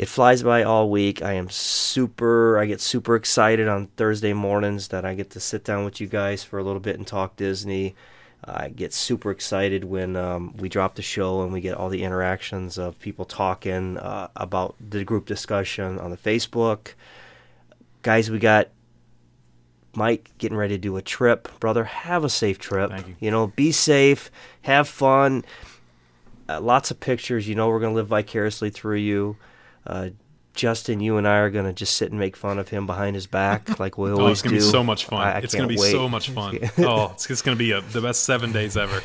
it 0.00 0.08
flies 0.08 0.42
by 0.42 0.62
all 0.62 0.88
week. 0.88 1.20
I 1.20 1.34
am 1.34 1.50
super. 1.50 2.58
I 2.58 2.64
get 2.64 2.80
super 2.80 3.16
excited 3.16 3.68
on 3.68 3.88
Thursday 3.98 4.32
mornings 4.32 4.88
that 4.88 5.04
I 5.04 5.14
get 5.14 5.28
to 5.32 5.40
sit 5.40 5.62
down 5.62 5.84
with 5.84 6.00
you 6.00 6.06
guys 6.06 6.42
for 6.42 6.58
a 6.58 6.64
little 6.64 6.80
bit 6.80 6.96
and 6.96 7.06
talk 7.06 7.36
Disney. 7.36 7.94
I 8.42 8.70
get 8.70 8.94
super 8.94 9.30
excited 9.30 9.84
when 9.84 10.16
um, 10.16 10.56
we 10.56 10.70
drop 10.70 10.94
the 10.94 11.02
show 11.02 11.42
and 11.42 11.52
we 11.52 11.60
get 11.60 11.76
all 11.76 11.90
the 11.90 12.02
interactions 12.02 12.78
of 12.78 12.98
people 12.98 13.26
talking 13.26 13.98
uh, 13.98 14.28
about 14.36 14.74
the 14.80 15.04
group 15.04 15.26
discussion 15.26 15.98
on 15.98 16.10
the 16.10 16.16
Facebook. 16.16 16.94
Guys, 18.00 18.30
we 18.30 18.38
got 18.38 18.68
Mike 19.94 20.30
getting 20.38 20.56
ready 20.56 20.76
to 20.76 20.80
do 20.80 20.96
a 20.96 21.02
trip. 21.02 21.46
Brother, 21.60 21.84
have 21.84 22.24
a 22.24 22.30
safe 22.30 22.58
trip. 22.58 22.90
Thank 22.90 23.06
you. 23.06 23.16
You 23.20 23.30
know, 23.30 23.48
be 23.48 23.70
safe, 23.70 24.30
have 24.62 24.88
fun. 24.88 25.44
Uh, 26.48 26.58
lots 26.58 26.90
of 26.90 27.00
pictures. 27.00 27.46
You 27.46 27.54
know, 27.54 27.68
we're 27.68 27.80
going 27.80 27.92
to 27.92 27.96
live 27.96 28.08
vicariously 28.08 28.70
through 28.70 28.96
you. 28.96 29.36
Uh, 29.86 30.10
Justin, 30.52 30.98
you 31.00 31.16
and 31.16 31.26
I 31.28 31.36
are 31.38 31.48
going 31.50 31.64
to 31.64 31.72
just 31.72 31.96
sit 31.96 32.10
and 32.10 32.18
make 32.18 32.36
fun 32.36 32.58
of 32.58 32.68
him 32.68 32.84
behind 32.86 33.14
his 33.14 33.26
back 33.28 33.78
like 33.78 33.96
we 33.96 34.10
always 34.10 34.24
Oh, 34.24 34.26
it's 34.32 34.42
gonna 34.42 34.56
do. 34.56 34.60
be 34.64 34.68
so 34.70 34.82
much 34.82 35.04
fun. 35.06 35.20
I- 35.20 35.34
I 35.34 35.38
it's 35.38 35.54
gonna 35.54 35.68
be 35.68 35.76
wait. 35.78 35.92
so 35.92 36.08
much 36.08 36.30
fun. 36.38 36.58
oh, 36.78 37.12
it's, 37.12 37.30
it's 37.30 37.40
gonna 37.40 37.56
be 37.56 37.70
a, 37.72 37.80
the 37.80 38.00
best 38.00 38.24
seven 38.24 38.50
days 38.52 38.76
ever. 38.76 39.00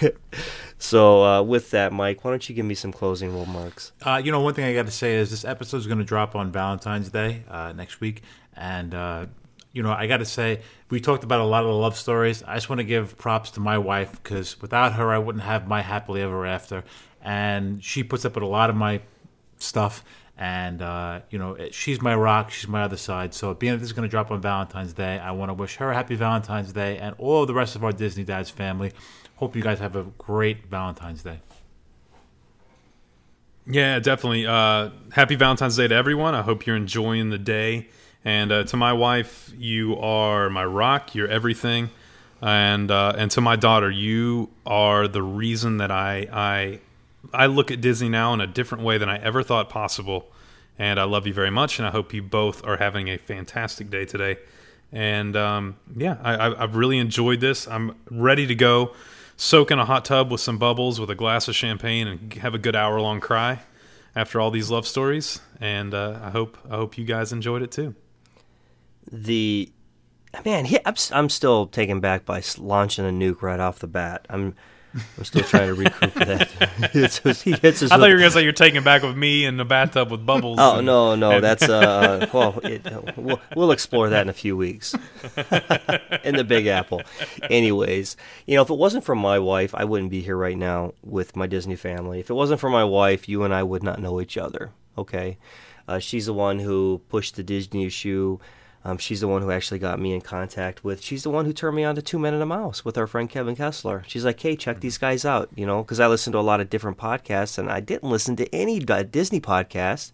So, 0.77 1.23
uh, 1.23 1.41
with 1.43 1.71
that, 1.71 1.93
Mike, 1.93 2.25
why 2.25 2.31
don't 2.31 2.49
you 2.49 2.55
give 2.55 2.65
me 2.65 2.75
some 2.75 2.91
closing 2.91 3.37
remarks? 3.39 3.93
Uh, 4.01 4.21
you 4.23 4.31
know, 4.31 4.41
one 4.41 4.53
thing 4.53 4.65
I 4.65 4.73
got 4.73 4.85
to 4.87 4.91
say 4.91 5.15
is 5.15 5.29
this 5.31 5.45
episode 5.45 5.77
is 5.77 5.87
going 5.87 5.99
to 5.99 6.03
drop 6.03 6.35
on 6.35 6.51
Valentine's 6.51 7.09
Day 7.09 7.43
uh, 7.49 7.71
next 7.73 8.01
week, 8.01 8.23
and 8.55 8.93
uh, 8.93 9.25
you 9.71 9.83
know, 9.83 9.91
I 9.93 10.07
got 10.07 10.17
to 10.17 10.25
say 10.25 10.61
we 10.89 10.99
talked 10.99 11.23
about 11.23 11.39
a 11.39 11.45
lot 11.45 11.63
of 11.63 11.69
the 11.69 11.75
love 11.75 11.95
stories. 11.95 12.43
I 12.43 12.55
just 12.55 12.69
want 12.69 12.79
to 12.79 12.83
give 12.85 13.17
props 13.17 13.51
to 13.51 13.59
my 13.61 13.77
wife 13.77 14.11
because 14.21 14.59
without 14.61 14.93
her, 14.93 15.13
I 15.13 15.17
wouldn't 15.19 15.43
have 15.45 15.67
my 15.67 15.81
happily 15.81 16.21
ever 16.21 16.45
after, 16.45 16.83
and 17.21 17.81
she 17.83 18.03
puts 18.03 18.25
up 18.25 18.33
with 18.35 18.43
a 18.43 18.47
lot 18.47 18.69
of 18.69 18.75
my 18.75 18.99
stuff. 19.57 20.03
And 20.37 20.81
uh, 20.81 21.21
you 21.29 21.39
know, 21.39 21.57
she's 21.71 22.01
my 22.01 22.13
rock. 22.15 22.51
She's 22.51 22.67
my 22.67 22.83
other 22.83 22.97
side. 22.97 23.33
So, 23.33 23.53
being 23.53 23.73
that 23.73 23.79
this 23.79 23.87
is 23.87 23.93
going 23.93 24.07
to 24.07 24.11
drop 24.11 24.31
on 24.31 24.41
Valentine's 24.41 24.93
Day, 24.93 25.17
I 25.17 25.31
want 25.31 25.49
to 25.49 25.53
wish 25.53 25.77
her 25.77 25.91
a 25.91 25.93
happy 25.93 26.15
Valentine's 26.15 26.73
Day 26.73 26.97
and 26.97 27.15
all 27.17 27.41
of 27.41 27.47
the 27.47 27.53
rest 27.53 27.75
of 27.75 27.83
our 27.83 27.93
Disney 27.93 28.25
Dads 28.25 28.49
family. 28.49 28.91
Hope 29.37 29.55
you 29.55 29.61
guys 29.61 29.79
have 29.79 29.95
a 29.95 30.03
great 30.17 30.65
Valentine's 30.65 31.23
Day. 31.23 31.39
Yeah, 33.67 33.99
definitely. 33.99 34.45
Uh, 34.45 34.91
happy 35.11 35.35
Valentine's 35.35 35.77
Day 35.77 35.87
to 35.87 35.95
everyone. 35.95 36.35
I 36.35 36.41
hope 36.41 36.65
you're 36.65 36.75
enjoying 36.75 37.29
the 37.29 37.37
day. 37.37 37.87
And 38.23 38.51
uh, 38.51 38.63
to 38.65 38.77
my 38.77 38.93
wife, 38.93 39.51
you 39.57 39.97
are 39.97 40.49
my 40.49 40.65
rock. 40.65 41.15
You're 41.15 41.27
everything. 41.27 41.89
And 42.41 42.91
uh, 42.91 43.13
and 43.17 43.31
to 43.31 43.41
my 43.41 43.55
daughter, 43.55 43.89
you 43.89 44.49
are 44.65 45.07
the 45.07 45.23
reason 45.23 45.77
that 45.77 45.91
I 45.91 46.27
I 46.31 46.79
I 47.33 47.45
look 47.47 47.71
at 47.71 47.81
Disney 47.81 48.09
now 48.09 48.33
in 48.33 48.41
a 48.41 48.47
different 48.47 48.83
way 48.83 48.97
than 48.97 49.09
I 49.09 49.17
ever 49.17 49.43
thought 49.43 49.69
possible. 49.69 50.31
And 50.77 50.99
I 50.99 51.03
love 51.03 51.25
you 51.25 51.33
very 51.33 51.49
much. 51.51 51.79
And 51.79 51.87
I 51.87 51.91
hope 51.91 52.13
you 52.13 52.21
both 52.21 52.65
are 52.65 52.77
having 52.77 53.07
a 53.09 53.17
fantastic 53.17 53.89
day 53.89 54.05
today. 54.05 54.37
And 54.91 55.35
um, 55.35 55.77
yeah, 55.95 56.17
I, 56.23 56.63
I've 56.63 56.75
really 56.75 56.97
enjoyed 56.99 57.39
this. 57.39 57.67
I'm 57.67 57.95
ready 58.09 58.45
to 58.47 58.55
go 58.55 58.93
soak 59.37 59.71
in 59.71 59.79
a 59.79 59.85
hot 59.85 60.05
tub 60.05 60.31
with 60.31 60.41
some 60.41 60.57
bubbles 60.57 60.99
with 60.99 61.09
a 61.09 61.15
glass 61.15 61.47
of 61.47 61.55
champagne 61.55 62.07
and 62.07 62.33
have 62.35 62.53
a 62.53 62.57
good 62.59 62.75
hour 62.75 62.99
long 63.01 63.19
cry 63.19 63.59
after 64.15 64.39
all 64.39 64.51
these 64.51 64.69
love 64.69 64.87
stories. 64.87 65.41
And 65.59 65.93
uh, 65.93 66.19
I 66.23 66.29
hope 66.29 66.57
I 66.69 66.75
hope 66.75 66.97
you 66.97 67.05
guys 67.05 67.31
enjoyed 67.33 67.61
it 67.61 67.71
too. 67.71 67.95
the 69.11 69.71
man 70.43 70.65
he, 70.65 70.77
I'm, 70.85 70.95
I'm 71.11 71.29
still 71.29 71.67
taken 71.67 71.99
back 71.99 72.25
by 72.25 72.41
launching 72.57 73.05
a 73.05 73.09
nuke 73.09 73.41
right 73.41 73.59
off 73.59 73.79
the 73.79 73.87
bat 73.87 74.25
i'm 74.29 74.55
i'm 75.17 75.23
still 75.23 75.43
trying 75.43 75.67
to 75.67 75.73
recoup 75.73 76.13
that. 76.13 76.49
It's 76.93 77.41
he 77.43 77.51
hits 77.51 77.83
us 77.83 77.91
I 77.91 77.97
thought 77.97 78.05
you 78.07 78.13
were 78.13 78.19
gonna 78.19 78.31
say 78.31 78.43
you're 78.43 78.51
taking 78.53 78.83
back 78.83 79.01
with 79.03 79.15
me 79.17 79.45
in 79.45 79.57
the 79.57 79.65
bathtub 79.65 80.09
with 80.11 80.25
bubbles. 80.25 80.57
oh 80.59 80.77
and- 80.77 80.85
no 80.85 81.15
no 81.15 81.31
and- 81.31 81.43
that's 81.43 81.67
uh 81.67 82.27
well 82.33 82.59
it, 82.63 82.81
we'll, 83.17 83.41
we'll 83.55 83.71
explore 83.71 84.09
that 84.09 84.21
in 84.21 84.29
a 84.29 84.33
few 84.33 84.55
weeks. 84.55 84.93
In 86.23 86.35
the 86.35 86.45
big 86.47 86.67
apple. 86.67 87.01
Anyways 87.49 88.15
you 88.45 88.55
know 88.55 88.61
if 88.61 88.69
it 88.69 88.77
wasn't 88.77 89.03
for 89.03 89.15
my 89.15 89.37
wife 89.39 89.75
i 89.75 89.83
wouldn't 89.83 90.11
be 90.11 90.21
here 90.21 90.37
right 90.37 90.57
now 90.57 90.93
with 91.03 91.35
my 91.35 91.47
disney 91.47 91.75
family. 91.75 92.19
If 92.19 92.29
it 92.29 92.33
wasn't 92.35 92.59
for 92.59 92.69
my 92.69 92.83
wife 92.83 93.27
you 93.27 93.43
and 93.43 93.53
i 93.53 93.63
would 93.63 93.83
not 93.83 93.99
know 94.01 94.21
each 94.21 94.37
other 94.37 94.71
okay? 94.97 95.37
Uh, 95.87 95.99
she's 95.99 96.25
the 96.25 96.33
one 96.33 96.57
who 96.59 96.99
pushed 97.09 97.35
the 97.35 97.43
disney 97.43 97.85
issue 97.85 98.39
um, 98.85 98.97
she's 98.99 99.19
the 99.19 99.27
one 99.27 99.41
who 99.41 99.49
actually 99.51 99.79
got 99.79 99.99
me 99.99 100.13
in 100.13 100.21
contact 100.21 100.83
with. 100.83 101.01
She's 101.01 101.23
the 101.23 101.29
one 101.31 101.45
who 101.45 101.51
turned 101.53 101.75
me 101.75 101.83
on 101.83 101.95
to 101.95 102.01
Two 102.01 102.19
Men 102.19 102.33
and 102.35 102.43
a 102.43 102.45
Mouse 102.45 102.85
with 102.85 102.97
our 102.97 103.07
friend 103.07 103.27
Kevin 103.29 103.55
Kessler. 103.55 104.03
She's 104.07 104.23
like, 104.23 104.39
"Hey, 104.39 104.55
check 104.55 104.79
these 104.79 104.97
guys 104.99 105.25
out," 105.25 105.49
you 105.55 105.65
know, 105.65 105.81
because 105.83 105.99
I 105.99 106.07
listen 106.07 106.31
to 106.33 106.39
a 106.39 106.41
lot 106.41 106.61
of 106.61 106.69
different 106.69 106.97
podcasts 106.97 107.57
and 107.57 107.69
I 107.69 107.79
didn't 107.79 108.09
listen 108.09 108.35
to 108.37 108.55
any 108.55 108.79
Disney 108.79 109.41
podcast. 109.41 110.11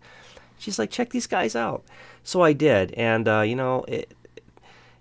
She's 0.57 0.80
like, 0.80 0.89
"Check 0.89 1.09
these 1.11 1.28
guys 1.28 1.55
out," 1.55 1.84
so 2.24 2.41
I 2.41 2.53
did, 2.53 2.93
and 2.93 3.28
uh, 3.28 3.41
you 3.41 3.55
know, 3.55 3.84
it, 3.88 4.13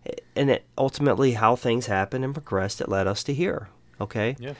it- 0.04 0.24
and 0.34 0.50
it 0.50 0.64
ultimately 0.78 1.32
how 1.32 1.54
things 1.54 1.86
happened 1.86 2.24
and 2.24 2.34
progressed. 2.34 2.80
It 2.80 2.88
led 2.88 3.06
us 3.06 3.22
to 3.24 3.34
here. 3.34 3.68
Okay, 4.00 4.34
Yeah. 4.40 4.54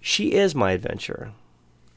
she 0.00 0.32
is 0.32 0.54
my 0.54 0.72
adventure. 0.72 1.32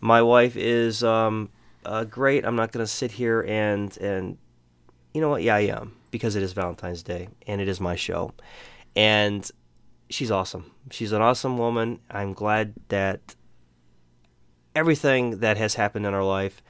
My 0.02 0.22
wife 0.22 0.56
is 0.58 1.04
um, 1.04 1.50
uh, 1.86 2.04
great. 2.04 2.46
I'm 2.46 2.56
not 2.58 2.72
going 2.74 2.84
to 2.84 2.92
sit 2.92 3.12
here 3.14 3.42
and 3.42 3.96
and 3.98 4.38
you 5.14 5.22
know 5.22 5.30
what? 5.30 5.44
Yeah, 5.44 5.56
I 5.56 5.60
am 5.62 5.94
because 6.12 6.36
it 6.36 6.44
is 6.44 6.54
Valentine's 6.54 7.04
Day 7.04 7.30
and 7.48 7.60
it 7.60 7.68
is 7.68 7.80
my 7.80 7.96
show, 7.96 8.34
and 8.96 9.50
she's 10.10 10.30
awesome. 10.32 10.72
She's 10.92 11.12
an 11.12 11.22
awesome 11.22 11.58
woman. 11.58 12.00
I'm 12.10 12.34
glad 12.34 12.74
that 12.90 13.36
everything 14.76 15.40
that 15.40 15.58
has 15.58 15.76
happened 15.76 16.06
in 16.06 16.14
our 16.14 16.24
life. 16.24 16.62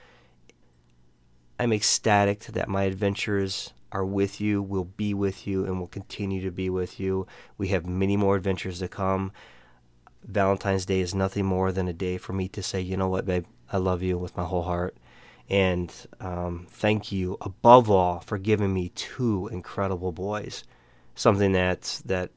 I'm 1.59 1.73
ecstatic 1.73 2.39
that 2.45 2.69
my 2.69 2.83
adventures 2.83 3.73
are 3.91 4.05
with 4.05 4.39
you, 4.41 4.63
will 4.63 4.85
be 4.85 5.13
with 5.13 5.45
you, 5.45 5.65
and 5.65 5.79
will 5.79 5.87
continue 5.87 6.41
to 6.41 6.51
be 6.51 6.69
with 6.69 6.99
you. 6.99 7.27
We 7.57 7.67
have 7.67 7.85
many 7.85 8.17
more 8.17 8.35
adventures 8.35 8.79
to 8.79 8.87
come. 8.87 9.31
Valentine's 10.23 10.85
Day 10.85 11.01
is 11.01 11.13
nothing 11.13 11.45
more 11.45 11.71
than 11.71 11.87
a 11.87 11.93
day 11.93 12.17
for 12.17 12.33
me 12.33 12.47
to 12.49 12.63
say, 12.63 12.79
you 12.81 12.95
know 12.95 13.09
what, 13.09 13.25
babe, 13.25 13.45
I 13.71 13.77
love 13.77 14.01
you 14.01 14.17
with 14.17 14.37
my 14.37 14.43
whole 14.43 14.63
heart. 14.63 14.95
And 15.51 15.93
um, 16.21 16.65
thank 16.69 17.11
you 17.11 17.37
above 17.41 17.91
all 17.91 18.21
for 18.21 18.37
giving 18.37 18.73
me 18.73 18.89
two 18.95 19.49
incredible 19.49 20.13
boys. 20.13 20.63
Something 21.13 21.51
that 21.51 22.01
that 22.05 22.31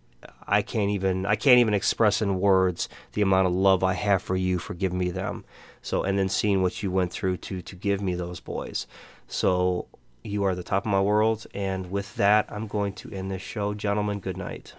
I 0.49 0.63
can't 0.63 0.91
even 0.91 1.25
I 1.25 1.37
can't 1.37 1.61
even 1.61 1.75
express 1.75 2.21
in 2.21 2.41
words 2.41 2.89
the 3.13 3.23
amount 3.23 3.47
of 3.47 3.53
love 3.53 3.85
I 3.85 3.93
have 3.93 4.21
for 4.21 4.35
you 4.35 4.59
for 4.59 4.75
giving 4.75 4.99
me 4.99 5.11
them. 5.11 5.45
So 5.81 6.03
and 6.03 6.19
then 6.19 6.29
seeing 6.29 6.61
what 6.61 6.83
you 6.83 6.91
went 6.91 7.13
through 7.13 7.37
to 7.37 7.63
to 7.63 7.77
give 7.77 8.03
me 8.03 8.17
those 8.17 8.41
boys. 8.41 8.89
So 9.29 9.87
you 10.25 10.43
are 10.43 10.57
the 10.57 10.65
top 10.65 10.85
of 10.85 10.91
my 10.91 11.01
world. 11.01 11.47
And 11.55 11.93
with 11.93 12.17
that, 12.17 12.51
I'm 12.51 12.67
going 12.67 12.95
to 12.95 13.13
end 13.13 13.31
this 13.31 13.43
show, 13.43 13.75
gentlemen. 13.75 14.19
Good 14.19 14.37
night. 14.37 14.75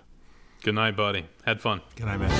Good 0.62 0.76
night, 0.76 0.98
buddy. 0.98 1.26
Had 1.46 1.62
fun. 1.62 1.80
Good 1.96 2.08
night, 2.08 2.20
man. 2.20 2.32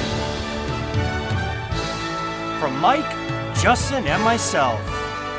From 2.60 2.78
Mike, 2.82 3.10
Justin, 3.56 4.08
and 4.08 4.22
myself, 4.24 4.82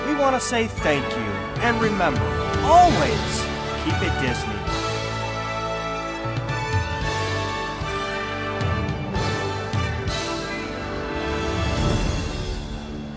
we 0.06 0.14
want 0.14 0.36
to 0.36 0.40
say 0.40 0.68
thank 0.68 1.04
you. 1.10 1.32
And 1.66 1.80
remember, 1.80 2.20
always 2.62 3.42
keep 3.84 3.94
it 4.02 4.14
Disney. 4.20 4.54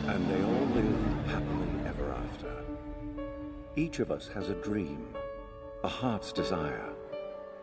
And 0.07 0.29
they 0.29 0.41
all 0.43 0.65
live 0.73 1.27
happily 1.27 1.69
ever 1.85 2.11
after. 2.11 2.51
Each 3.75 3.99
of 3.99 4.09
us 4.09 4.27
has 4.29 4.49
a 4.49 4.55
dream, 4.55 5.13
a 5.83 5.87
heart's 5.87 6.31
desire. 6.31 6.89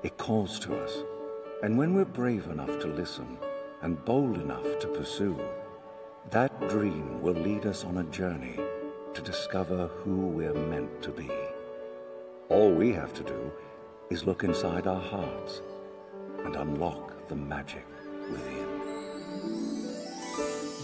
It 0.04 0.16
calls 0.18 0.60
to 0.60 0.76
us. 0.76 0.98
And 1.64 1.76
when 1.76 1.94
we're 1.94 2.04
brave 2.04 2.46
enough 2.46 2.78
to 2.80 2.86
listen 2.86 3.38
and 3.82 4.04
bold 4.04 4.36
enough 4.36 4.78
to 4.80 4.86
pursue, 4.86 5.36
that 6.30 6.68
dream 6.68 7.22
will 7.22 7.34
lead 7.34 7.66
us 7.66 7.84
on 7.84 7.96
a 7.98 8.04
journey 8.04 8.58
to 9.16 9.22
discover 9.22 9.88
who 10.04 10.26
we're 10.26 10.52
meant 10.52 11.02
to 11.02 11.10
be. 11.10 11.30
All 12.50 12.70
we 12.70 12.92
have 12.92 13.14
to 13.14 13.22
do 13.22 13.50
is 14.10 14.26
look 14.26 14.44
inside 14.44 14.86
our 14.86 15.00
hearts 15.00 15.62
and 16.44 16.54
unlock 16.54 17.26
the 17.28 17.34
magic 17.34 17.86
within. 18.30 18.68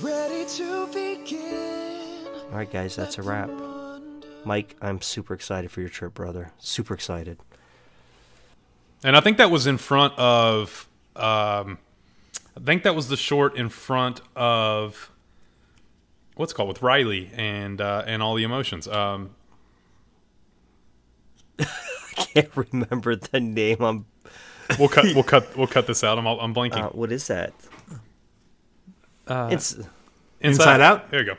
Ready 0.00 0.46
to 0.46 0.86
begin. 0.86 2.26
All 2.50 2.56
right, 2.56 2.72
guys, 2.72 2.96
that's 2.96 3.18
a 3.18 3.22
wrap. 3.22 3.50
Mike, 4.46 4.76
I'm 4.80 5.02
super 5.02 5.34
excited 5.34 5.70
for 5.70 5.80
your 5.80 5.90
trip, 5.90 6.14
brother. 6.14 6.52
Super 6.58 6.94
excited. 6.94 7.38
And 9.04 9.14
I 9.14 9.20
think 9.20 9.36
that 9.36 9.50
was 9.50 9.66
in 9.66 9.76
front 9.76 10.18
of. 10.18 10.88
Um, 11.16 11.76
I 12.56 12.60
think 12.64 12.82
that 12.84 12.94
was 12.94 13.08
the 13.08 13.18
short 13.18 13.56
in 13.56 13.68
front 13.68 14.22
of 14.34 15.11
what's 16.36 16.52
it 16.52 16.54
called 16.54 16.68
with 16.68 16.82
Riley 16.82 17.30
and 17.34 17.80
uh, 17.80 18.04
and 18.06 18.22
all 18.22 18.34
the 18.34 18.44
emotions. 18.44 18.88
Um, 18.88 19.30
I 21.58 21.66
Can't 22.14 22.50
remember 22.54 23.16
the 23.16 23.40
name. 23.40 23.80
I'm. 23.80 24.06
we'll 24.78 24.88
cut. 24.88 25.04
We'll 25.14 25.22
cut. 25.34 25.56
We'll 25.56 25.66
cut 25.66 25.86
this 25.86 26.04
out. 26.04 26.18
I'm. 26.18 26.26
I'm 26.26 26.54
blanking. 26.54 26.84
Uh, 26.84 26.90
what 26.90 27.12
is 27.12 27.26
that? 27.28 27.52
it's 29.28 29.78
Inside 30.40 30.80
Out? 30.80 31.10
There 31.10 31.20
you 31.20 31.26
go. 31.26 31.36